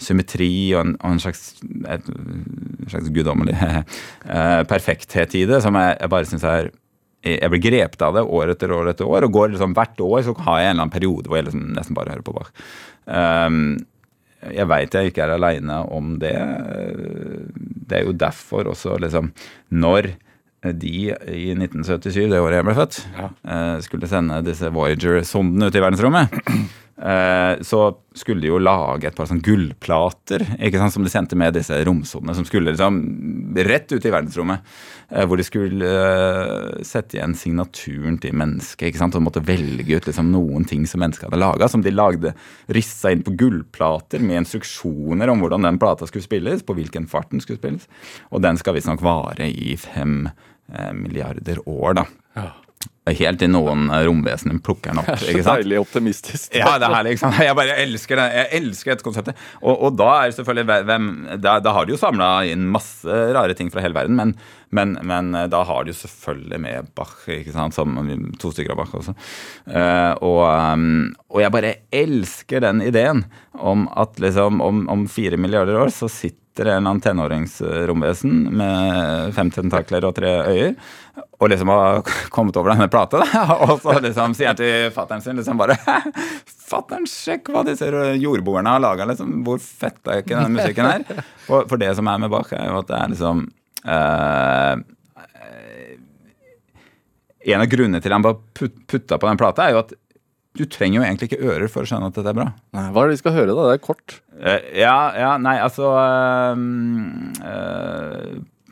symmetri 0.01 0.71
og 0.77 0.85
en, 0.85 0.95
og 1.01 1.17
en 1.17 1.25
slags, 1.27 1.43
slags 2.87 3.11
guddommelig 3.11 3.57
eh, 3.67 4.63
perfekthet 4.71 5.35
i 5.41 5.45
det 5.51 5.61
som 5.65 5.77
jeg, 5.79 5.99
jeg 5.99 6.15
bare 6.15 6.31
syns 6.31 6.47
er 6.47 6.71
jeg 7.21 7.53
blir 7.53 7.61
grepet 7.61 8.01
av 8.01 8.15
det 8.17 8.23
år 8.25 8.55
etter 8.55 8.73
år 8.73 8.95
etter 8.95 9.05
år. 9.11 9.27
Og 9.27 9.35
går 9.35 9.53
liksom 9.53 9.75
hvert 9.77 10.01
år 10.07 10.23
så 10.25 10.39
har 10.47 10.63
jeg 10.63 10.71
en 10.71 10.77
eller 10.77 10.87
annen 10.87 10.95
periode 10.95 11.29
hvor 11.29 11.41
jeg 11.41 11.51
liksom 11.51 11.67
nesten 11.77 11.99
bare 11.99 12.15
hører 12.15 12.25
på 12.25 12.37
Bach. 12.39 12.55
Um, 13.05 13.61
jeg 14.41 14.71
veit 14.71 14.95
jeg 14.97 15.11
ikke 15.11 15.27
er 15.27 15.35
aleine 15.35 15.83
om 15.93 16.15
det. 16.23 16.33
Det 17.91 17.99
er 17.99 18.07
jo 18.07 18.17
derfor 18.17 18.71
også, 18.71 18.97
liksom 19.03 19.35
Når 19.69 20.15
de 20.61 20.94
i 21.33 21.51
1977, 21.57 22.27
det 22.29 22.40
året 22.40 22.59
jeg 22.59 22.66
ble 22.68 22.75
født, 22.77 22.99
ja. 23.16 23.29
Eh, 23.55 23.77
skulle 23.87 24.11
sende 24.11 24.42
disse 24.44 24.68
Voyager-sondene 24.75 25.70
ut 25.70 25.79
i 25.79 25.83
verdensrommet. 25.83 26.35
Eh, 27.01 27.63
så 27.65 27.81
skulle 28.15 28.43
de 28.43 28.51
jo 28.51 28.59
lage 28.61 29.09
et 29.09 29.17
par 29.17 29.29
sånn 29.31 29.41
gullplater 29.41 30.43
ikke 30.59 30.81
sant, 30.81 30.93
som 30.93 31.07
de 31.07 31.13
sendte 31.13 31.39
med 31.39 31.55
disse 31.57 31.79
romsondene, 31.87 32.35
som 32.37 32.45
skulle 32.45 32.75
liksom 32.75 32.99
rett 33.65 33.95
ut 33.95 34.05
i 34.05 34.13
verdensrommet. 34.13 34.67
Eh, 35.09 35.25
hvor 35.25 35.41
de 35.41 35.47
skulle 35.47 35.95
sette 36.87 37.17
igjen 37.17 37.37
signaturen 37.39 38.21
til 38.21 38.37
mennesket. 38.37 38.91
ikke 38.91 39.03
sant, 39.03 39.17
Og 39.17 39.25
måtte 39.25 39.45
velge 39.45 39.97
ut 39.97 40.07
liksom 40.11 40.31
noen 40.35 40.69
ting 40.69 40.85
som 40.87 41.01
mennesket 41.01 41.31
hadde 41.31 41.41
laga. 41.41 41.69
Som 41.69 41.83
de 41.83 41.95
lagde 41.95 42.35
rissa 42.69 43.11
inn 43.11 43.25
på 43.25 43.37
gullplater 43.37 44.21
med 44.21 44.45
instruksjoner 44.45 45.31
om 45.33 45.41
hvordan 45.41 45.67
den 45.67 45.81
plata 45.81 46.07
skulle 46.07 46.27
spilles. 46.27 46.63
På 46.63 46.77
hvilken 46.77 47.09
fart 47.09 47.31
den 47.31 47.41
skulle 47.41 47.59
spilles. 47.59 47.89
Og 48.31 48.43
den 48.45 48.61
skal 48.61 48.77
visstnok 48.77 49.03
vare 49.03 49.49
i 49.49 49.77
fem 49.77 50.29
Eh, 50.75 50.93
milliarder 50.93 51.69
år, 51.69 51.95
da. 51.95 52.07
Ja. 52.33 52.51
Helt 53.09 53.41
til 53.41 53.49
noen 53.49 53.89
romvesener 53.89 54.59
plukker 54.61 54.93
den 54.93 55.01
opp. 55.01 55.09
ikke 55.25 55.41
sant? 55.43 55.63
Deilig 55.63 55.79
optimistisk. 55.81 56.53
Ja, 56.53 56.75
det 56.77 56.85
er 56.85 56.93
herlig, 56.93 57.15
ikke 57.17 57.23
sant? 57.23 57.39
Jeg 57.41 57.57
bare 57.57 57.77
elsker 57.81 58.20
det. 58.20 58.27
Jeg 58.37 58.61
elsker 58.61 58.93
dette 58.93 59.07
konseptet. 59.07 59.41
Og, 59.62 59.72
og 59.72 59.95
da 59.97 60.09
er 60.20 60.35
selvfølgelig 60.37 60.85
hvem, 60.91 61.07
da, 61.41 61.55
da 61.64 61.72
har 61.74 61.89
de 61.89 61.95
jo 61.95 62.01
samla 62.01 62.29
inn 62.53 62.68
masse 62.70 63.20
rare 63.35 63.57
ting 63.57 63.72
fra 63.72 63.81
hele 63.83 63.97
verden, 63.97 64.18
men, 64.20 64.35
men, 64.77 64.93
men, 65.01 65.33
eh, 65.35 65.49
da 65.51 65.62
har 65.66 65.87
de 65.87 65.95
jo 65.95 66.01
selvfølgelig 66.03 66.61
med 66.61 66.91
Bach, 66.99 67.16
ikke 67.33 67.57
sant? 67.57 67.74
som 67.74 67.97
to 68.43 68.53
stykker 68.53 68.77
av 68.77 68.83
Bach 68.83 68.93
også. 69.01 69.16
Uh, 69.64 70.12
og, 70.20 70.45
um, 70.45 71.09
og, 71.33 71.41
jeg 71.41 71.55
bare 71.57 71.72
elsker 72.03 72.62
den 72.66 72.85
ideen 72.85 73.24
om 73.57 73.89
at 73.99 74.20
liksom 74.20 74.61
om, 74.64 74.85
om 74.93 75.09
fire 75.11 75.41
milliarder 75.41 75.81
år 75.81 75.95
så 75.95 76.11
sitter 76.12 76.37
sitter 76.51 76.66
en 76.66 76.77
eller 76.77 76.91
annen 76.91 77.01
tenåringsromvesen 77.01 78.33
med 78.59 79.35
fem 79.37 79.53
tentakler 79.55 80.05
og 80.05 80.16
tre 80.18 80.33
øyer 80.51 80.72
og 81.41 81.49
liksom 81.49 81.68
har 81.72 82.03
kommet 82.34 82.57
over 82.61 82.74
denne 82.74 82.88
plata. 82.93 83.24
Og 83.66 83.80
så 83.82 83.97
liksom 84.05 84.34
sier 84.36 84.53
han 84.53 84.59
til 84.59 84.91
fattern 84.95 85.22
sin 85.24 85.41
liksom 85.41 85.61
bare 85.61 85.76
Fatter'n, 86.70 87.07
sjekk 87.09 87.49
hva 87.51 87.64
disse 87.66 87.88
jordboerne 88.20 88.76
har 88.76 88.82
laga, 88.82 89.09
liksom. 89.11 89.41
Hvor 89.47 89.59
fett 89.59 90.07
er 90.07 90.20
ikke 90.22 90.36
denne 90.36 90.55
musikken 90.55 90.86
her? 90.86 91.24
For, 91.49 91.64
for, 91.66 91.80
det 91.80 91.91
som 91.99 92.07
er 92.07 92.20
med 92.22 92.30
Bach, 92.30 92.53
er 92.55 92.68
jo 92.68 92.76
at 92.78 92.91
det 92.93 92.99
er 93.01 93.11
liksom 93.11 93.41
uh, 93.88 94.74
En 97.51 97.64
av 97.64 97.66
grunnene 97.72 97.99
til 98.05 98.14
han 98.14 98.22
bare 98.22 98.38
put, 98.55 98.76
putta 98.86 99.18
på 99.18 99.26
den 99.26 99.41
plata, 99.41 99.66
er 99.66 99.74
jo 99.74 99.82
at 99.82 99.97
du 100.61 100.64
trenger 100.70 101.01
jo 101.01 101.05
egentlig 101.09 101.30
ikke 101.30 101.43
ører 101.51 101.68
for 101.72 101.82
å 101.82 101.88
skjønne 101.91 102.12
at 102.12 102.16
dette 102.20 102.30
er 102.30 102.38
bra. 102.38 102.49
Nei, 102.76 102.86
hva 102.95 103.03
er 103.03 103.11
det 103.11 103.16
vi 103.16 103.22
skal 103.24 103.34
høre, 103.34 103.55
da? 103.57 103.66
Det 103.66 103.74
er 103.74 103.86
kort. 103.88 104.09
Uh, 104.36 104.61
ja, 104.76 104.97
ja, 105.18 105.34
nei, 105.43 105.59
altså 105.64 105.91
uh, 105.91 106.55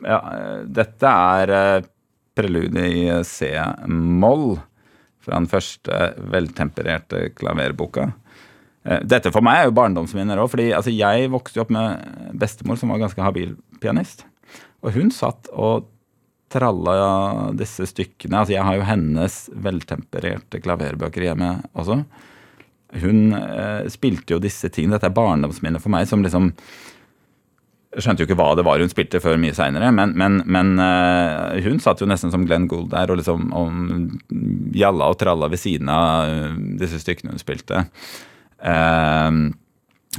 Ja, 0.07 0.19
dette 0.79 1.07
er 1.35 1.87
preludiet 2.39 2.95
i 2.95 3.05
C-moll 3.27 4.55
fra 5.19 5.35
den 5.35 5.49
første 5.51 5.99
veltempererte 6.31 7.27
klaverboka. 7.37 8.07
Dette 9.03 9.29
for 9.35 9.43
meg 9.45 9.59
er 9.59 9.67
jo 9.67 9.75
barndomsminner 9.77 10.39
òg, 10.39 10.49
fordi 10.53 10.69
altså, 10.73 10.93
jeg 10.95 11.29
vokste 11.29 11.59
jo 11.59 11.65
opp 11.65 11.73
med 11.75 12.33
bestemor 12.39 12.79
som 12.79 12.93
var 12.93 13.03
ganske 13.03 13.21
habil 13.21 13.53
pianist. 13.83 14.23
Og 14.79 14.95
hun 14.95 15.11
satt 15.13 15.51
og 15.51 15.89
tralla 16.49 17.51
disse 17.57 17.85
stykkene. 17.91 18.41
Altså, 18.41 18.55
jeg 18.55 18.65
har 18.65 18.79
jo 18.79 18.87
hennes 18.87 19.37
veltempererte 19.67 20.61
klaverbøker 20.63 21.27
hjemme 21.27 21.51
også. 21.77 22.01
Hun 23.03 23.35
eh, 23.37 23.85
spilte 23.93 24.33
jo 24.33 24.41
disse 24.41 24.71
tingene. 24.73 24.97
Dette 24.97 25.11
er 25.11 25.17
barndomsminner 25.17 25.83
for 25.83 25.93
meg 25.93 26.07
som 26.09 26.23
liksom 26.25 26.53
skjønte 27.97 28.21
jo 28.21 28.27
ikke 28.27 28.37
hva 28.37 28.51
det 28.57 28.65
var 28.67 28.81
hun 28.81 28.91
spilte 28.91 29.21
før 29.23 29.39
mye 29.41 29.55
seinere, 29.57 29.89
men, 29.95 30.13
men, 30.19 30.41
men 30.45 30.75
uh, 30.77 31.57
hun 31.65 31.81
satt 31.81 32.03
jo 32.03 32.09
nesten 32.09 32.33
som 32.33 32.45
Glenn 32.45 32.67
Gould 32.69 32.91
der 32.93 33.09
og 33.09 33.17
liksom 33.17 33.49
og 33.55 34.75
jalla 34.77 35.09
og 35.09 35.17
tralla 35.21 35.49
ved 35.49 35.61
siden 35.61 35.89
av 35.93 36.29
uh, 36.29 36.59
disse 36.79 37.01
stykkene 37.01 37.33
hun 37.33 37.41
spilte. 37.41 37.87
Uh, 38.61 39.49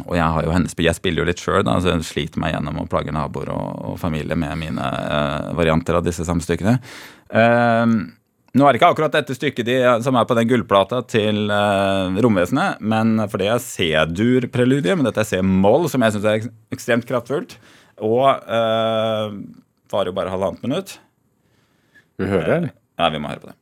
og 0.07 0.15
jeg 0.17 0.27
har 0.35 0.47
jo 0.47 0.53
hennes, 0.55 0.75
jeg 0.79 0.97
spiller 0.97 1.23
jo 1.23 1.29
litt 1.29 1.43
sjøl, 1.43 1.67
så 1.67 1.93
jeg 1.93 2.07
sliter 2.07 2.43
meg 2.43 2.55
gjennom 2.55 2.79
å 2.83 2.89
plage 2.91 3.15
naboer 3.15 3.51
og, 3.55 3.71
og, 3.91 3.97
familie 4.01 4.39
med 4.39 4.55
mine 4.61 4.91
varianter 5.59 5.99
av 5.99 6.07
disse 6.07 6.27
samme 6.27 6.43
stykkene. 6.47 6.77
Uh, 7.31 8.11
nå 8.57 8.67
er 8.67 8.73
det 8.73 8.81
ikke 8.81 8.91
akkurat 8.95 9.15
dette 9.15 9.37
stykket 9.37 9.69
de, 9.69 9.77
som 10.05 10.17
er 10.19 10.27
på 10.27 10.37
den 10.39 10.49
gullplata 10.51 11.03
til 11.11 11.53
uh, 11.53 12.17
Romvesenet, 12.25 12.81
men 12.83 13.15
for 13.31 13.43
det 13.43 13.51
er 13.53 13.63
C-dur-preludiet, 13.63 14.97
men 14.99 15.07
dette 15.07 15.23
er 15.23 15.29
C-moll, 15.29 15.87
som 15.93 16.03
jeg 16.03 16.17
syns 16.17 16.27
er 16.27 16.51
ekstremt 16.75 17.07
kraftfullt. 17.09 17.59
Og 18.01 18.25
varer 18.25 20.09
jo 20.09 20.17
bare 20.17 20.33
halvannet 20.33 20.65
minutt. 20.65 20.97
Skal 22.17 22.25
vi 22.25 22.33
høre, 22.33 22.55
eller? 22.57 22.77
Ja, 23.01 23.13
vi 23.13 23.21
må 23.21 23.29
høre 23.29 23.43
på 23.43 23.51
det. 23.53 23.60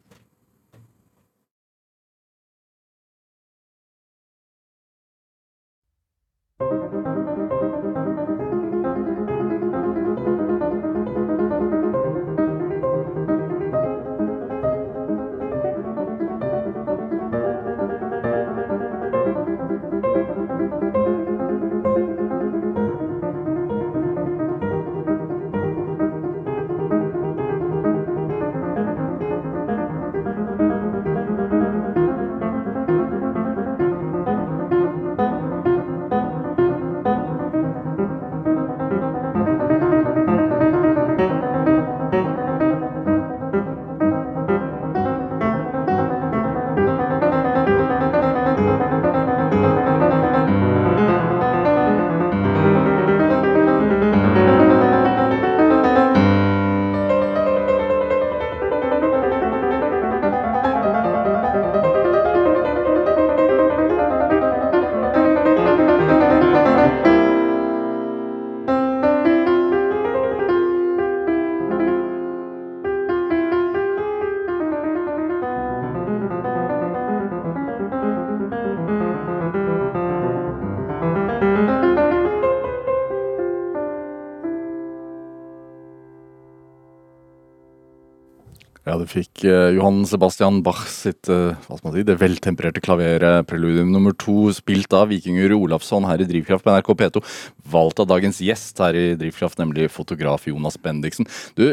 Ja, 88.89 88.95
du 88.97 89.05
fikk 89.05 89.43
uh, 89.45 89.69
Johan 89.77 90.01
Sebastian 90.09 90.63
Bach 90.65 90.87
sitt 90.89 91.29
uh, 91.29 91.53
hva 91.67 91.77
skal 91.77 91.91
man 91.91 91.95
si, 91.99 92.05
det 92.09 92.15
veltempererte 92.23 92.81
klaveret, 92.81 93.45
preludium 93.51 93.91
nummer 93.93 94.15
to, 94.17 94.49
spilt 94.57 94.95
av 94.97 95.11
Vikingur 95.13 95.53
Olafsson 95.59 96.07
her 96.09 96.23
i 96.25 96.29
Drivkraft 96.29 96.65
på 96.65 96.73
NRK 96.73 96.89
P2. 97.03 97.23
Valgt 97.69 98.01
av 98.01 98.09
dagens 98.09 98.41
gjest 98.41 98.81
her 98.81 98.97
i 98.97 99.11
Drivkraft, 99.21 99.59
nemlig 99.61 99.91
fotograf 99.93 100.47
Jonas 100.49 100.79
Bendiksen. 100.81 101.29
Du 101.59 101.67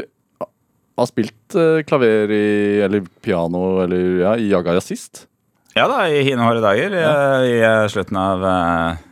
har 0.44 1.08
spilt 1.08 1.56
uh, 1.56 1.80
klaver 1.88 2.34
i, 2.36 2.50
eller 2.84 3.08
piano 3.24 3.64
eller 3.86 4.20
ja, 4.26 4.34
i 4.36 4.52
Jaga 4.52 4.76
sist? 4.84 5.24
Ja 5.76 5.88
da, 5.92 6.02
i 6.12 6.20
hine 6.24 6.44
hårde 6.44 6.64
dager. 6.64 6.98
Ja. 7.00 7.16
I, 7.48 7.56
I, 7.62 7.72
slutten 7.92 8.16
av 8.20 8.44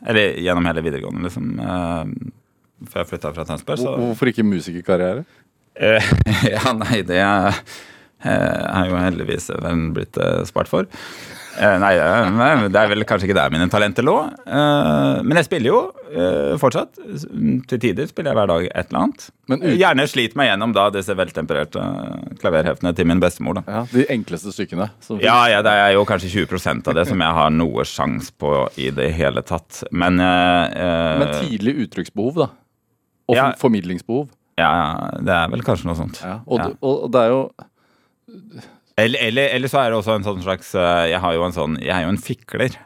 Eller 0.07 0.37
gjennom 0.39 0.67
hele 0.69 0.83
videregående, 0.83 1.25
liksom. 1.27 1.49
Før 2.87 3.03
jeg 3.03 3.09
flytta 3.09 3.33
fra 3.35 3.43
Tønsberg. 3.47 3.81
Så. 3.83 3.95
Hvorfor 3.99 4.31
ikke 4.31 4.47
musikerkarriere? 4.47 5.25
ja, 6.53 6.71
nei, 6.77 7.01
det 7.03 7.19
er 7.19 7.51
Eh, 7.51 7.92
er 8.25 8.89
jo 8.89 8.99
heldigvis 8.99 9.49
blitt 9.95 10.17
eh, 10.21 10.43
spart 10.49 10.71
for. 10.71 10.87
Eh, 11.53 11.75
nei, 11.77 11.91
det 12.73 12.79
er 12.79 12.87
vel 12.89 13.05
kanskje 13.05 13.27
ikke 13.27 13.37
der 13.37 13.51
mine 13.53 13.67
talenter 13.69 14.05
lå. 14.05 14.15
Men 14.47 15.37
jeg 15.37 15.45
spiller 15.45 15.69
jo 15.69 15.81
fortsatt. 16.61 16.97
Til 17.69 17.81
tider 17.83 18.09
spiller 18.09 18.31
jeg 18.31 18.39
hver 18.39 18.49
dag 18.49 18.65
et 18.71 18.89
eller 18.89 19.01
annet. 19.03 19.27
Men 19.51 19.61
Gjerne 19.77 20.07
sliter 20.09 20.39
meg 20.39 20.49
gjennom 20.49 20.73
da 20.73 20.87
disse 20.95 21.13
veltempererte 21.17 21.83
klaverheftene 22.41 22.95
til 22.97 23.09
min 23.11 23.21
bestemor. 23.21 23.59
da. 23.59 23.63
Ja, 23.67 23.83
De 23.91 24.07
enkleste 24.15 24.53
stykkene? 24.55 24.89
Ja, 25.21 25.37
ja, 25.51 25.61
det 25.65 25.75
er 25.83 25.93
jo 25.93 26.05
kanskje 26.09 26.31
20% 26.47 26.89
av 26.89 26.97
det 26.97 27.05
som 27.11 27.21
jeg 27.21 27.37
har 27.37 27.53
noe 27.53 27.85
sjans 27.85 28.31
på 28.33 28.55
i 28.81 28.89
det 28.95 29.11
hele 29.17 29.45
tatt. 29.45 29.83
Men 29.91 30.17
eh, 30.23 31.19
Men 31.21 31.35
tidlig 31.43 31.77
uttrykksbehov, 31.85 32.45
da? 32.47 32.49
Og 33.29 33.37
ja, 33.37 33.51
formidlingsbehov? 33.59 34.31
Ja, 34.59 34.71
det 35.23 35.33
er 35.33 35.53
vel 35.53 35.63
kanskje 35.65 35.89
noe 35.89 35.97
sånt. 35.97 36.19
Ja, 36.21 36.39
og, 36.45 36.59
ja. 36.61 36.73
og 36.85 37.05
det 37.13 37.21
er 37.23 37.31
jo 37.33 37.43
eller, 38.95 39.19
eller, 39.27 39.55
eller, 39.57 39.71
så 39.71 39.81
er 39.81 39.91
det 39.91 39.99
også 39.99 40.17
en 40.17 40.25
sånn 40.25 40.43
slags 40.45 40.73
eh, 40.77 41.05
Jeg, 41.11 41.21
har 41.23 41.37
jo 41.37 41.45
en 41.47 41.55
sånn, 41.55 41.79
jeg 41.81 41.93
er 41.95 42.05
jo 42.05 42.11
en 42.13 42.21
fikler. 42.21 42.77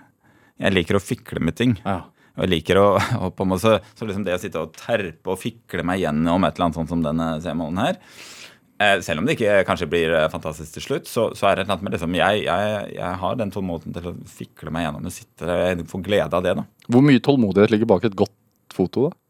Jeg 0.58 0.74
liker 0.74 0.98
å 0.98 1.04
fikle 1.04 1.44
med 1.44 1.58
ting. 1.60 1.76
Ja. 1.84 2.06
Og 2.38 2.46
jeg 2.46 2.54
liker 2.54 2.80
å, 2.80 2.88
å 3.26 3.32
på 3.36 3.46
en 3.46 3.52
måte, 3.54 3.78
Så 3.98 4.08
liksom 4.08 4.26
det 4.28 4.38
å 4.38 4.42
sitte 4.42 4.64
og 4.64 4.76
terpe 4.78 5.34
og 5.34 5.42
fikle 5.42 5.86
meg 5.88 6.04
gjennom 6.06 6.48
et 6.48 6.56
eller 6.56 6.70
annet 6.70 6.80
sånt 6.80 6.94
som 6.94 7.04
denne 7.04 7.30
C-målen 7.44 7.82
her 7.82 8.00
eh, 8.00 8.98
Selv 9.06 9.22
om 9.22 9.28
det 9.28 9.38
ikke 9.38 9.64
kanskje 9.68 9.90
blir 9.92 10.16
eh, 10.16 10.30
fantastisk 10.34 10.78
til 10.78 10.86
slutt, 10.86 11.12
så, 11.12 11.30
så 11.38 11.50
er 11.50 11.58
det 11.58 11.66
et 11.66 11.68
eller 11.68 11.78
annet 11.78 11.88
med 11.90 11.98
liksom, 11.98 12.18
jeg, 12.22 12.44
jeg, 12.48 12.82
jeg 12.98 13.22
har 13.24 13.40
den 13.42 13.54
tålmodigheten 13.54 13.98
til 13.98 14.12
å 14.12 14.18
fikle 14.32 14.74
meg 14.74 14.88
gjennom 14.88 15.10
og 15.10 15.16
sitte 15.18 15.62
og 15.74 15.88
få 15.92 16.04
glede 16.06 16.40
av 16.40 16.46
det. 16.46 16.58
da. 16.62 16.68
Hvor 16.88 17.06
mye 17.06 17.24
tålmodighet 17.24 17.74
ligger 17.74 17.96
bak 17.96 18.08
et 18.08 18.20
godt 18.24 18.78
foto? 18.78 19.10
da? 19.10 19.22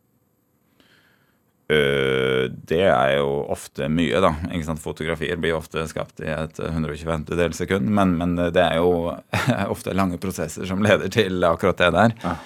Uh, 1.68 2.47
det 2.47 2.86
er 2.88 3.18
jo 3.18 3.41
ofte 3.51 3.89
mye, 3.91 4.22
da. 4.24 4.32
Ikke 4.47 4.70
sant? 4.70 4.80
Fotografier 4.84 5.39
blir 5.41 5.57
ofte 5.57 5.84
skapt 5.91 6.22
i 6.24 6.30
et 6.32 6.61
125. 6.63 7.28
sekund, 7.57 7.89
men, 7.91 8.15
men, 8.20 8.38
det 8.55 8.63
er 8.63 8.80
jo 8.80 9.11
ofte 9.76 9.95
lange 9.97 10.20
prosesser 10.22 10.68
som 10.70 10.84
leder 10.84 11.11
til 11.11 11.43
akkurat 11.47 11.84
det 11.84 11.91
der. 11.97 12.15
Ja. 12.24 12.38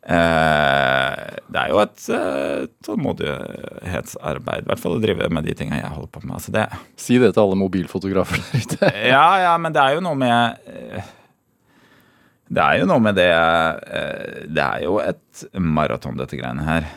Det 0.00 1.58
er 1.60 1.68
jo 1.70 1.80
et 1.82 2.06
tålmodighetsarbeid, 2.86 4.64
i 4.64 4.68
hvert 4.70 4.80
fall 4.80 4.96
å 4.96 5.02
drive 5.02 5.28
med 5.30 5.44
de 5.46 5.54
tinga 5.58 5.76
jeg 5.76 5.92
holder 5.92 6.12
på 6.14 6.22
med. 6.24 6.38
Altså 6.38 6.54
det, 6.54 6.64
si 6.98 7.18
det 7.20 7.34
til 7.34 7.42
alle 7.44 7.58
mobilfotografer 7.60 8.40
der 8.40 8.64
ute. 8.64 8.90
ja, 9.12 9.26
ja, 9.44 9.52
men 9.60 9.76
det 9.76 9.82
er 9.84 9.98
jo 9.98 10.06
noe 10.08 10.18
med 10.18 10.56
det 12.50 12.62
er 12.64 12.80
jo 12.80 12.88
noe 12.90 13.02
med 13.02 13.14
det 13.14 13.30
Det 14.50 14.64
er 14.64 14.82
jo 14.82 14.96
et 15.02 15.44
maraton, 15.54 16.18
dette 16.18 16.38
greiene 16.38 16.64
her. 16.66 16.88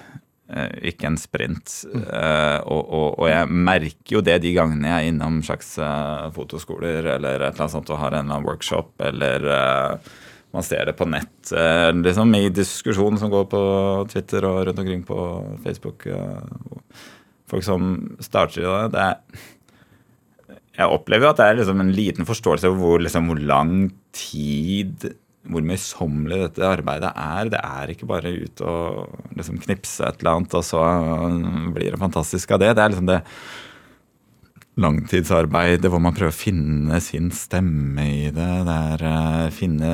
Eh, 0.56 0.90
ikke 0.92 1.10
en 1.10 1.20
sprint. 1.20 1.74
Eh, 1.94 2.60
og, 2.64 2.82
og, 2.82 3.08
og 3.20 3.30
jeg 3.30 3.50
merker 3.70 4.18
jo 4.18 4.24
det 4.26 4.40
de 4.44 4.54
gangene 4.56 4.90
jeg 4.90 5.08
er 5.08 5.14
innom 5.14 5.42
slags 5.46 5.76
eh, 5.82 6.28
fotoskoler 6.36 7.10
eller 7.18 7.40
et 7.40 7.54
eller 7.54 7.66
annet 7.66 7.76
sånt 7.76 7.94
og 7.94 8.02
har 8.02 8.14
en 8.14 8.24
eller 8.24 8.38
annen 8.38 8.48
workshop, 8.48 8.94
eller 9.10 9.50
man 10.54 10.66
ser 10.66 10.86
det 10.86 10.94
på 11.00 11.08
nett, 11.10 11.50
liksom 11.98 12.36
i 12.38 12.44
diskusjonen 12.54 13.18
som 13.18 13.32
går 13.34 13.48
på 13.50 13.62
Twitter 14.12 14.46
og 14.46 14.60
rundt 14.68 14.82
omkring 14.84 15.02
på 15.08 15.18
Facebook. 15.64 16.06
folk 17.50 17.66
som 17.66 17.96
starter 18.22 18.62
i 18.62 18.68
det. 18.68 18.92
det 18.94 19.08
er 19.08 19.50
jeg 20.74 20.90
opplever 20.90 21.28
jo 21.28 21.32
at 21.34 21.40
det 21.40 21.48
er 21.48 21.58
liksom 21.60 21.82
en 21.84 21.92
liten 21.94 22.26
forståelse 22.26 22.70
av 22.70 22.80
hvor, 22.82 23.02
liksom, 23.02 23.28
hvor 23.30 23.42
lang 23.42 23.74
tid 24.16 25.06
hvor 25.52 25.66
møysommelig 25.66 26.40
dette 26.46 26.68
arbeidet 26.68 27.12
er. 27.20 27.52
Det 27.52 27.60
er 27.60 27.92
ikke 27.92 28.08
bare 28.08 28.32
ut 28.32 28.64
og 28.64 29.36
liksom 29.36 29.60
knipse 29.66 30.06
et 30.08 30.22
eller 30.22 30.38
annet, 30.38 30.56
og 30.56 30.66
så 30.66 30.84
blir 31.76 31.92
det 31.92 32.02
fantastisk 32.02 32.56
av 32.56 32.64
det. 32.64 32.72
Det 32.78 32.84
er 32.84 32.94
liksom 32.94 33.10
det 33.10 33.22
langtidsarbeidet 34.82 35.90
hvor 35.92 36.02
man 36.02 36.16
prøver 36.16 36.34
å 36.34 36.36
finne 36.36 37.00
sin 37.04 37.30
stemme 37.36 38.06
i 38.10 38.30
det. 38.34 38.54
Det 38.68 38.78
er 38.94 39.04
uh, 39.06 39.52
finne 39.54 39.92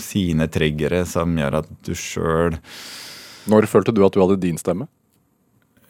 sine 0.00 0.48
triggere 0.52 1.02
som 1.08 1.34
gjør 1.38 1.60
at 1.62 1.72
du 1.86 1.94
sjøl 1.98 2.58
Når 3.50 3.66
følte 3.68 3.92
du 3.92 4.04
at 4.06 4.14
du 4.14 4.22
hadde 4.22 4.38
din 4.44 4.60
stemme? 4.60 4.86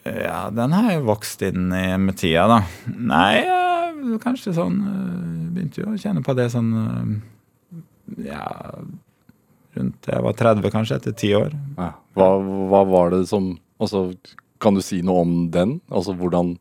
Ja, 0.05 0.51
den 0.53 0.73
har 0.77 0.91
jo 0.93 1.07
vokst 1.09 1.41
inn 1.47 1.71
i 1.73 1.87
med 2.01 2.19
tida, 2.21 2.47
da. 2.51 2.59
Nei, 2.89 3.45
uh, 3.45 4.17
kanskje 4.23 4.57
sånn 4.57 4.81
uh, 4.81 5.53
Begynte 5.55 5.85
jo 5.85 5.93
å 5.93 6.01
kjenne 6.01 6.25
på 6.25 6.35
det 6.37 6.49
sånn 6.53 6.73
Ja, 8.25 8.47
rundt 9.75 10.09
jeg 10.11 10.25
var 10.25 10.39
30, 10.39 10.71
kanskje, 10.75 10.99
etter 11.01 11.15
ti 11.19 11.33
år. 11.37 11.55
Ja. 11.79 11.93
Hva, 12.19 12.31
hva 12.71 12.83
var 12.89 13.15
det 13.17 13.25
som 13.31 13.55
Altså, 13.83 14.13
kan 14.63 14.77
du 14.77 14.81
si 14.85 15.01
noe 15.03 15.25
om 15.25 15.33
den? 15.53 15.81
Altså 15.91 16.15
hvordan 16.15 16.55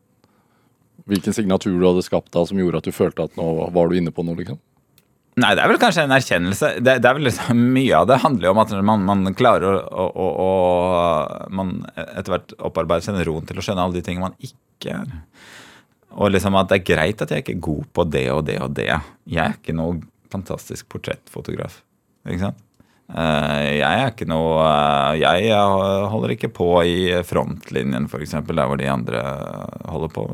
Hvilken 1.08 1.36
signatur 1.36 1.76
du 1.76 1.84
hadde 1.86 2.02
skapt 2.02 2.32
da 2.34 2.42
som 2.48 2.58
gjorde 2.58 2.80
at 2.80 2.86
du 2.88 2.94
følte 2.96 3.26
at 3.28 3.36
nå 3.38 3.44
var 3.74 3.90
du 3.90 3.98
inne 3.98 4.12
på 4.14 4.24
noe? 4.24 4.38
liksom? 4.38 4.58
Nei, 5.34 5.50
det 5.52 5.64
er 5.64 5.70
vel 5.72 5.80
kanskje 5.82 6.04
en 6.06 6.14
erkjennelse. 6.14 6.68
Det, 6.78 6.94
det 7.02 7.08
er 7.10 7.16
vel 7.16 7.26
liksom, 7.26 7.60
Mye 7.74 7.98
av 7.98 8.06
det 8.08 8.20
handler 8.22 8.48
jo 8.48 8.52
om 8.54 8.62
at 8.62 8.74
man, 8.86 9.04
man 9.08 9.36
klarer 9.36 9.80
å, 9.82 10.06
å, 10.06 10.28
å, 10.44 10.48
Man 11.52 11.74
etter 11.92 12.36
hvert 12.36 12.54
opparbeider 12.56 13.08
seg 13.08 13.18
den 13.18 13.26
roen 13.28 13.48
til 13.48 13.58
å 13.58 13.66
skjønne 13.66 13.84
alle 13.84 13.98
de 13.98 14.04
tingene 14.06 14.30
man 14.30 14.38
ikke 14.38 14.94
er. 14.94 15.12
Og 16.14 16.30
liksom 16.30 16.56
at 16.56 16.70
det 16.70 16.80
er 16.80 16.88
greit 16.92 17.24
at 17.24 17.34
jeg 17.34 17.42
ikke 17.42 17.56
er 17.56 17.64
god 17.66 17.86
på 17.98 18.06
det 18.14 18.26
og 18.30 18.44
det 18.46 18.58
og 18.62 18.76
det. 18.78 18.90
Jeg 19.26 19.42
er 19.44 19.58
ikke 19.58 19.74
noe 19.76 19.98
fantastisk 20.34 20.90
portrettfotograf. 20.92 21.80
Ikke 22.28 22.46
sant? 22.48 22.60
Jeg 23.04 23.84
er 23.84 24.08
ikke 24.08 24.24
noe 24.24 24.62
Jeg 25.20 25.52
holder 26.08 26.32
ikke 26.32 26.48
på 26.56 26.68
i 26.88 27.12
frontlinjen, 27.26 28.08
f.eks., 28.08 28.32
der 28.48 28.64
hvor 28.64 28.80
de 28.80 28.88
andre 28.88 29.20
holder 29.92 30.12
på. 30.14 30.24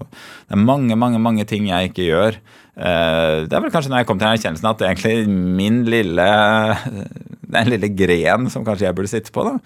Det 0.47 0.55
er 0.55 0.63
mange, 0.63 0.97
mange, 0.97 1.19
mange 1.19 1.45
ting 1.51 1.67
jeg 1.69 1.91
ikke 1.91 2.07
gjør. 2.07 2.39
Det 2.77 3.51
er 3.51 3.65
vel 3.65 3.75
kanskje 3.75 3.91
når 3.91 4.05
jeg 4.05 4.09
kom 4.09 4.21
til 4.23 4.31
erkjennelsen 4.31 4.71
at 4.71 4.85
egentlig 4.87 5.17
min 5.29 5.83
lille 5.91 6.29
Den 7.51 7.67
lille 7.73 7.91
gren 7.91 8.47
som 8.55 8.63
kanskje 8.63 8.87
jeg 8.87 8.95
burde 8.95 9.11
sitte 9.11 9.33
på, 9.35 9.43
da, 9.43 9.57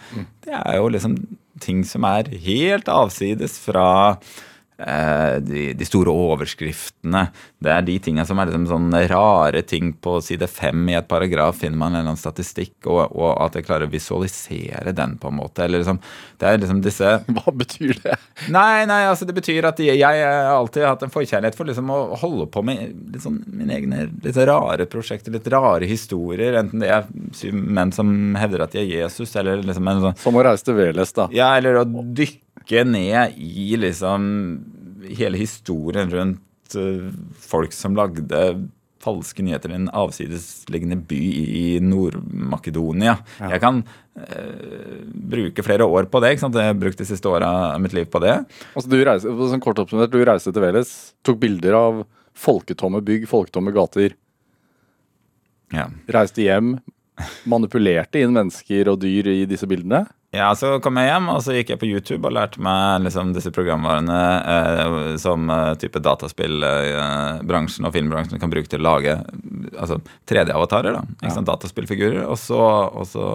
det 0.46 0.54
er 0.56 0.78
jo 0.78 0.88
liksom 0.88 1.18
ting 1.60 1.82
som 1.84 2.06
er 2.08 2.30
helt 2.46 2.88
avsides 2.88 3.58
fra 3.60 4.16
de, 4.84 5.72
de, 5.76 5.86
store 5.88 6.12
overskriftene. 6.12 7.26
Det 7.62 7.72
er 7.72 7.86
de 7.86 7.96
tingene 8.02 8.26
som 8.28 8.40
er 8.40 8.50
liksom 8.50 8.66
sånne 8.68 9.04
rare 9.10 9.62
ting 9.64 9.92
på 9.96 10.18
side 10.24 10.48
fem 10.50 10.88
i 10.92 10.96
et 10.98 11.08
paragraf. 11.08 11.60
Finner 11.62 11.80
man 11.80 11.94
en 11.94 12.00
eller 12.00 12.12
annen 12.12 12.20
statistikk, 12.20 12.76
og, 12.84 13.14
og, 13.14 13.30
at 13.46 13.58
jeg 13.58 13.66
klarer 13.68 13.88
å 13.88 13.92
visualisere 13.92 14.94
den 14.96 15.16
på 15.20 15.30
en 15.30 15.38
måte. 15.40 15.64
Eller 15.64 15.82
liksom, 15.82 16.00
det 16.40 16.50
er 16.50 16.60
liksom 16.60 16.82
disse 16.84 17.14
Hva 17.34 17.54
betyr 17.54 17.96
det? 18.04 18.18
Nei, 18.52 18.84
nei, 18.90 19.02
altså 19.08 19.26
det 19.28 19.36
betyr 19.36 19.70
at 19.70 19.80
jeg, 19.82 19.98
jeg 20.00 20.22
har 20.24 20.52
alltid 20.52 20.86
hatt 20.88 21.04
en 21.06 21.14
forkjærlighet 21.14 21.56
for 21.58 21.70
liksom 21.70 21.90
å 21.94 22.00
holde 22.20 22.48
på 22.52 22.64
med 22.66 22.92
litt 23.14 23.24
sånn 23.24 23.40
mine 23.50 23.78
egne 23.78 24.08
litt 24.24 24.38
rare 24.48 24.86
prosjekter, 24.90 25.34
litt 25.34 25.48
rare 25.52 25.88
historier. 25.88 26.58
Enten 26.60 26.82
det 26.84 26.92
er 26.92 27.08
syv 27.36 27.56
menn 27.56 27.92
som 27.94 28.08
hevder 28.38 28.66
at 28.66 28.74
de 28.74 28.82
er 28.82 28.90
Jesus, 28.90 29.34
eller 29.40 29.64
liksom 29.64 29.88
en 29.90 30.08
sånn 30.08 30.22
Som 30.24 30.38
å 30.38 30.44
reise 30.44 30.66
til 30.66 30.78
Veles, 30.78 31.14
da. 31.16 31.28
Ja, 31.34 31.54
eller 31.58 31.82
å 31.82 31.86
dykke 31.88 32.42
ned 32.70 33.36
i 33.36 33.76
liksom 33.76 34.24
hele 35.10 35.36
historien 35.38 36.10
rundt 36.10 36.76
uh, 36.78 37.10
folk 37.36 37.72
som 37.72 37.96
lagde 37.96 38.68
falske 39.04 39.44
nyheter 39.44 39.72
i 39.72 39.76
en 39.76 39.90
avsidesliggende 39.92 40.96
by 41.08 41.20
i 41.44 41.64
Nord-Makedonia. 41.84 43.18
Ja. 43.40 43.50
Jeg 43.52 43.60
kan 43.60 43.82
uh, 43.84 44.96
bruke 45.34 45.64
flere 45.66 45.84
år 45.84 46.08
på 46.08 46.22
det. 46.24 46.34
ikke 46.34 46.46
sant? 46.46 46.56
Jeg 46.56 46.72
har 46.72 46.80
brukt 46.80 47.00
de 47.00 47.08
siste 47.08 47.28
åra 47.28 47.50
av 47.74 47.82
mitt 47.84 47.96
liv 47.96 48.08
på 48.08 48.22
det. 48.24 48.38
Altså, 48.72 48.88
du 48.88 48.98
reiste, 49.04 49.34
sånn 49.52 49.64
kort 49.64 49.82
oppsummert, 49.82 50.12
du 50.14 50.24
reiste 50.24 50.54
til 50.54 50.64
Veles, 50.64 50.94
tok 51.26 51.42
bilder 51.42 51.76
av 51.78 52.04
folketomme 52.34 53.02
bygg, 53.04 53.28
folketomme 53.30 53.74
gater. 53.76 54.16
Ja. 55.74 55.88
Reiste 56.14 56.44
hjem, 56.44 56.78
manipulerte 57.48 58.22
inn 58.22 58.34
mennesker 58.34 58.90
og 58.90 59.02
dyr 59.04 59.28
i 59.30 59.42
disse 59.50 59.68
bildene. 59.70 60.06
Ja, 60.34 60.50
Så 60.58 60.78
kom 60.82 60.98
jeg 60.98 61.12
hjem, 61.12 61.28
og 61.30 61.42
så 61.44 61.54
gikk 61.54 61.70
jeg 61.70 61.80
på 61.80 61.86
YouTube 61.86 62.26
og 62.26 62.34
lærte 62.34 62.62
meg 62.62 63.04
liksom 63.06 63.30
disse 63.36 63.52
programvarene 63.54 64.20
eh, 64.54 64.94
som 65.22 65.46
eh, 65.52 65.74
type 65.78 66.02
dataspillbransjen 66.02 67.86
eh, 67.86 67.88
og 67.88 67.94
filmbransjen 67.94 68.42
kan 68.42 68.50
bruke 68.50 68.70
til 68.70 68.82
å 68.82 68.88
lage 68.88 69.14
altså 69.78 70.00
3D-avatarer. 70.26 70.96
da, 70.98 71.04
ikke 71.20 71.36
sant, 71.36 71.50
Dataspillfigurer. 71.50 72.24
Og 72.26 72.40
så, 72.40 72.58
og 72.58 73.06
så 73.06 73.28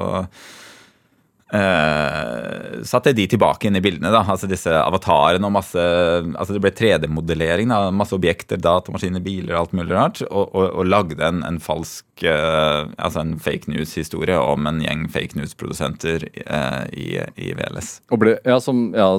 Uh, 1.49 2.83
satte 2.85 3.09
de 3.17 3.23
tilbake 3.27 3.65
inn 3.67 3.77
i 3.79 3.81
bildene. 3.81 4.11
da, 4.13 4.21
altså 4.21 4.45
Disse 4.49 4.69
avatarene 4.69 5.47
og 5.47 5.55
masse 5.55 5.81
altså 5.81 6.53
Det 6.53 6.61
ble 6.61 6.71
3D-modellering. 6.77 7.71
da, 7.73 7.89
Masse 7.95 8.13
objekter, 8.17 8.61
datamaskiner, 8.61 9.23
biler, 9.25 9.55
alt 9.57 9.73
mulig 9.73 9.95
rart. 9.95 10.21
Og, 10.29 10.53
og, 10.53 10.67
og 10.69 10.85
lagde 10.89 11.25
en, 11.25 11.41
en 11.47 11.59
falsk 11.63 12.05
uh, 12.27 12.85
altså 12.97 13.23
en 13.25 13.35
fake 13.41 13.71
news-historie 13.71 14.37
om 14.37 14.69
en 14.69 14.83
gjeng 14.85 15.07
fake 15.09 15.39
news-produsenter 15.39 16.27
uh, 16.45 16.85
i, 16.93 17.15
i 17.17 17.53
VLS. 17.57 17.95
Og 18.13 18.21
ble, 18.21 18.37
ja, 18.45 18.59
som, 18.61 18.89
ja, 18.93 19.15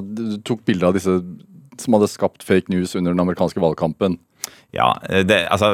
tok 0.47 0.63
bilde 0.69 0.87
av 0.87 0.99
disse 0.99 1.19
som 1.81 1.97
hadde 1.97 2.11
skapt 2.13 2.45
fake 2.45 2.71
news 2.73 2.95
under 2.95 3.15
den 3.15 3.23
amerikanske 3.23 3.63
valgkampen. 3.63 4.19
Ja, 4.71 4.93
det, 5.27 5.41
altså 5.51 5.73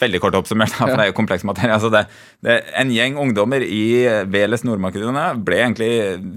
Veldig 0.00 0.20
kort 0.22 0.36
oppsummert, 0.38 0.72
for 0.78 0.92
det 0.92 1.04
er 1.04 1.10
jo 1.10 1.16
kompleks 1.16 1.44
materie. 1.44 1.74
Altså 1.76 1.90
det, 1.92 2.06
det, 2.44 2.58
en 2.80 2.92
gjeng 2.94 3.18
ungdommer 3.20 3.64
i 3.64 3.84
Veles 4.32 4.64
Nord-Makedonia 4.64 5.32
ble 5.36 5.60
egentlig 5.60 5.92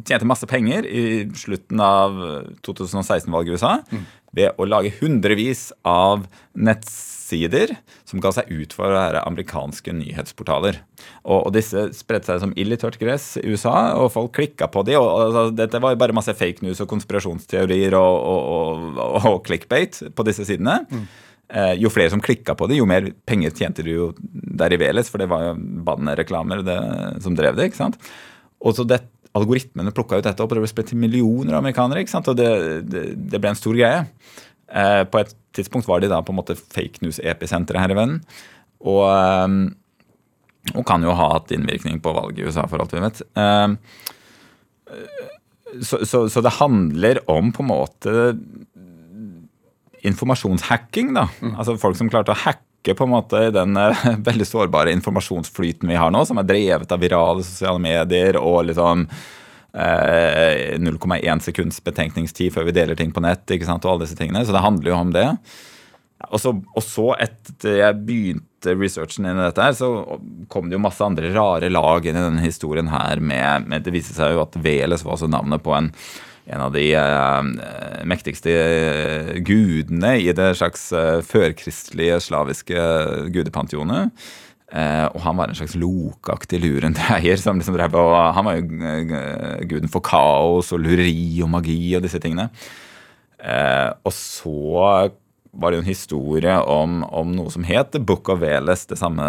tjente 0.08 0.28
masse 0.28 0.48
penger 0.52 0.88
i 0.90 1.26
slutten 1.40 1.82
av 1.84 2.20
2016-valget 2.68 3.54
i 3.54 3.56
USA 3.56 3.74
mm. 3.88 4.06
ved 4.36 4.60
å 4.60 4.68
lage 4.68 4.94
hundrevis 5.00 5.70
av 5.88 6.26
nettsider 6.56 7.78
som 8.04 8.20
ga 8.22 8.34
seg 8.36 8.52
ut 8.52 8.76
for 8.76 8.92
å 8.92 8.98
være 8.98 9.24
amerikanske 9.26 9.96
nyhetsportaler. 9.96 10.82
Og, 11.24 11.40
og 11.40 11.54
disse 11.56 11.88
spredte 11.96 12.34
seg 12.34 12.44
som 12.44 12.56
ild 12.60 12.76
i 12.76 12.80
tørt 12.82 13.00
gress 13.02 13.32
i 13.40 13.48
USA, 13.48 13.96
og 13.96 14.12
folk 14.14 14.36
klikka 14.36 14.68
på 14.72 14.84
de, 14.88 14.98
og, 15.00 15.08
og 15.08 15.24
altså, 15.30 15.46
Dette 15.56 15.82
var 15.84 15.96
jo 15.96 16.02
bare 16.04 16.18
masse 16.18 16.36
fake 16.36 16.66
news 16.68 16.84
og 16.84 16.92
konspirasjonsteorier 16.92 17.96
og, 17.96 19.00
og 19.24 19.40
clickbait 19.48 20.04
på 20.16 20.28
disse 20.28 20.48
sidene. 20.52 20.82
Mm. 20.92 21.08
Eh, 21.46 21.74
jo 21.78 21.92
flere 21.94 22.10
som 22.10 22.22
klikka 22.24 22.56
på 22.58 22.68
det, 22.70 22.80
jo 22.80 22.88
mer 22.90 23.12
penger 23.28 23.54
tjente 23.54 23.84
du 23.86 23.92
jo 23.92 24.06
der 24.20 24.74
i 24.74 24.80
Veles, 24.82 25.12
for 25.12 25.22
det 25.22 25.30
var 25.30 25.52
jo 25.52 25.58
bannerreklamer 25.86 26.64
som 27.22 27.38
drev 27.38 27.60
det. 27.60 27.70
ikke 27.70 27.84
sant? 27.84 28.00
Og 28.66 28.74
så 28.78 28.86
det, 28.88 29.04
Algoritmene 29.36 29.92
plukka 29.92 30.16
ut 30.16 30.24
dette 30.24 30.40
opp, 30.40 30.54
og 30.54 30.62
det 30.62 30.74
ble 30.78 30.84
til 30.88 31.00
millioner 31.00 31.58
av 31.58 31.60
amerikanere. 31.60 32.02
ikke 32.06 32.14
sant? 32.14 32.30
Og 32.32 32.38
det, 32.40 32.50
det, 32.88 33.02
det 33.32 33.42
ble 33.44 33.52
en 33.52 33.60
stor 33.60 33.76
greie. 33.76 34.06
Eh, 34.72 35.02
på 35.12 35.20
et 35.22 35.34
tidspunkt 35.56 35.90
var 35.90 36.00
de 36.02 36.10
da 36.12 36.22
på 36.24 36.32
en 36.32 36.40
måte 36.40 36.56
fake 36.56 37.04
news-episenteret 37.04 37.84
her 37.84 37.92
i 37.92 37.98
verden. 38.00 38.22
Og, 38.80 39.04
eh, 39.12 39.50
og, 40.74 40.84
kan 40.88 41.04
jo 41.04 41.18
ha 41.20 41.34
hatt 41.36 41.52
innvirkning 41.52 42.00
på 42.04 42.16
valget 42.16 42.42
i 42.42 42.48
USA, 42.48 42.64
for 42.72 42.80
alt 42.80 42.96
vi 42.96 43.04
vet. 43.04 43.22
Eh, 43.36 43.68
så, 45.84 46.00
så, 46.08 46.30
så 46.32 46.42
det 46.46 46.56
handler 46.62 47.20
om 47.32 47.52
på 47.52 47.66
en 47.66 47.72
måte 47.74 48.12
informasjonshacking. 50.10 51.14
da, 51.18 51.28
mm. 51.42 51.56
altså 51.56 51.78
Folk 51.82 52.00
som 52.00 52.10
klarte 52.12 52.34
å 52.34 52.42
hacke 52.46 52.96
på 52.96 53.08
en 53.08 53.14
måte 53.16 53.48
den 53.56 53.78
uh, 53.78 54.06
veldig 54.30 54.48
sårbare 54.48 54.94
informasjonsflyten 54.96 55.90
vi 55.90 56.00
har 56.00 56.14
nå, 56.14 56.26
som 56.28 56.42
er 56.42 56.50
drevet 56.50 56.92
av 56.92 57.02
virale 57.02 57.46
sosiale 57.46 57.82
medier 57.82 58.40
og 58.42 58.68
liksom 58.70 59.08
uh, 59.10 60.80
0,1 60.82 61.46
sekunds 61.50 61.82
betenkningstid 61.86 62.54
før 62.54 62.70
vi 62.70 62.76
deler 62.78 63.00
ting 63.00 63.14
på 63.16 63.24
nett. 63.26 63.48
ikke 63.50 63.70
sant, 63.70 63.86
og 63.86 63.96
alle 63.96 64.08
disse 64.08 64.20
tingene, 64.20 64.46
Så 64.46 64.56
det 64.56 64.66
handler 64.66 64.94
jo 64.94 65.00
om 65.00 65.16
det. 65.16 65.30
Og 66.32 66.40
så, 66.42 66.52
og 66.56 66.84
så 66.84 67.10
etter 67.22 67.82
jeg 67.82 68.04
begynte 68.08 68.76
researchen 68.80 69.28
inn 69.28 69.38
i 69.38 69.44
dette, 69.46 69.62
her, 69.62 69.76
så 69.78 69.90
kom 70.50 70.70
det 70.70 70.78
jo 70.78 70.86
masse 70.86 71.04
andre 71.04 71.30
rare 71.36 71.70
lag 71.70 72.06
inn 72.06 72.16
i 72.16 72.24
denne 72.24 72.46
historien 72.46 72.90
her. 72.90 73.20
med, 73.20 73.68
med 73.68 73.84
Det 73.86 73.94
viste 73.94 74.16
seg 74.16 74.34
jo 74.34 74.46
at 74.46 74.56
Veles 74.64 75.04
var 75.06 75.18
også 75.18 75.30
navnet 75.30 75.64
på 75.66 75.76
en 75.76 75.92
en 76.46 76.62
av 76.62 76.74
de 76.76 76.86
eh, 76.94 78.02
mektigste 78.06 78.54
eh, 78.54 79.32
gudene 79.46 80.16
i 80.22 80.32
det 80.36 80.52
slags 80.60 80.92
eh, 80.94 81.22
førkristelige 81.26 82.20
slaviske 82.28 82.86
gudepanteonet. 83.34 84.14
Eh, 84.76 85.06
og 85.08 85.20
han 85.24 85.38
var 85.40 85.50
en 85.50 85.58
slags 85.58 85.76
lokaktig 85.80 86.60
lurendreier. 86.64 87.40
Som 87.42 87.62
liksom 87.62 87.78
drev, 87.78 87.98
og 87.98 88.16
han 88.38 88.48
var 88.48 88.60
jo 88.60 88.66
eh, 88.94 89.66
guden 89.70 89.92
for 89.92 90.06
kaos 90.06 90.74
og 90.76 90.82
lureri 90.86 91.42
og 91.46 91.52
magi 91.54 91.80
og 91.98 92.06
disse 92.06 92.22
tingene. 92.22 92.50
Eh, 93.42 93.92
og 94.06 94.14
så 94.14 95.12
var 95.56 95.72
det 95.72 95.78
jo 95.78 95.86
en 95.86 95.90
historie 95.90 96.56
om, 96.68 97.04
om, 97.16 97.36
noe 97.38 97.52
som 97.54 97.66
het 97.68 97.94
The 97.94 98.02
Book 98.04 98.30
of 98.34 98.42
Veles, 98.42 98.88
det 98.90 98.98
samme 99.00 99.26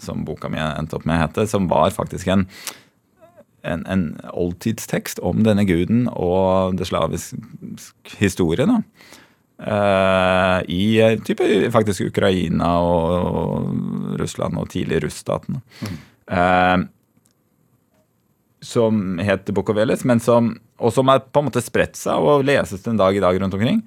som 0.00 0.22
boka 0.24 0.48
mi 0.48 0.60
endte 0.62 0.96
opp 0.96 1.04
med 1.04 1.18
å 1.18 1.24
hete, 1.26 1.44
som 1.50 1.66
var 1.68 1.92
faktisk 1.92 2.30
en, 2.32 2.46
en, 3.62 3.84
en 3.86 4.04
oldtidstekst 4.32 5.20
om 5.26 5.42
denne 5.46 5.66
guden 5.68 6.06
og 6.12 6.76
det 6.78 6.88
slaviske 6.88 7.36
historie. 8.20 8.66
da. 8.68 8.80
Uh, 9.60 10.62
I 10.72 11.18
type, 11.26 11.44
faktisk 11.72 12.06
Ukraina 12.08 12.70
og, 12.80 13.26
og, 13.28 14.14
Russland 14.20 14.56
og 14.56 14.70
tidlig 14.72 15.02
Russstaten 15.04 15.60
Mm. 15.80 15.98
Uh, 16.30 16.86
som 18.62 19.18
het 19.18 19.48
Bokoveles 19.56 20.04
men 20.04 20.20
som, 20.20 20.52
og 20.78 20.92
som 20.92 21.08
har 21.08 21.24
på 21.32 21.40
en 21.40 21.48
måte 21.48 21.62
spredt 21.64 21.96
seg 21.96 22.20
og 22.20 22.44
leses 22.44 22.84
en 22.86 23.00
dag 23.00 23.16
i 23.16 23.22
dag 23.22 23.40
rundt 23.40 23.56
omkring. 23.56 23.80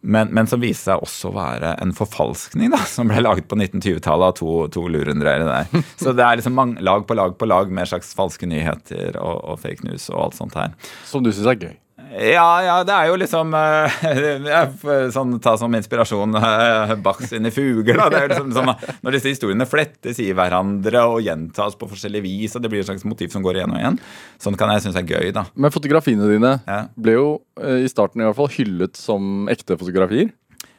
Men, 0.00 0.30
men, 0.30 0.46
som 0.46 0.62
viste 0.62 0.92
seg 0.92 1.02
også 1.02 1.32
å 1.32 1.34
være 1.34 1.72
en 1.82 1.90
forfalskning 1.96 2.70
da, 2.70 2.80
som 2.94 3.10
ble 3.10 3.22
laget 3.24 3.48
på 3.50 3.58
1920-tallet 3.58 4.30
av 4.30 4.36
to, 4.38 4.52
to 4.74 4.86
lurendreiere 4.92 5.48
der. 5.48 5.84
Så 6.02 6.14
det 6.14 6.24
er 6.24 6.38
liksom 6.38 6.54
mange, 6.58 6.78
lag 6.84 7.06
på 7.08 7.18
lag 7.18 7.34
på 7.38 7.48
lag 7.50 7.72
med 7.74 7.90
slags 7.90 8.14
falske 8.18 8.48
nyheter 8.48 9.18
og, 9.18 9.42
og 9.42 9.60
fake 9.64 9.88
news 9.88 10.08
og 10.12 10.28
alt 10.28 10.38
sånt 10.38 10.58
her. 10.58 10.74
Som 11.08 11.26
du 11.26 11.32
syns 11.32 11.50
er 11.50 11.62
gøy? 11.68 11.76
Ja, 12.08 12.46
ja, 12.64 12.76
det 12.86 12.94
er 12.94 13.10
jo 13.10 13.18
liksom 13.20 13.52
uh, 13.56 15.10
sånn, 15.12 15.36
Ta 15.44 15.54
som 15.60 15.74
inspirasjon 15.76 16.38
uh, 16.38 16.94
Bach 17.04 17.20
sine 17.28 17.52
fugler. 17.54 17.98
Da. 18.00 18.08
Det 18.12 18.22
er 18.22 18.32
liksom, 18.32 18.54
sånn, 18.56 18.72
når 19.04 19.18
disse 19.18 19.34
historiene 19.34 19.68
flettes 19.68 20.20
i 20.24 20.30
hverandre 20.36 21.04
og 21.10 21.22
gjentas 21.26 21.76
på 21.78 21.90
forskjellig 21.90 22.24
vis, 22.24 22.56
og 22.56 22.64
det 22.64 22.72
blir 22.72 22.84
et 22.84 22.88
slags 22.88 23.06
motiv 23.08 23.32
som 23.34 23.44
går 23.44 23.60
igjen 23.60 23.76
og 23.76 23.82
igjen. 23.82 24.00
Sånn 24.40 24.58
kan 24.58 24.72
jeg 24.74 24.86
synes 24.86 24.98
er 25.00 25.08
gøy, 25.08 25.30
da. 25.36 25.46
Men 25.58 25.74
fotografiene 25.74 26.28
dine 26.32 26.58
ja. 26.64 26.82
ble 26.96 27.18
jo 27.18 27.30
uh, 27.60 27.78
i 27.82 27.88
starten 27.90 28.24
i 28.24 28.28
hvert 28.28 28.38
fall 28.38 28.52
hyllet 28.56 28.98
som 28.98 29.48
ekte 29.52 29.78
fotografier. 29.80 30.32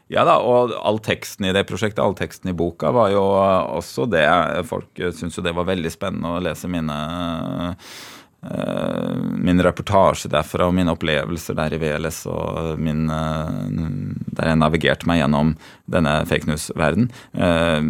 Ja 0.09 0.23
da, 0.25 0.39
og 0.41 0.71
all 0.73 0.97
teksten 1.05 1.45
i 1.45 1.53
det 1.53 1.67
prosjektet, 1.69 2.01
all 2.01 2.15
teksten 2.17 2.49
i 2.49 2.55
boka, 2.57 2.89
var 2.95 3.11
jo 3.13 3.21
også 3.77 4.07
det. 4.09 4.25
Folk 4.65 4.89
syntes 4.97 5.37
jo 5.37 5.43
det 5.45 5.53
var 5.53 5.67
veldig 5.69 5.91
spennende 5.93 6.31
å 6.33 6.41
lese 6.41 6.71
mine 6.71 6.95
Eh, 7.69 7.75
min 8.39 9.59
reportasje 9.63 10.31
derfra 10.31 10.69
og 10.69 10.75
mine 10.77 10.93
opplevelser 10.95 11.57
der 11.57 11.75
i 11.75 11.81
VLS 11.81 12.21
og 12.31 12.79
min, 12.79 13.09
eh, 13.11 13.51
der 14.37 14.53
jeg 14.53 14.61
navigerte 14.61 15.09
meg 15.09 15.19
gjennom 15.19 15.53
denne 15.91 16.21
fake 16.29 16.47
news-verden. 16.47 17.09
Eh, 17.35 17.81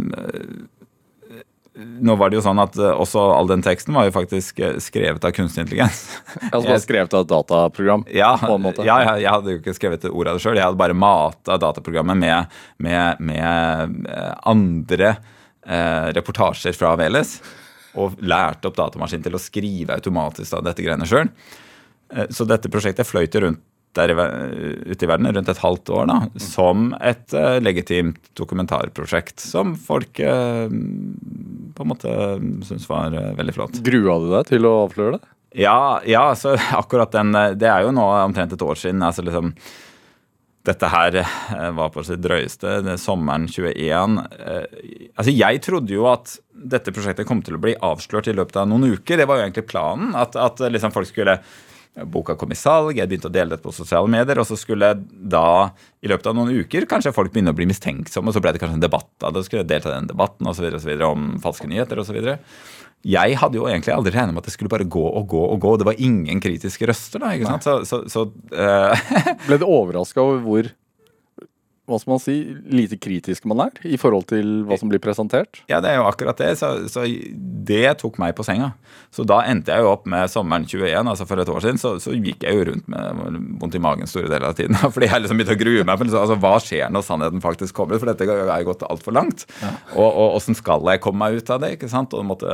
nå 1.80 2.16
var 2.20 2.32
det 2.32 2.39
jo 2.39 2.43
sånn 2.43 2.60
at 2.60 2.76
også 2.76 3.22
all 3.38 3.47
den 3.47 3.62
teksten 3.64 3.95
var 3.95 4.10
jo 4.10 4.16
faktisk 4.18 4.58
skrevet 4.84 5.24
av 5.24 5.32
kunstig 5.38 5.64
intelligens. 5.64 6.02
Altså 6.56 6.76
skrevet 6.82 7.14
av 7.14 7.24
et 7.24 7.30
dataprogram? 7.30 8.04
Ja, 8.12 8.34
ja 8.82 8.97
jeg, 9.06 9.22
jeg, 9.22 9.32
hadde 9.32 9.54
jo 9.54 9.62
ikke 9.62 9.78
skrevet 9.78 10.10
ordet 10.10 10.18
ord 10.18 10.32
av 10.34 10.39
det 10.39 10.43
sjøl. 10.43 10.60
Jeg 10.60 10.68
hadde 10.68 10.82
bare 10.82 10.97
mata 10.97 11.60
dataprogrammet 11.62 12.20
med, 12.20 12.60
med, 12.84 13.22
med 13.24 13.95
andre 14.50 15.14
eh, 15.14 16.10
reportasjer 16.18 16.76
fra 16.76 16.97
VLS 17.00 17.38
og 18.00 18.20
lærte 18.24 18.70
opp 18.70 18.78
datamaskinen 18.78 19.26
til 19.26 19.38
å 19.38 19.41
skrive 19.41 19.97
automatisk 19.97 20.56
da, 20.56 20.64
dette 20.70 20.86
greiene 20.86 21.08
sjøl. 21.10 21.32
Eh, 22.14 22.30
så 22.34 22.47
dette 22.50 22.72
prosjektet 22.72 23.08
fløyt 23.08 23.36
rundt 23.43 23.66
der 23.97 24.12
ute 24.14 25.02
i 25.02 25.08
verden 25.10 25.32
rundt 25.34 25.50
et 25.50 25.62
halvt 25.64 25.89
år 25.97 26.04
da, 26.12 26.18
som 26.45 26.91
et 27.02 27.34
uh, 27.34 27.58
legitimt 27.58 28.20
dokumentarprosjekt 28.38 29.41
som 29.41 29.72
folk 29.74 30.14
på 30.14 30.28
en 30.70 31.89
måte 31.89 32.14
syntes 32.68 32.86
var 32.86 33.18
veldig 33.39 33.56
flott. 33.58 33.82
Grua 33.82 34.20
du 34.22 34.30
deg 34.36 34.52
til 34.52 34.70
å 34.70 34.76
avsløre 34.84 35.18
det? 35.18 35.32
Ja, 35.66 36.00
ja 36.06 36.28
så 36.38 36.54
akkurat 36.84 37.18
den 37.18 37.34
Det 37.58 37.66
er 37.66 37.88
jo 37.88 37.95
nå 37.97 38.06
omtrent 38.28 38.54
et 38.54 38.62
år 38.62 38.78
siden. 38.78 39.02
altså 39.02 39.26
liksom 39.26 39.56
dette 40.68 40.89
her 40.91 41.16
eh, 41.22 41.70
var 41.76 41.91
på 41.93 42.03
sitt 42.03 42.22
drøyeste. 42.24 42.80
Det 42.84 42.93
er 42.95 43.01
sommeren 43.01 43.47
21. 43.47 44.20
Eh, 44.36 44.84
altså 45.16 45.34
Jeg 45.34 45.64
trodde 45.66 45.95
jo 45.95 46.10
at 46.12 46.36
dette 46.51 46.93
prosjektet 46.95 47.28
kom 47.30 47.41
til 47.45 47.55
å 47.55 47.64
bli 47.64 47.78
avslørt 47.86 48.28
i 48.28 48.36
løpet 48.36 48.60
av 48.60 48.70
noen 48.70 48.91
uker. 48.97 49.22
Det 49.22 49.28
var 49.30 49.39
jo 49.39 49.47
egentlig 49.47 49.70
planen. 49.70 50.14
At, 50.20 50.36
at 50.39 50.62
liksom 50.68 50.95
folk 50.95 51.10
skulle 51.10 51.39
Boka 52.05 52.36
kom 52.39 52.51
i 52.53 52.55
salg, 52.55 52.93
jeg 52.95 53.10
begynte 53.10 53.28
å 53.28 53.34
dele 53.34 53.55
det 53.55 53.64
på 53.64 53.74
sosiale 53.76 54.07
medier. 54.12 54.39
Og 54.39 54.47
så 54.47 54.55
skulle 54.60 54.91
da, 55.10 55.72
i 56.03 56.12
løpet 56.12 56.30
av 56.30 56.38
noen 56.38 56.53
uker, 56.62 56.88
kanskje 56.89 57.12
folk 57.16 57.34
begynne 57.34 57.51
å 57.51 57.57
bli 57.57 57.68
mistenksomme. 57.70 58.32
Og 58.32 58.38
så 58.38 58.43
ble 58.43 58.53
det 58.55 58.62
kanskje 58.62 58.78
en 58.80 58.86
debatt 58.86 59.10
da, 59.20 59.32
da 59.36 59.43
skulle 59.43 59.64
jeg 59.64 59.72
delta 59.72 59.91
i 59.91 59.97
den 59.97 60.12
debatten 60.12 60.47
og 60.47 60.55
så 60.55 60.64
videre, 60.64 60.80
og 60.80 60.86
så 60.86 60.91
videre, 60.91 61.10
om 61.10 61.32
falske 61.43 61.68
nyheter 61.72 61.99
osv. 62.03 62.20
Jeg 63.08 63.38
hadde 63.39 63.56
jo 63.56 63.68
egentlig 63.70 63.93
aldri 63.95 64.12
regnet 64.12 64.36
med 64.36 64.43
at 64.43 64.50
det 64.50 64.54
skulle 64.56 64.72
bare 64.72 64.88
gå 64.88 65.04
og 65.08 65.28
gå 65.32 65.39
og 65.54 65.62
gå. 65.64 65.76
Det 65.80 65.88
var 65.88 66.02
ingen 66.04 66.41
kritiske 66.43 66.89
røster 66.89 67.24
da. 67.24 67.32
ikke 67.36 67.47
sant? 67.47 67.64
Så, 67.64 67.78
så, 67.88 68.02
så 68.12 68.26
uh... 68.28 69.10
Ble 69.47 69.60
du 69.62 69.68
overraska 69.68 70.20
over 70.24 70.41
hvor 70.43 70.72
hva 71.90 72.00
skal 72.02 72.14
man 72.14 72.22
si, 72.24 72.38
lite 72.70 73.00
kritisk 73.02 73.48
man 73.50 73.66
er 73.66 73.82
i 73.88 73.98
forhold 74.00 74.28
til 74.30 74.62
hva 74.68 74.78
som 74.80 74.92
blir 74.92 75.02
presentert? 75.04 75.62
Ja, 75.72 75.82
det 75.84 75.94
er 75.94 76.00
jo 76.00 76.08
akkurat 76.10 76.40
det. 76.40 76.52
Så, 76.60 76.72
så, 76.92 77.06
det 77.70 77.98
tok 78.02 78.20
meg 78.22 78.36
på 78.38 78.46
senga. 78.46 78.72
Så 79.14 79.26
da 79.28 79.42
endte 79.50 79.74
jeg 79.74 79.84
jo 79.84 79.92
opp 79.92 80.06
med 80.10 80.30
sommeren 80.32 80.68
21, 80.70 81.10
altså 81.10 81.26
for 81.30 81.42
et 81.42 81.50
år 81.50 81.64
siden, 81.66 81.82
så, 81.82 81.96
så 82.02 82.14
gikk 82.14 82.46
jeg 82.46 82.60
jo 82.60 82.68
rundt 82.70 82.90
med 82.92 83.40
vondt 83.62 83.78
i 83.78 83.82
magen 83.84 84.10
store 84.10 84.30
deler 84.30 84.52
av 84.52 84.58
tiden. 84.60 84.78
Fordi 84.96 85.10
jeg 85.10 85.24
liksom 85.26 85.42
begynte 85.42 85.58
å 85.58 85.62
grue 85.64 85.86
meg. 85.86 85.96
For 85.96 86.10
liksom, 86.10 86.22
altså, 86.24 86.40
hva 86.44 86.54
skjer 86.64 86.94
når 86.94 87.06
sannheten 87.08 87.44
faktisk 87.44 87.78
kommer? 87.80 88.02
For 88.02 88.12
dette 88.12 88.30
er 88.30 88.68
gått 88.68 88.86
altfor 88.88 89.16
langt. 89.18 89.48
Ja. 89.64 89.74
Og 90.00 90.38
åssen 90.38 90.58
skal 90.58 90.86
jeg 90.94 91.04
komme 91.04 91.26
meg 91.26 91.42
ut 91.42 91.54
av 91.54 91.64
det? 91.64 91.74
ikke 91.78 91.90
sant? 91.92 92.14
Og, 92.14 92.26
måtte, 92.28 92.50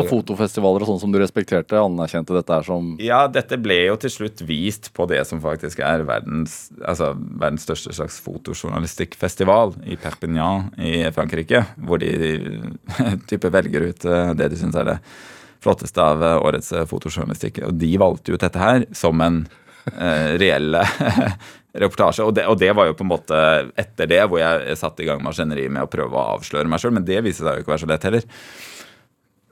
og 0.00 0.08
fotofestivaler 0.10 0.84
og 0.84 0.92
sånn 0.92 1.02
som 1.04 1.14
du 1.14 1.20
respekterte, 1.22 1.78
anerkjente 1.78 2.34
dette 2.36 2.58
her 2.58 2.66
som 2.66 2.94
Ja, 3.02 3.22
dette 3.30 3.58
ble 3.60 3.78
jo 3.86 3.96
til 4.00 4.14
slutt 4.14 4.42
vist 4.46 4.90
på 4.96 5.06
det 5.10 5.22
som 5.28 5.42
faktisk 5.42 5.82
er 5.84 6.04
verdens, 6.08 6.68
altså, 6.80 7.12
verdens 7.14 7.66
største 7.68 7.94
slags 7.96 8.18
fotojournalistikk 8.24 8.79
journalistikkfestival 8.80 9.74
i 9.84 9.96
Perpignan 10.00 10.70
i 10.80 11.04
Frankrike, 11.12 11.64
hvor 11.76 12.00
de, 12.00 12.10
de 12.16 13.12
type 13.28 13.52
velger 13.52 13.90
ut 13.90 14.04
eh, 14.08 14.32
det 14.38 14.48
de 14.52 14.58
syns 14.58 14.78
er 14.80 14.88
det 14.88 14.98
flotteste 15.60 16.02
av 16.02 16.24
eh, 16.24 16.36
årets 16.40 16.72
eh, 16.72 16.86
fotojournalistikk. 16.88 17.62
Og 17.68 17.76
de 17.80 17.90
valgte 18.00 18.34
ut 18.34 18.40
dette 18.40 18.60
her 18.60 18.86
som 18.96 19.20
en 19.24 19.42
eh, 19.92 20.36
reell 20.40 20.78
reportasje. 21.84 22.24
Og 22.24 22.34
det, 22.36 22.46
og 22.48 22.58
det, 22.60 22.72
var 22.76 22.88
jo 22.88 22.96
på 22.96 23.06
en 23.06 23.12
måte 23.12 23.42
etter 23.78 24.10
det 24.10 24.22
hvor 24.26 24.42
jeg 24.42 24.78
satte 24.80 25.04
i 25.04 25.10
gang 25.10 25.22
maskineriet 25.24 25.72
med 25.72 25.86
å 25.86 25.92
prøve 25.92 26.16
å 26.16 26.38
avsløre 26.38 26.70
meg 26.70 26.82
sjøl, 26.82 26.96
men 26.96 27.06
det 27.08 27.20
viste 27.26 27.44
seg 27.44 27.60
jo 27.60 27.64
ikke 27.64 27.72
å 27.72 27.76
være 27.76 27.84
så 27.84 27.92
lett 27.92 28.08
heller. 28.08 28.26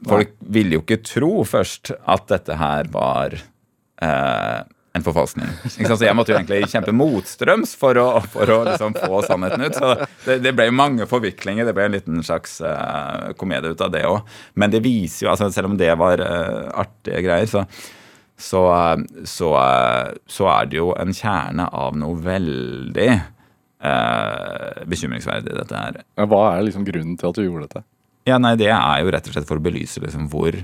Folk 0.09 0.35
ville 0.55 0.79
jo 0.79 0.85
ikke 0.85 1.03
tro 1.03 1.33
først 1.47 1.93
at 2.07 2.29
dette 2.31 2.59
her 2.59 2.91
var 2.95 3.35
eh, 3.35 4.61
en 4.99 5.05
forfalskning. 5.07 5.51
Så 5.73 5.99
jeg 6.05 6.17
måtte 6.17 6.33
jo 6.33 6.39
egentlig 6.39 6.69
kjempe 6.71 6.95
motstrøms 6.97 7.75
for 7.79 7.99
å, 8.01 8.07
for 8.33 8.51
å 8.53 8.59
liksom 8.67 8.97
få 8.97 9.23
sannheten 9.27 9.65
ut. 9.65 9.79
Så 9.79 9.93
det, 10.27 10.41
det, 10.45 10.55
ble 10.59 10.69
mange 10.75 11.07
forviklinger. 11.09 11.69
Det 11.69 11.75
ble 11.77 11.89
en 11.89 11.97
liten 11.97 12.25
slags 12.27 12.59
uh, 12.65 13.31
komedie 13.41 13.73
ut 13.73 13.85
av 13.85 13.93
det 13.95 14.05
òg. 14.09 14.35
Men 14.59 14.75
det 14.75 14.83
viser 14.85 15.27
jo, 15.27 15.33
altså 15.33 15.51
selv 15.55 15.73
om 15.73 15.79
det 15.81 15.91
var 16.01 16.23
uh, 16.23 16.69
artige 16.85 17.23
greier, 17.27 17.51
så, 17.51 17.65
så, 18.37 18.65
uh, 18.69 19.25
så, 19.25 19.53
så, 20.29 20.49
er 20.55 20.71
det 20.71 20.81
jo 20.81 20.93
en 20.99 21.15
kjerne 21.17 21.69
av 21.73 21.99
noe 21.99 22.19
veldig 22.25 23.11
bekymringsverdig, 24.91 25.53
dette 25.55 25.79
her. 25.79 26.01
Hva 26.27 26.41
er 26.49 26.65
liksom 26.67 26.83
grunnen 26.83 27.15
til 27.15 27.29
at 27.29 27.37
du 27.39 27.45
gjorde 27.45 27.69
dette? 27.69 27.85
Ja, 28.27 28.41
nei, 28.43 28.57
Det 28.59 28.73
er 28.75 29.05
jo 29.05 29.13
rett 29.15 29.29
og 29.31 29.37
slett 29.37 29.47
for 29.47 29.61
å 29.61 29.63
belyse 29.63 30.03
liksom 30.03 30.25
hvor 30.33 30.59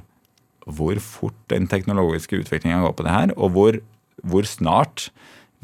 hvor 0.65 0.99
fort 1.03 1.37
den 1.53 1.67
teknologiske 1.69 2.39
utviklinga 2.41 2.81
går 2.85 2.95
på 2.97 3.05
det 3.07 3.13
her, 3.13 3.33
og 3.37 3.51
hvor 3.57 3.81
hvor 4.23 4.47
snart 4.49 5.09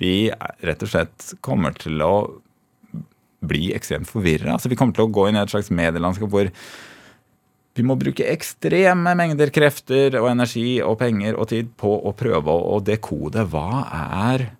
vi 0.00 0.30
rett 0.64 0.84
og 0.84 0.90
slett 0.90 1.32
kommer 1.44 1.76
til 1.76 2.00
å 2.02 2.14
bli 3.40 3.70
ekstremt 3.76 4.08
forvirra. 4.08 4.54
Altså, 4.54 4.70
vi 4.72 4.76
kommer 4.76 4.96
til 4.96 5.06
å 5.06 5.12
gå 5.12 5.28
inn 5.28 5.38
i 5.38 5.42
et 5.42 5.52
slags 5.52 5.70
medielandskap 5.72 6.32
hvor 6.32 6.50
vi 7.78 7.84
må 7.86 7.94
bruke 7.96 8.26
ekstreme 8.28 9.14
mengder 9.16 9.52
krefter 9.54 10.16
og 10.20 10.28
energi 10.32 10.80
og 10.84 10.98
penger 11.00 11.38
og 11.38 11.52
tid 11.52 11.70
på 11.80 11.92
å 12.04 12.12
prøve 12.18 12.52
å 12.52 12.80
dekode. 12.84 13.46
Hva 13.52 13.84
er 14.26 14.50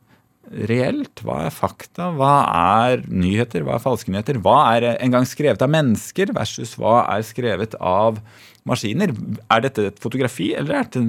reelt, 0.51 1.22
hva 1.22 1.45
er 1.47 1.55
fakta, 1.55 2.09
hva 2.16 2.34
er 2.86 3.05
nyheter, 3.07 3.64
hva 3.66 3.76
er 3.76 3.84
falske 3.84 4.12
nyheter, 4.12 4.41
hva 4.43 4.57
er 4.74 4.88
en 4.97 5.12
gang 5.14 5.26
skrevet 5.28 5.62
av 5.62 5.70
mennesker 5.70 6.32
versus 6.34 6.74
hva 6.80 7.05
er 7.12 7.26
skrevet 7.26 7.76
av 7.78 8.18
maskiner. 8.70 9.12
Er 9.50 9.64
dette 9.66 9.86
et 9.90 10.02
fotografi, 10.02 10.50
eller 10.56 10.78
er 10.78 10.88
dette, 10.88 11.04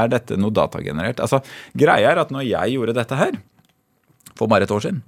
er 0.00 0.12
dette 0.12 0.38
noe 0.40 0.54
datagenerert? 0.54 1.22
Altså, 1.24 1.42
Greia 1.78 2.12
er 2.12 2.22
at 2.22 2.34
når 2.34 2.46
jeg 2.48 2.76
gjorde 2.76 2.96
dette 3.00 3.18
her, 3.18 3.40
for 4.38 4.50
bare 4.50 4.68
et 4.68 4.74
år 4.74 4.84
siden, 4.84 5.02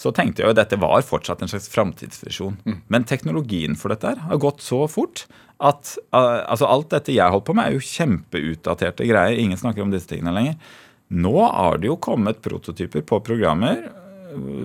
så 0.00 0.12
tenkte 0.14 0.40
jeg 0.40 0.48
jo 0.48 0.54
at 0.54 0.60
dette 0.60 0.78
var 0.80 1.02
fortsatt 1.04 1.42
en 1.42 1.50
slags 1.50 1.68
framtidsvisjon. 1.72 2.60
Mm. 2.64 2.76
Men 2.92 3.06
teknologien 3.08 3.76
for 3.76 3.92
dette 3.92 4.12
her 4.12 4.22
har 4.30 4.40
gått 4.40 4.62
så 4.64 4.84
fort 4.88 5.26
at 5.60 5.96
uh, 6.14 6.46
altså 6.48 6.68
alt 6.70 6.92
dette 6.94 7.12
jeg 7.12 7.34
holdt 7.34 7.48
på 7.50 7.56
med, 7.58 7.68
er 7.68 7.76
jo 7.76 7.84
kjempeutdaterte 7.84 9.08
greier. 9.10 9.36
Ingen 9.42 9.60
snakker 9.60 9.84
om 9.84 9.92
disse 9.92 10.08
tingene 10.08 10.32
lenger. 10.32 10.76
Nå 11.10 11.34
har 11.42 11.80
det 11.82 11.90
jo 11.90 11.98
kommet 12.00 12.40
prototyper 12.44 13.02
på 13.04 13.18
programmer 13.26 13.90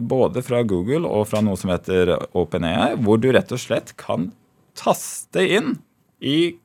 både 0.06 0.44
fra 0.46 0.62
Google 0.64 1.10
og 1.10 1.26
fra 1.32 1.42
noe 1.44 1.58
som 1.60 1.72
heter 1.74 2.14
OpenAI, 2.38 2.96
hvor 3.02 3.18
du 3.22 3.32
rett 3.34 3.52
og 3.56 3.62
slett 3.62 3.96
kan 4.00 4.30
taste 4.78 5.42
inn 5.42 5.78
i 6.22 6.56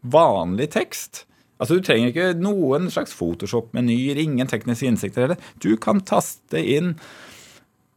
vanlig 0.00 0.70
tekst. 0.74 1.24
Altså 1.58 1.78
Du 1.78 1.82
trenger 1.82 2.12
ikke 2.12 2.38
noen 2.38 2.86
slags 2.92 3.14
Photoshop-menyer, 3.18 4.20
ingen 4.22 4.50
tekniske 4.50 4.86
innsikter 4.86 5.26
heller. 5.26 5.40
Du 5.58 5.74
kan 5.80 6.00
taste 6.06 6.60
inn 6.62 6.94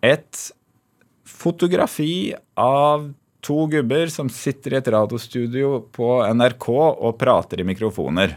et 0.01 0.47
fotografi 1.29 2.33
av 2.57 3.11
to 3.45 3.65
gubber 3.69 4.09
som 4.13 4.29
sitter 4.29 4.75
i 4.75 4.79
et 4.79 4.89
radiostudio 4.93 5.83
på 5.93 6.09
NRK 6.33 6.67
og 6.73 7.13
prater 7.21 7.61
i 7.61 7.67
mikrofoner. 7.67 8.35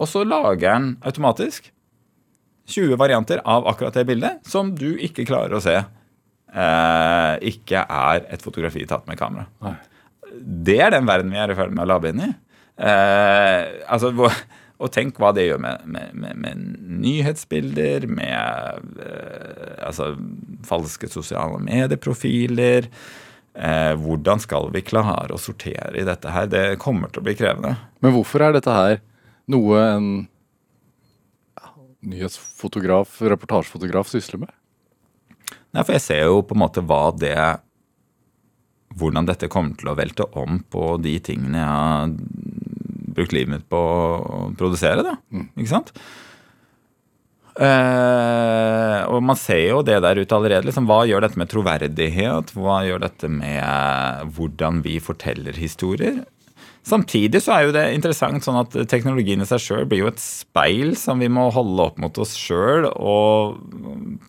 Og 0.00 0.08
så 0.08 0.24
lager 0.24 0.64
den 0.64 0.90
automatisk 1.04 1.68
20 2.70 2.96
varianter 3.00 3.40
av 3.44 3.66
akkurat 3.68 3.96
det 3.96 4.06
bildet 4.08 4.48
som 4.48 4.72
du 4.76 4.94
ikke 4.96 5.26
klarer 5.28 5.58
å 5.58 5.64
se. 5.64 5.76
Eh, 6.50 7.34
ikke 7.52 7.84
er 7.84 8.26
et 8.32 8.42
fotografi 8.42 8.86
tatt 8.88 9.08
med 9.10 9.18
kamera. 9.20 9.46
Nei. 9.64 9.76
Det 10.38 10.78
er 10.80 10.94
den 10.94 11.08
verden 11.08 11.32
vi 11.32 11.40
er 11.40 11.52
i 11.52 11.58
ferd 11.58 11.74
med 11.74 11.84
å 11.84 11.90
labbe 11.90 12.12
inn 12.12 12.24
i. 12.24 12.30
Eh, 12.80 13.62
altså, 13.92 14.12
og 14.80 14.92
tenk 14.94 15.18
hva 15.20 15.32
det 15.36 15.48
gjør 15.48 15.60
med, 15.60 15.82
med, 15.90 16.14
med, 16.16 16.38
med 16.40 16.62
nyhetsbilder, 17.02 18.06
med 18.08 19.00
eh, 19.04 19.74
altså, 19.86 20.14
falske 20.66 21.10
sosiale 21.12 21.60
medieprofiler. 21.66 22.88
Eh, 23.52 23.92
hvordan 24.00 24.40
skal 24.40 24.70
vi 24.72 24.84
klare 24.86 25.34
å 25.34 25.40
sortere 25.42 25.98
i 26.00 26.06
dette 26.06 26.32
her? 26.32 26.48
Det 26.48 26.64
kommer 26.80 27.12
til 27.12 27.20
å 27.20 27.28
bli 27.28 27.36
krevende. 27.36 27.74
Men 28.00 28.14
hvorfor 28.16 28.46
er 28.46 28.56
dette 28.56 28.76
her 28.76 29.02
noe 29.50 29.82
en 29.84 30.10
nyhetsfotograf, 32.00 33.18
reportasjefotograf 33.20 34.08
sysler 34.08 34.46
med? 34.46 34.54
Nei, 35.74 35.82
for 35.84 35.94
jeg 35.94 36.04
ser 36.06 36.24
jo 36.24 36.40
på 36.46 36.56
en 36.56 36.62
måte 36.64 36.82
hva 36.82 37.10
det 37.14 37.36
Hvordan 38.98 39.28
dette 39.28 39.50
kommer 39.52 39.76
til 39.78 39.92
å 39.92 39.96
velte 39.98 40.26
om 40.38 40.58
på 40.70 40.96
de 41.02 41.18
tingene 41.22 41.60
jeg 41.60 41.68
har 41.70 42.14
brukt 43.14 43.34
livet 43.36 43.54
mitt 43.54 43.68
på 43.70 43.78
å 43.78 44.42
produsere. 44.58 45.04
da, 45.06 45.14
Ikke 45.58 45.70
sant? 45.70 45.92
Eh, 47.60 49.00
og 49.10 49.20
man 49.26 49.36
ser 49.36 49.64
jo 49.66 49.80
det 49.84 49.98
der 50.04 50.20
ute 50.22 50.36
allerede. 50.36 50.68
liksom, 50.70 50.86
Hva 50.88 51.02
gjør 51.08 51.26
dette 51.26 51.40
med 51.40 51.50
troverdighet? 51.50 52.52
Hva 52.56 52.80
gjør 52.86 53.02
dette 53.04 53.28
med 53.28 54.30
hvordan 54.36 54.82
vi 54.86 54.98
forteller 55.02 55.58
historier? 55.58 56.22
Samtidig 56.86 57.42
så 57.44 57.52
er 57.52 57.66
jo 57.66 57.74
det 57.76 57.82
interessant 57.92 58.44
sånn 58.44 58.62
at 58.62 58.72
teknologien 58.88 59.42
i 59.44 59.48
seg 59.48 59.60
sjøl 59.60 59.84
blir 59.88 60.06
jo 60.06 60.08
et 60.08 60.22
speil 60.22 60.94
som 60.96 61.20
vi 61.20 61.28
må 61.28 61.50
holde 61.52 61.84
opp 61.90 62.00
mot 62.00 62.16
oss 62.22 62.32
sjøl 62.40 62.88
og 62.88 63.58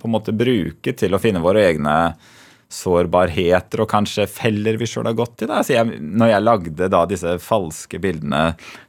på 0.01 0.09
en 0.09 0.13
måte 0.17 0.35
bruke 0.35 0.91
til 0.99 1.15
å 1.15 1.21
finne 1.21 1.39
våre 1.43 1.63
egne 1.69 1.95
sårbarheter 2.71 3.83
og 3.83 3.89
kanskje 3.91 4.27
feller 4.31 4.79
vi 4.79 4.87
sjøl 4.87 5.09
har 5.09 5.17
gått 5.17 5.43
i. 5.43 5.49
Da. 5.49 5.59
Jeg, 5.67 5.99
når 5.99 6.31
jeg 6.31 6.45
lagde 6.45 6.89
da 6.93 7.03
disse 7.09 7.35
falske 7.43 7.99
bildene 8.01 8.43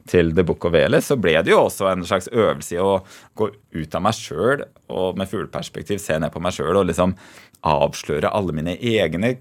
til 0.09 0.31
The 0.35 0.45
Book 0.47 0.65
of 0.69 0.75
Veles, 0.75 1.09
så 1.11 1.19
ble 1.19 1.35
det 1.43 1.53
jo 1.53 1.65
også 1.65 1.89
en 1.91 2.05
slags 2.07 2.31
øvelse 2.31 2.77
i 2.77 2.81
å 2.81 3.01
gå 3.39 3.49
ut 3.51 3.97
av 3.97 4.05
meg 4.05 4.17
sjøl 4.17 4.65
og 4.93 5.19
med 5.19 5.29
fugleperspektiv 5.31 5.99
se 6.01 6.19
ned 6.19 6.33
på 6.33 6.43
meg 6.43 6.55
sjøl 6.55 6.79
og 6.79 6.87
liksom 6.89 7.17
avsløre 7.63 8.31
alle 8.31 8.55
mine 8.55 8.77
egne 8.79 9.37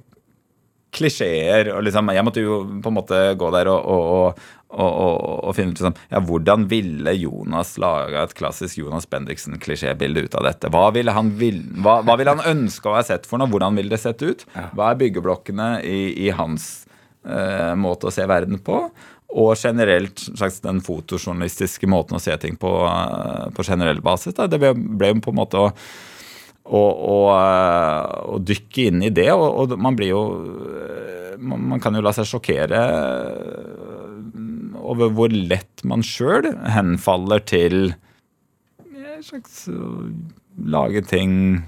klisjeer. 0.93 1.73
og 1.75 1.83
liksom, 1.87 2.11
Jeg 2.13 2.25
måtte 2.25 2.45
jo 2.45 2.59
på 2.83 2.91
en 2.91 2.99
måte 2.99 3.21
gå 3.39 3.51
der 3.55 3.71
og, 3.73 3.87
og, 3.87 4.03
og, 4.13 4.43
og 4.73 5.57
finne 5.57 5.75
ut 5.75 5.81
liksom, 5.81 5.97
ja, 6.09 6.21
hvordan 6.25 6.67
ville 6.71 7.13
Jonas 7.19 7.75
lage 7.83 8.23
et 8.23 8.35
klassisk 8.39 8.79
Jonas 8.81 9.09
Bendiksen-klisjébilde 9.11 10.25
ut 10.25 10.37
av 10.39 10.47
dette. 10.49 10.71
Hva 10.73 10.87
ville, 10.97 11.13
han 11.13 11.33
vil, 11.37 11.61
hva, 11.85 11.99
hva 12.07 12.17
ville 12.17 12.33
han 12.33 12.47
ønske 12.55 12.89
å 12.89 12.97
ha 12.97 13.03
sett 13.07 13.29
for 13.29 13.41
noe? 13.41 13.51
Hvordan 13.53 13.77
ville 13.77 13.93
det 13.93 14.01
sett 14.01 14.23
ut? 14.25 14.47
Hva 14.73 14.91
er 14.91 15.01
byggeblokkene 15.03 15.73
i, 15.85 15.99
i 16.25 16.31
hans 16.37 16.87
eh, 17.27 17.75
måte 17.77 18.09
å 18.09 18.15
se 18.15 18.25
verden 18.29 18.63
på? 18.65 18.87
Og 19.33 19.53
generelt 19.57 20.25
slags 20.25 20.61
den 20.65 20.81
fotojournalistiske 20.85 21.89
måten 21.89 22.17
å 22.17 22.23
se 22.23 22.37
ting 22.41 22.57
på 22.61 22.73
eh, 22.89 23.53
på 23.53 23.69
generell 23.69 24.01
basis. 24.05 24.37
Da. 24.39 24.49
Det 24.49 24.61
ble, 24.61 24.73
ble 24.77 25.13
jo 25.13 25.21
på 25.25 25.35
en 25.35 25.41
måte 25.43 25.61
å 25.61 25.69
og, 26.63 26.93
og, 26.95 27.29
og, 28.33 28.37
dykke 28.47 28.85
inn 28.87 29.01
i 29.03 29.11
det. 29.11 29.33
Og, 29.35 29.49
og, 29.65 29.73
man 29.83 29.97
blir 29.99 30.13
jo 30.13 30.21
man, 31.43 31.65
man 31.73 31.83
kan 31.83 31.97
jo 31.99 32.05
la 32.05 32.13
seg 32.15 32.29
sjokkere 32.31 32.79
over 34.83 35.13
hvor 35.15 35.33
lett 35.33 35.85
man 35.89 36.05
sjøl 36.07 36.51
henfaller 36.75 37.43
til 37.49 37.95
en 38.93 39.23
slags 39.23 39.69
lage 40.59 41.03
ting 41.07 41.63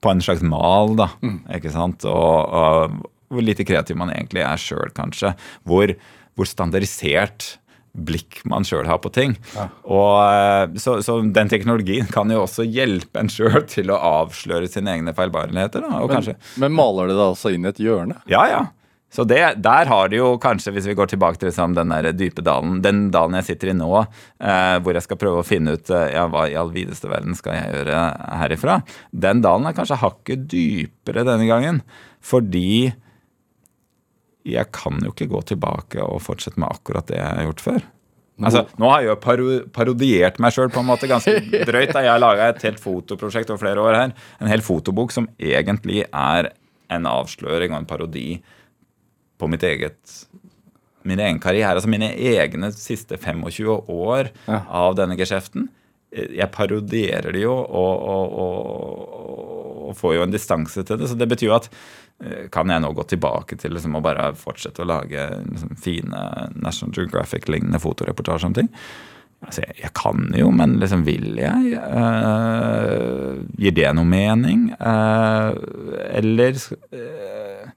på 0.00 0.10
en 0.12 0.20
slags 0.22 0.42
mal, 0.46 0.94
da. 0.98 1.08
Mm. 1.24 1.40
Ikke 1.56 1.72
sant? 1.74 2.04
Og, 2.06 2.98
hvor 3.28 3.44
lite 3.44 3.66
kreativ 3.66 3.98
man 3.98 4.12
egentlig 4.14 4.44
er 4.46 4.60
sjøl, 4.60 4.92
kanskje. 4.96 5.34
Hvor, 5.68 5.94
hvor 6.38 6.48
standardisert 6.48 7.56
blikk 7.98 8.40
man 8.46 8.66
sjøl 8.68 8.86
har 8.86 9.00
på 9.02 9.10
ting. 9.10 9.34
Ja. 9.56 9.66
Og, 9.90 10.78
så, 10.78 10.98
så, 11.02 11.18
den 11.34 11.50
teknologien 11.50 12.06
kan 12.12 12.30
jo 12.30 12.44
også 12.44 12.66
hjelpe 12.68 13.24
en 13.24 13.32
sjøl 13.32 13.64
til 13.70 13.90
å 13.90 13.98
avsløre 14.22 14.70
sine 14.70 14.94
egne 14.94 15.14
feilbarligheter. 15.16 15.82
Da, 15.82 16.02
men, 16.06 16.28
men, 16.62 16.76
maler 16.78 17.10
det 17.10 17.18
da 17.18 17.30
også 17.32 17.54
inn 17.54 17.66
i 17.66 17.72
et 17.72 17.82
hjørne? 17.82 18.20
Ja, 18.30 18.44
ja. 18.50 18.66
Så 19.08 19.24
det, 19.24 19.40
der 19.64 19.88
har 19.88 20.10
du 20.12 20.18
jo 20.18 20.26
kanskje, 20.40 20.74
hvis 20.76 20.86
vi 20.90 20.94
går 20.96 21.08
tilbake 21.08 21.40
til 21.40 21.48
liksom, 21.48 21.72
den 21.76 21.92
der 21.94 22.10
dype 22.12 22.44
dalen, 22.44 22.82
den 22.84 23.06
dalen 23.14 23.38
jeg 23.38 23.46
sitter 23.46 23.72
i 23.72 23.76
nå, 23.78 23.88
eh, 24.04 24.76
hvor 24.84 24.96
jeg 24.96 25.06
skal 25.06 25.20
prøve 25.20 25.40
å 25.40 25.46
finne 25.48 25.78
ut 25.78 25.92
eh, 25.96 26.10
ja, 26.12 26.26
hva 26.28 26.44
i 26.44 26.56
all 26.60 26.74
videste 26.74 27.08
verden 27.08 27.36
skal 27.38 27.56
jeg 27.56 27.72
gjøre 27.72 28.02
herifra, 28.42 28.82
den 29.10 29.40
dalen 29.44 29.70
er 29.70 29.76
kanskje 29.76 30.00
hakket 30.02 30.44
dypere 30.52 31.24
denne 31.28 31.48
gangen. 31.48 31.80
Fordi 32.20 32.90
jeg 34.48 34.72
kan 34.76 35.00
jo 35.04 35.14
ikke 35.14 35.30
gå 35.32 35.40
tilbake 35.54 36.04
og 36.04 36.20
fortsette 36.24 36.60
med 36.60 36.68
akkurat 36.68 37.08
det 37.08 37.16
jeg 37.16 37.32
har 37.32 37.48
gjort 37.48 37.64
før. 37.64 37.88
Altså, 38.38 38.62
nå 38.78 38.90
har 38.92 39.02
jeg 39.02 39.08
jo 39.08 39.16
paro 39.18 39.54
parodiert 39.74 40.36
meg 40.42 40.54
sjøl 40.54 40.68
på 40.70 40.78
en 40.82 40.86
måte 40.86 41.08
ganske 41.10 41.32
drøyt. 41.68 41.90
da 41.96 42.04
Jeg 42.04 42.12
har 42.12 42.22
laga 42.22 42.52
et 42.52 42.62
helt 42.68 42.78
fotoprosjekt 42.82 43.50
over 43.50 43.64
flere 43.64 43.82
år 43.82 43.96
her. 43.98 44.14
En 44.38 44.52
hel 44.52 44.62
fotobok 44.62 45.14
som 45.14 45.26
egentlig 45.40 46.04
er 46.06 46.52
en 46.92 47.08
avsløring 47.08 47.74
og 47.74 47.80
en 47.80 47.88
parodi 47.88 48.28
på 49.38 49.48
mitt 49.50 49.64
eget 49.66 50.18
min 51.08 51.20
egen 51.22 51.40
karriere. 51.40 51.76
Altså 51.78 51.90
mine 51.90 52.10
egne 52.12 52.70
siste 52.74 53.16
25 53.16 53.68
år 53.94 54.32
ja. 54.48 54.62
av 54.66 54.96
denne 54.98 55.16
geskjeften. 55.18 55.68
Jeg 56.12 56.48
parodierer 56.54 57.34
det 57.36 57.42
jo 57.42 57.52
og, 57.52 58.04
og, 58.08 58.36
og, 58.42 59.88
og, 59.88 59.96
får 59.96 60.14
jo 60.16 60.22
en 60.24 60.32
distanse 60.32 60.84
til 60.84 61.00
det. 61.00 61.08
Så 61.10 61.16
det 61.20 61.28
betyr 61.30 61.50
jo 61.50 61.58
at 61.58 61.68
kan 62.52 62.66
jeg 62.66 62.82
nå 62.82 62.90
gå 62.96 63.04
tilbake 63.12 63.56
til 63.60 63.76
liksom, 63.76 63.94
å 63.94 64.02
bare 64.02 64.32
fortsette 64.36 64.82
å 64.82 64.88
lage 64.88 65.28
liksom, 65.44 65.76
fine 65.78 66.22
National 66.58 66.96
Geographic-lignende 66.96 67.78
fotoreportasjer 67.82 68.50
om 68.50 68.56
ting? 68.56 68.72
Altså, 69.38 69.62
jeg, 69.62 69.76
jeg, 69.84 69.92
kan 69.94 70.24
jo, 70.34 70.48
men 70.50 70.74
liksom 70.82 71.04
vil 71.06 71.38
jeg? 71.38 71.78
Uh, 71.78 73.38
gir 73.60 73.76
det 73.76 73.92
noe 73.94 74.08
mening? 74.08 74.66
Uh, 74.80 75.54
eller 76.18 76.58
uh, 76.90 77.68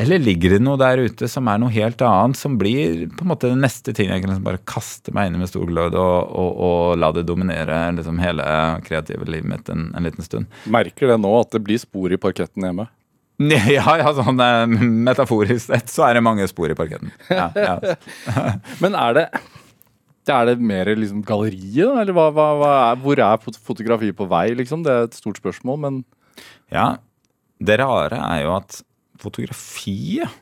eller 0.00 0.22
ligger 0.22 0.54
det 0.54 0.60
noe 0.64 0.78
der 0.80 1.02
ute 1.04 1.28
som 1.28 1.48
er 1.50 1.58
noe 1.60 1.72
helt 1.74 2.00
annet, 2.04 2.38
som 2.40 2.56
blir 2.60 3.04
på 3.12 3.24
en 3.24 3.30
måte 3.32 3.50
det 3.50 3.58
neste 3.60 3.92
ting 3.96 4.08
jeg 4.08 4.22
kan 4.22 4.32
liksom 4.32 4.46
bare 4.46 4.62
kaste 4.68 5.12
meg 5.16 5.28
inn 5.28 5.36
i 5.36 5.42
med 5.42 5.50
stor 5.50 5.66
glød 5.68 5.96
og, 5.98 6.30
og, 6.30 6.62
og, 6.66 6.80
la 7.00 7.10
det 7.16 7.26
dominere 7.28 7.82
liksom 7.98 8.20
hele 8.22 8.46
kreative 8.86 9.28
livet 9.28 9.50
mitt 9.52 9.68
en, 9.72 9.90
en 9.96 10.08
liten 10.08 10.24
stund? 10.24 10.48
Merker 10.72 11.12
det 11.12 11.20
nå 11.20 11.34
at 11.42 11.52
det 11.52 11.62
blir 11.66 11.80
spor 11.82 12.12
i 12.12 12.20
parketten 12.20 12.68
hjemme? 12.68 12.88
Ja, 13.40 13.94
ja 13.96 14.10
sånn 14.12 14.40
eh, 14.44 14.66
metaforisk 15.08 15.70
sett 15.70 15.88
så 15.88 16.04
er 16.08 16.18
det 16.18 16.24
mange 16.26 16.44
spor 16.50 16.68
i 16.68 16.76
parketten. 16.76 17.08
Ja, 17.32 17.48
ja. 17.56 17.96
Men 18.82 18.96
er 18.98 19.16
det 19.16 19.24
er 20.30 20.46
det 20.46 20.60
mer 20.62 20.86
liksom 20.94 21.24
galleriet, 21.26 21.96
eller 22.02 22.14
hva, 22.14 22.28
hva, 22.34 22.48
hva 22.60 22.72
er, 22.90 22.98
hvor 23.02 23.22
er 23.24 23.40
fotografi 23.64 24.12
på 24.14 24.28
vei, 24.30 24.50
liksom? 24.54 24.84
Det 24.86 24.92
er 24.92 25.08
et 25.08 25.16
stort 25.16 25.40
spørsmål, 25.40 25.80
men 25.82 25.96
Ja, 26.70 27.00
det 27.58 27.80
rare 27.80 28.20
er 28.20 28.44
jo 28.44 28.52
at 28.54 28.78
fotografiet 29.20 30.40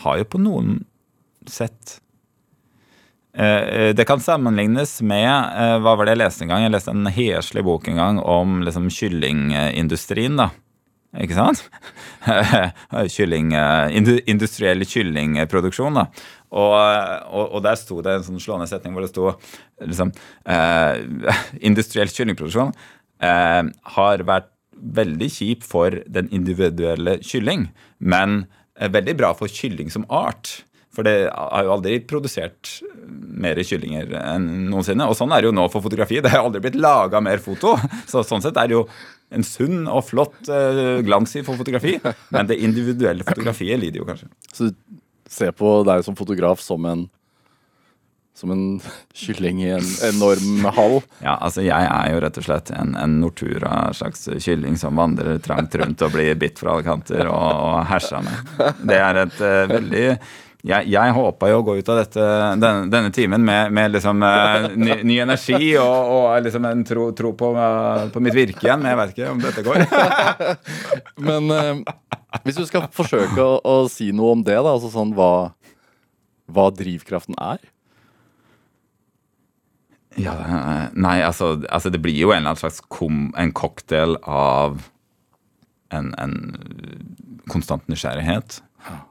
har 0.00 0.20
jo 0.20 0.28
på 0.30 0.40
noen 0.40 0.78
sett 1.50 1.98
eh, 3.34 3.44
eh, 3.44 3.90
det 3.96 4.06
kan 4.06 4.22
sammenlignes 4.22 5.00
med 5.02 5.80
Hva 5.82 5.96
var 5.96 6.06
det 6.06 6.14
jeg 6.14 6.22
leste 6.22 6.46
en 6.46 6.52
gang? 6.52 6.64
Jeg 6.66 6.74
leste 6.76 6.94
en 6.94 7.10
heslig 7.10 7.64
bok 7.66 7.88
en 7.90 8.00
gang 8.00 8.20
om 8.22 8.60
liksom 8.66 8.90
kyllingindustrien. 8.94 10.38
da 10.38 10.50
ikke 11.18 11.34
sant? 11.34 11.64
Kylling, 13.14 13.50
eh, 13.58 13.96
industriell 14.30 14.84
kyllingproduksjon. 14.86 15.98
da. 15.98 16.06
Og, 16.50 16.74
og, 16.74 17.44
og, 17.56 17.58
der 17.66 17.78
sto 17.78 17.98
det 18.02 18.14
en 18.14 18.26
sånn 18.26 18.42
slående 18.42 18.68
setning 18.70 18.94
hvor 18.94 19.04
det 19.04 19.10
sto 19.12 19.28
liksom 19.86 20.10
eh, 20.50 21.02
Industriell 21.68 22.10
kyllingproduksjon 22.10 22.72
eh, 23.22 23.62
har 23.96 24.24
vært 24.26 24.50
veldig 24.80 25.28
kjip 25.32 25.66
for 25.66 26.00
den 26.08 26.30
individuelle 26.34 27.18
kylling, 27.24 27.68
men 27.98 28.44
eh, 28.78 28.90
veldig 28.92 29.16
bra 29.20 29.34
for 29.36 29.52
kylling 29.52 29.92
som 29.92 30.06
art. 30.08 30.60
For 30.90 31.06
det 31.06 31.30
har 31.30 31.64
jo 31.64 31.74
aldri 31.76 32.00
produsert 32.02 32.80
mer 33.06 33.60
kyllinger 33.62 34.10
enn 34.18 34.48
noensinne. 34.72 35.06
Og 35.06 35.14
sånn 35.14 35.30
er 35.30 35.42
det 35.42 35.50
jo 35.50 35.54
nå 35.54 35.68
for 35.70 35.84
fotografi. 35.84 36.18
Det 36.18 36.32
har 36.32 36.42
aldri 36.42 36.64
blitt 36.64 36.80
laga 36.80 37.20
mer 37.22 37.38
foto. 37.42 37.76
Så 38.10 38.24
sånn 38.26 38.42
sett 38.42 38.58
er 38.58 38.70
det 38.70 38.74
jo 38.74 38.82
en 39.30 39.46
sunn 39.46 39.84
og 39.86 40.02
flott 40.08 40.50
uh, 40.50 40.98
glans 41.06 41.36
i 41.38 41.44
for 41.46 41.60
fotografi. 41.60 41.94
Men 42.34 42.50
det 42.50 42.58
individuelle 42.58 43.22
fotografiet 43.28 43.78
lider 43.78 44.02
jo 44.02 44.08
kanskje. 44.08 44.26
Så 44.50 44.72
du 44.72 44.98
ser 45.30 45.54
på 45.54 45.76
deg 45.86 46.02
som 46.02 46.18
fotograf 46.18 46.58
som 46.64 46.90
en 46.90 47.06
som 48.40 48.52
en 48.54 48.64
kylling 49.14 49.62
i 49.62 49.70
en 49.76 49.88
enorm 50.08 50.64
hall. 50.76 51.00
Ja, 51.20 51.36
altså 51.36 51.64
jeg 51.64 51.88
er 51.88 52.12
jo 52.14 52.20
rett 52.24 52.38
og 52.40 52.46
slett 52.46 52.70
en, 52.72 52.94
en 52.96 53.18
Nortura 53.20 53.90
slags 53.96 54.28
kylling 54.40 54.78
som 54.80 55.00
vandrer 55.00 55.40
trangt 55.44 55.76
rundt 55.76 56.04
og 56.06 56.14
blir 56.14 56.38
bitt 56.40 56.60
fra 56.60 56.74
alle 56.74 56.86
kanter 56.86 57.28
og, 57.28 57.50
og 57.66 57.82
hersa 57.90 58.22
med. 58.24 58.54
Det 58.80 59.00
er 59.00 59.24
et 59.26 59.42
uh, 59.44 59.66
veldig 59.74 60.06
jeg, 60.60 60.90
jeg 60.92 61.12
håpa 61.16 61.48
jo 61.48 61.60
å 61.62 61.64
gå 61.64 61.74
ut 61.78 61.88
av 61.88 62.02
dette, 62.02 62.24
denne, 62.60 62.88
denne 62.92 63.12
timen 63.16 63.40
med, 63.44 63.72
med 63.72 63.94
liksom, 63.94 64.20
uh, 64.20 64.66
ny, 64.76 64.98
ny, 65.08 65.16
energi 65.24 65.70
og, 65.80 66.10
og 66.12 66.44
liksom 66.44 66.66
en 66.68 66.82
tro, 66.84 67.06
tro 67.16 67.32
på, 67.36 67.52
uh, 67.56 68.08
på, 68.12 68.20
mitt 68.24 68.36
virke 68.36 68.66
igjen, 68.66 68.82
men 68.82 68.92
jeg 68.92 69.00
vet 69.00 69.14
ikke 69.14 69.30
om 69.32 69.40
dette 69.40 69.64
går. 69.64 69.86
men 71.28 71.84
hvis 72.44 72.60
du 72.60 72.66
skal 72.68 72.90
forsøke 72.92 73.40
å, 73.40 73.56
å, 73.64 73.76
si 73.88 74.10
noe 74.12 74.36
om 74.36 74.44
det, 74.44 74.58
da, 74.60 74.76
altså 74.76 74.92
sånn 74.92 75.14
hva, 75.16 75.32
hva 76.52 76.68
drivkraften 76.76 77.40
er? 77.40 77.64
Ja, 80.18 80.34
nei, 80.92 81.20
altså, 81.22 81.52
altså, 81.70 81.90
det 81.94 82.00
blir 82.02 82.16
jo 82.18 82.32
en 82.32 82.40
eller 82.40 82.54
annen 82.54 82.62
slags 82.64 82.80
kom, 82.90 83.28
en 83.38 83.52
cocktail 83.54 84.16
av 84.26 84.80
en, 85.94 86.10
en 86.18 86.34
konstant 87.50 87.86
nysgjerrighet. 87.90 88.58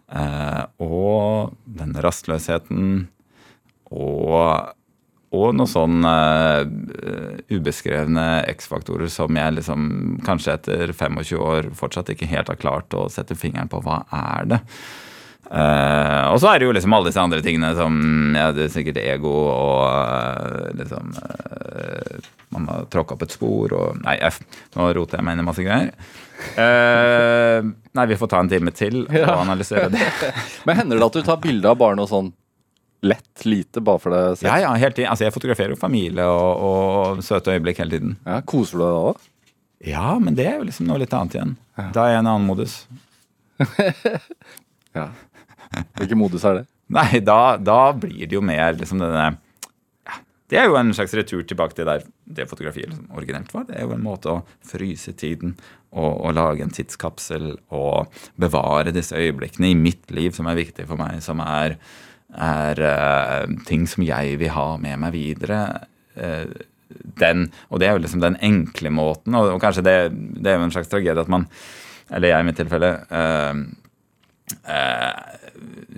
Eh, 0.09 0.63
og 0.83 1.55
den 1.79 1.95
rastløsheten. 2.03 3.07
Og, 3.89 4.69
og 5.33 5.47
noen 5.57 5.69
sånne 5.69 6.13
uh, 6.61 7.39
ubeskrevne 7.49 8.25
X-faktorer 8.51 9.09
som 9.09 9.33
jeg 9.37 9.55
liksom 9.55 9.87
kanskje 10.25 10.53
etter 10.59 10.93
25 10.93 11.41
år 11.41 11.71
fortsatt 11.77 12.11
ikke 12.13 12.29
helt 12.29 12.51
har 12.53 12.59
klart 12.61 12.93
å 12.97 13.07
sette 13.09 13.37
fingeren 13.37 13.71
på. 13.71 13.81
Hva 13.85 14.03
er 14.13 14.51
det? 14.53 14.59
Uh, 15.49 15.98
og 16.39 16.43
så 16.45 16.53
er 16.53 16.61
det 16.61 16.69
jo 16.69 16.73
liksom 16.77 16.93
alle 16.95 17.09
disse 17.09 17.19
andre 17.19 17.41
tingene 17.43 17.73
som 17.75 17.95
ja, 18.37 18.45
det 18.55 18.69
er 18.69 18.71
sikkert 18.71 19.01
ego 19.01 19.33
og 19.51 19.81
uh, 19.91 20.69
liksom 20.79 21.11
uh, 21.19 22.29
Man 22.55 22.69
har 22.71 22.85
tråkka 22.87 23.17
opp 23.17 23.25
et 23.27 23.35
spor 23.35 23.75
og 23.75 23.99
Nei, 24.05 24.15
nå 24.77 24.87
roter 24.95 25.19
jeg 25.19 25.27
meg 25.27 25.35
inn 25.35 25.43
i 25.43 25.47
masse 25.49 25.65
greier. 25.65 25.91
nei, 27.99 28.05
vi 28.07 28.17
får 28.17 28.31
ta 28.31 28.39
en 28.39 28.49
time 28.49 28.71
til 28.71 29.01
og 29.03 29.17
ja. 29.19 29.35
analysere 29.35 29.89
det. 29.91 30.07
Men 30.65 30.79
hender 30.79 31.01
det 31.01 31.09
at 31.09 31.19
du 31.19 31.27
tar 31.27 31.41
bilde 31.43 31.67
av 31.67 31.77
barn 31.81 31.99
og 31.99 32.07
sånn 32.07 32.31
lett, 33.01 33.45
lite, 33.45 33.83
bare 33.83 33.99
for 33.99 34.15
det 34.15 34.23
selv? 34.39 34.49
Ja, 34.49 34.59
ja, 34.59 34.71
helt 34.79 34.95
tiden. 34.95 35.11
Altså, 35.11 35.27
jeg 35.27 35.35
fotograferer 35.35 35.75
jo 35.75 35.79
familie 35.79 36.25
og, 36.25 36.63
og, 36.69 37.23
søte 37.23 37.53
øyeblikk 37.55 37.83
hele 37.83 37.97
tiden. 37.97 38.15
Ja, 38.25 38.39
Koser 38.47 38.79
du 38.79 38.85
deg 38.85 38.95
da? 38.95 39.29
Ja, 39.91 40.07
men 40.19 40.35
det 40.39 40.47
er 40.49 40.57
jo 40.59 40.67
liksom 40.67 40.89
noe 40.89 40.99
litt 41.03 41.13
annet 41.15 41.37
igjen. 41.37 41.55
Ja. 41.79 41.87
Da 41.95 42.07
er 42.07 42.15
jeg 42.15 42.17
i 42.17 42.23
en 42.23 42.31
annen 42.33 42.49
modus. 42.49 42.81
ja. 44.97 45.05
Hvilken 45.99 46.19
modus 46.19 46.45
er 46.47 46.61
det? 46.61 46.65
Nei, 46.97 47.21
da, 47.21 47.57
da, 47.61 47.91
blir 47.93 48.25
det 48.25 48.35
jo 48.37 48.41
mer 48.45 48.73
liksom 48.77 49.01
denne 49.01 49.27
ja, 50.07 50.15
Det 50.49 50.57
er 50.57 50.69
jo 50.69 50.77
en 50.79 50.93
slags 50.97 51.13
retur 51.17 51.43
tilbake 51.45 51.77
til 51.77 51.89
der 51.89 52.05
det 52.25 52.47
fotografiet 52.49 52.89
liksom, 52.89 53.09
originelt 53.13 53.53
var. 53.53 53.67
Det 53.67 53.77
er 53.77 53.85
jo 53.85 53.93
en 53.95 54.05
måte 54.05 54.33
å 54.33 54.41
fryse 54.65 55.13
tiden 55.17 55.55
og, 55.91 56.11
og, 56.13 56.33
lage 56.37 56.65
en 56.65 56.73
tidskapsel 56.73 57.51
og 57.73 58.21
bevare 58.41 58.93
disse 58.93 59.17
øyeblikkene 59.17 59.71
i 59.71 59.77
mitt 59.77 60.11
liv 60.13 60.33
som 60.37 60.49
er 60.49 60.59
viktig 60.59 60.85
for 60.89 61.01
meg, 61.01 61.21
som 61.25 61.41
er, 61.45 61.77
er 62.37 62.83
uh, 62.85 63.45
ting 63.69 63.87
som 63.89 64.05
jeg 64.05 64.37
vil 64.41 64.53
ha 64.53 64.67
med 64.81 65.01
meg 65.01 65.15
videre. 65.17 65.63
Uh, 66.17 66.45
den, 67.21 67.47
og 67.69 67.81
det 67.81 67.89
er 67.89 67.97
jo 67.97 68.03
liksom 68.03 68.21
den 68.21 68.37
enkle 68.45 68.89
måten, 68.93 69.35
og, 69.37 69.51
og 69.55 69.61
kanskje 69.61 69.85
det, 69.85 69.97
det, 70.37 70.47
er 70.49 70.57
jo 70.57 70.67
en 70.67 70.73
slags 70.73 70.89
tragedie 70.89 71.21
at 71.21 71.29
man, 71.29 71.45
eller 72.09 72.31
jeg 72.31 72.45
i 72.45 72.47
mitt 72.47 72.57
tilfelle, 72.57 72.93
uh, 73.13 73.53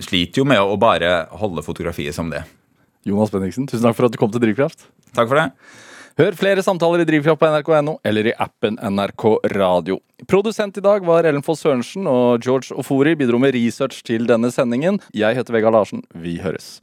sliter 0.02 0.42
jo 0.42 0.48
med 0.48 0.60
å 0.60 0.76
bare 0.80 1.26
holde 1.40 1.64
fotografiet 1.64 2.16
som 2.16 2.30
det. 2.32 2.44
Jonas 3.08 3.32
Benningsen, 3.34 3.66
tusen 3.66 3.86
takk 3.86 3.98
for 3.98 4.06
at 4.06 4.14
du 4.14 4.20
kom 4.20 4.30
til 4.32 4.42
Drivkraft. 4.44 4.86
Takk 5.16 5.30
for 5.30 5.40
det. 5.40 5.48
Hør 6.20 6.36
flere 6.36 6.60
samtaler 6.60 7.00
i 7.02 7.06
Drivkraft 7.08 7.40
på 7.40 7.48
nrk.no 7.48 7.96
eller 8.04 8.28
i 8.28 8.34
appen 8.36 8.76
NRK 8.76 9.24
Radio. 9.54 9.96
Produsent 10.28 10.76
i 10.76 10.84
dag 10.84 11.06
var 11.08 11.24
Ellen 11.24 11.44
Foss 11.44 11.64
Sørensen, 11.64 12.04
og 12.06 12.44
George 12.44 12.76
Ofori 12.76 13.14
bidro 13.18 13.40
med 13.40 13.56
research 13.56 14.02
til 14.04 14.28
denne 14.28 14.52
sendingen. 14.52 15.00
Jeg 15.16 15.38
heter 15.38 15.56
Vegard 15.56 15.72
Larsen. 15.78 16.04
Vi 16.12 16.36
høres. 16.44 16.82